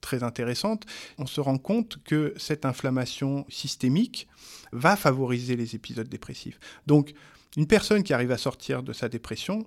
très 0.00 0.22
intéressante. 0.22 0.84
On 1.18 1.26
se 1.26 1.40
rend 1.40 1.58
compte 1.58 1.98
que 2.04 2.34
cette 2.36 2.64
inflammation 2.64 3.44
systémique 3.48 4.28
va 4.72 4.96
favoriser 4.96 5.56
les 5.56 5.74
épisodes 5.74 6.08
dépressifs. 6.08 6.58
Donc, 6.86 7.14
une 7.56 7.66
personne 7.66 8.02
qui 8.02 8.12
arrive 8.12 8.30
à 8.30 8.38
sortir 8.38 8.82
de 8.82 8.92
sa 8.92 9.08
dépression, 9.08 9.66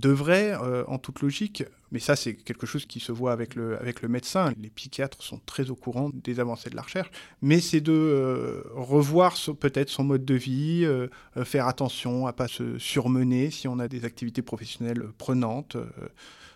devrait, 0.00 0.52
euh, 0.62 0.84
en 0.86 0.98
toute 0.98 1.20
logique, 1.20 1.64
mais 1.92 1.98
ça 1.98 2.16
c'est 2.16 2.34
quelque 2.34 2.66
chose 2.66 2.86
qui 2.86 3.00
se 3.00 3.12
voit 3.12 3.32
avec 3.32 3.54
le, 3.54 3.80
avec 3.80 4.02
le 4.02 4.08
médecin, 4.08 4.52
les 4.60 4.70
psychiatres 4.70 5.22
sont 5.22 5.40
très 5.46 5.70
au 5.70 5.76
courant 5.76 6.10
des 6.12 6.40
avancées 6.40 6.70
de 6.70 6.76
la 6.76 6.82
recherche, 6.82 7.10
mais 7.42 7.60
c'est 7.60 7.80
de 7.80 7.92
euh, 7.92 8.62
revoir 8.74 9.36
peut-être 9.60 9.90
son 9.90 10.04
mode 10.04 10.24
de 10.24 10.34
vie, 10.34 10.84
euh, 10.84 11.08
faire 11.44 11.66
attention 11.68 12.26
à 12.26 12.32
pas 12.32 12.48
se 12.48 12.78
surmener 12.78 13.50
si 13.50 13.68
on 13.68 13.78
a 13.78 13.88
des 13.88 14.04
activités 14.04 14.42
professionnelles 14.42 15.04
prenantes 15.18 15.76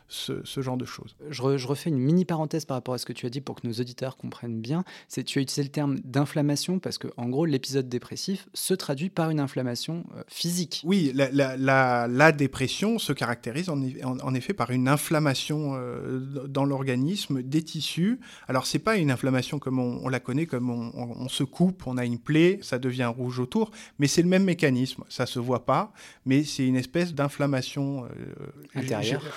ce, 0.09 0.61
genre 0.63 0.77
de 0.77 0.85
choses. 0.85 1.17
Je, 1.29 1.43
refais 1.43 1.91
une 1.91 1.99
mini 1.99 2.25
parenthèse 2.25 2.65
par 2.65 2.77
rapport 2.77 2.95
à 2.95 2.99
ce 2.99 3.05
que 3.05 3.13
tu 3.13 3.27
as 3.27 3.31
dit 3.31 3.41
pour 3.41 3.57
que 3.57 3.67
nos 3.67 3.75
auditeurs 3.75 4.17
comprennent 4.17 4.61
bien. 4.61 4.85
C'est 5.07 5.23
tu 5.23 5.39
as 5.39 5.43
utilisé 5.43 5.63
le 5.63 5.69
terme 5.69 5.99
d'inflammation 6.01 6.79
parce 6.79 6.97
que 6.99 7.09
en 7.17 7.29
gros 7.29 7.45
l'épisode 7.45 7.89
dépressif 7.89 8.49
se 8.55 8.75
traduit 8.75 9.11
par 9.11 9.31
une 9.31 9.41
inflammation 9.41 10.05
euh, 10.17 10.23
physique. 10.29 10.83
Oui, 10.85 11.13
la, 11.15 12.33
dépression 12.33 12.99
se 12.99 13.13
caractérise 13.13 13.69
en, 13.69 14.35
effet 14.35 14.55
par 14.55 14.71
une 14.71 14.89
inflammation 14.89 15.75
euh, 15.75 16.47
dans 16.47 16.65
l'organisme 16.65 17.43
des 17.43 17.63
tissus. 17.63 18.21
Alors 18.49 18.67
c'est 18.67 18.79
pas 18.79 18.97
une 18.97 19.11
inflammation 19.11 19.59
comme 19.59 19.79
on, 19.79 20.09
la 20.09 20.21
connaît, 20.21 20.47
comme 20.47 20.71
on, 20.71 21.29
se 21.29 21.45
coupe, 21.45 21.87
on 21.87 21.99
a 21.99 22.05
une 22.05 22.19
plaie, 22.19 22.59
ça 22.63 22.79
devient 22.79 23.11
rouge 23.15 23.41
autour, 23.41 23.71
mais 23.99 24.07
c'est 24.07 24.23
le 24.23 24.29
même 24.29 24.45
mécanisme. 24.45 25.05
Ça 25.09 25.27
se 25.27 25.39
voit 25.39 25.67
pas, 25.67 25.93
mais 26.25 26.45
c'est 26.45 26.67
une 26.67 26.77
espèce 26.77 27.15
d'inflammation 27.15 28.05
euh, 28.05 28.81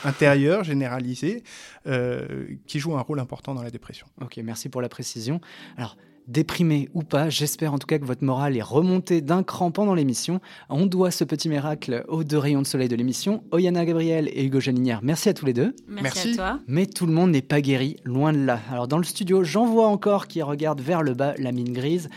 intérieure 0.04 0.61
généralisée 0.64 1.44
euh, 1.88 2.48
qui 2.68 2.80
joue 2.80 2.96
un 2.96 3.02
rôle 3.02 3.20
important 3.20 3.54
dans 3.54 3.64
la 3.64 3.72
dépression. 3.72 4.08
Ok, 4.22 4.40
merci 4.44 4.70
pour 4.70 4.82
la 4.82 4.90
précision. 4.90 5.42
Alors, 5.78 5.98
déprimé 6.28 6.90
ou 6.94 7.04
pas, 7.04 7.30
j'espère 7.30 7.74
en 7.74 7.80
tout 7.80 7.88
cas 7.88 8.00
que 8.00 8.06
votre 8.06 8.24
morale 8.24 8.56
est 8.56 8.62
remontée 8.62 9.22
d'un 9.22 9.44
cran 9.44 9.72
pendant 9.72 9.94
l'émission. 9.94 10.40
On 10.70 10.86
doit 10.86 11.12
ce 11.12 11.24
petit 11.24 11.50
miracle 11.50 12.06
aux 12.08 12.24
deux 12.24 12.38
rayons 12.38 12.62
de 12.62 12.68
soleil 12.68 12.88
de 12.88 12.96
l'émission, 12.96 13.44
Oyana 13.52 13.86
Gabriel 13.86 14.30
et 14.34 14.46
Hugo 14.46 14.60
Janinière. 14.60 15.00
Merci 15.04 15.30
à 15.30 15.34
tous 15.34 15.46
les 15.46 15.54
deux. 15.54 15.76
Merci, 15.88 16.32
à 16.32 16.36
toi. 16.36 16.60
Mais 16.68 16.86
tout 16.86 17.06
le 17.06 17.14
monde 17.14 17.32
n'est 17.32 17.42
pas 17.42 17.62
guéri, 17.62 17.98
loin 18.06 18.34
de 18.34 18.40
là. 18.40 18.60
Alors 18.72 18.88
dans 18.88 18.98
le 18.98 19.04
studio, 19.04 19.44
j'en 19.44 19.66
vois 19.66 19.88
encore 19.88 20.28
qui 20.28 20.42
regardent 20.42 20.82
vers 20.82 21.04
le 21.04 21.14
bas 21.14 21.34
la 21.38 21.52
mine 21.52 21.74
grise. 21.74 22.10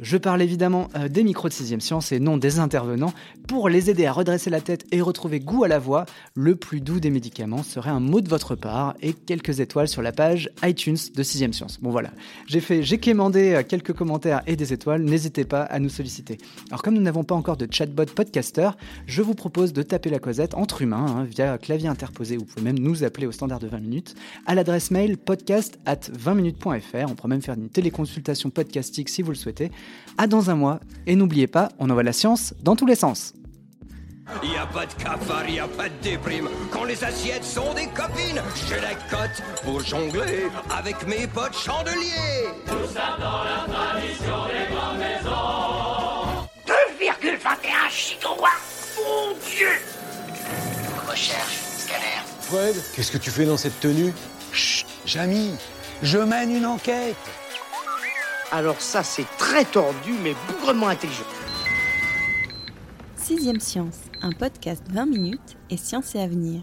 Je 0.00 0.16
parle 0.16 0.42
évidemment 0.42 0.88
euh, 0.96 1.08
des 1.08 1.22
micros 1.22 1.48
de 1.48 1.52
6 1.52 1.78
science 1.80 2.10
et 2.10 2.18
non 2.18 2.36
des 2.36 2.58
intervenants. 2.58 3.12
Pour 3.46 3.68
les 3.68 3.90
aider 3.90 4.06
à 4.06 4.12
redresser 4.12 4.50
la 4.50 4.60
tête 4.60 4.86
et 4.90 5.00
retrouver 5.00 5.38
goût 5.38 5.62
à 5.62 5.68
la 5.68 5.78
voix, 5.78 6.04
le 6.34 6.56
plus 6.56 6.80
doux 6.80 6.98
des 6.98 7.10
médicaments 7.10 7.62
serait 7.62 7.90
un 7.90 8.00
mot 8.00 8.20
de 8.20 8.28
votre 8.28 8.56
part 8.56 8.94
et 9.02 9.12
quelques 9.12 9.60
étoiles 9.60 9.86
sur 9.86 10.02
la 10.02 10.10
page 10.10 10.50
iTunes 10.64 10.96
de 11.14 11.22
6 11.22 11.52
science. 11.52 11.78
Bon 11.80 11.90
voilà, 11.90 12.10
j'ai 12.48 12.60
fait, 12.60 12.82
j'ai 12.82 12.98
quémandé 12.98 13.54
euh, 13.54 13.62
quelques 13.62 13.92
commentaires 13.92 14.42
et 14.48 14.56
des 14.56 14.72
étoiles, 14.72 15.02
n'hésitez 15.02 15.44
pas 15.44 15.62
à 15.62 15.78
nous 15.78 15.88
solliciter. 15.88 16.38
Alors 16.70 16.82
comme 16.82 16.94
nous 16.94 17.02
n'avons 17.02 17.22
pas 17.22 17.36
encore 17.36 17.56
de 17.56 17.68
chatbot 17.70 18.06
podcaster, 18.06 18.70
je 19.06 19.22
vous 19.22 19.34
propose 19.34 19.72
de 19.72 19.82
taper 19.82 20.10
la 20.10 20.18
causette 20.18 20.54
entre 20.54 20.82
humains 20.82 21.06
hein, 21.08 21.24
via 21.24 21.56
clavier 21.56 21.88
interposé, 21.88 22.36
vous 22.36 22.44
pouvez 22.44 22.62
même 22.62 22.78
nous 22.80 23.04
appeler 23.04 23.28
au 23.28 23.32
standard 23.32 23.60
de 23.60 23.68
20 23.68 23.78
minutes, 23.78 24.14
à 24.46 24.56
l'adresse 24.56 24.90
mail 24.90 25.18
podcast 25.18 25.78
at 25.86 26.00
20minutes.fr, 26.18 27.10
on 27.10 27.14
pourra 27.14 27.28
même 27.28 27.42
faire 27.42 27.54
une 27.54 27.68
téléconsultation 27.68 28.50
podcastique 28.50 29.08
si 29.08 29.22
vous 29.22 29.30
le 29.30 29.36
souhaitez. 29.36 29.70
À 30.18 30.26
dans 30.26 30.50
un 30.50 30.54
mois. 30.54 30.80
Et 31.06 31.16
n'oubliez 31.16 31.46
pas, 31.46 31.70
on 31.78 31.90
envoie 31.90 32.02
la 32.02 32.12
science 32.12 32.54
dans 32.62 32.76
tous 32.76 32.86
les 32.86 32.94
sens. 32.94 33.34
Y 34.42 34.56
a 34.56 34.66
pas 34.66 34.86
de 34.86 34.94
cafard, 34.94 35.48
y 35.48 35.58
a 35.60 35.68
pas 35.68 35.88
de 35.88 35.94
déprime. 36.02 36.48
Quand 36.70 36.84
les 36.84 37.04
assiettes 37.04 37.44
sont 37.44 37.74
des 37.74 37.86
copines, 37.88 38.40
j'ai 38.68 38.80
la 38.80 38.94
cote 39.10 39.42
pour 39.62 39.80
jongler 39.80 40.46
avec 40.74 41.06
mes 41.06 41.26
potes 41.26 41.54
chandeliers. 41.54 42.48
Tout 42.66 42.86
ça 42.92 43.18
dans 43.20 43.44
la 43.44 43.64
tradition 43.70 44.46
des 44.46 44.74
grandes 44.74 44.98
maisons. 44.98 46.48
2,21 46.66 47.90
gigawatts 47.90 48.96
Mon 48.96 49.34
Dieu 49.50 49.68
Recherche, 51.06 51.58
scanner. 51.78 52.22
Fred, 52.40 52.74
qu'est-ce 52.96 53.12
que 53.12 53.18
tu 53.18 53.30
fais 53.30 53.44
dans 53.44 53.58
cette 53.58 53.78
tenue? 53.80 54.12
Chut, 54.52 54.86
Jamy, 55.04 55.50
je 56.02 56.18
mène 56.18 56.50
une 56.50 56.66
enquête. 56.66 57.16
Alors 58.54 58.80
ça, 58.80 59.02
c'est 59.02 59.26
très 59.36 59.64
tordu, 59.64 60.12
mais 60.22 60.32
bougrement 60.46 60.86
intelligent. 60.86 61.24
Sixième 63.16 63.58
Science, 63.58 63.98
un 64.22 64.30
podcast 64.30 64.80
20 64.90 65.06
minutes 65.06 65.56
et 65.70 65.76
science 65.76 66.14
et 66.14 66.20
avenir. 66.20 66.62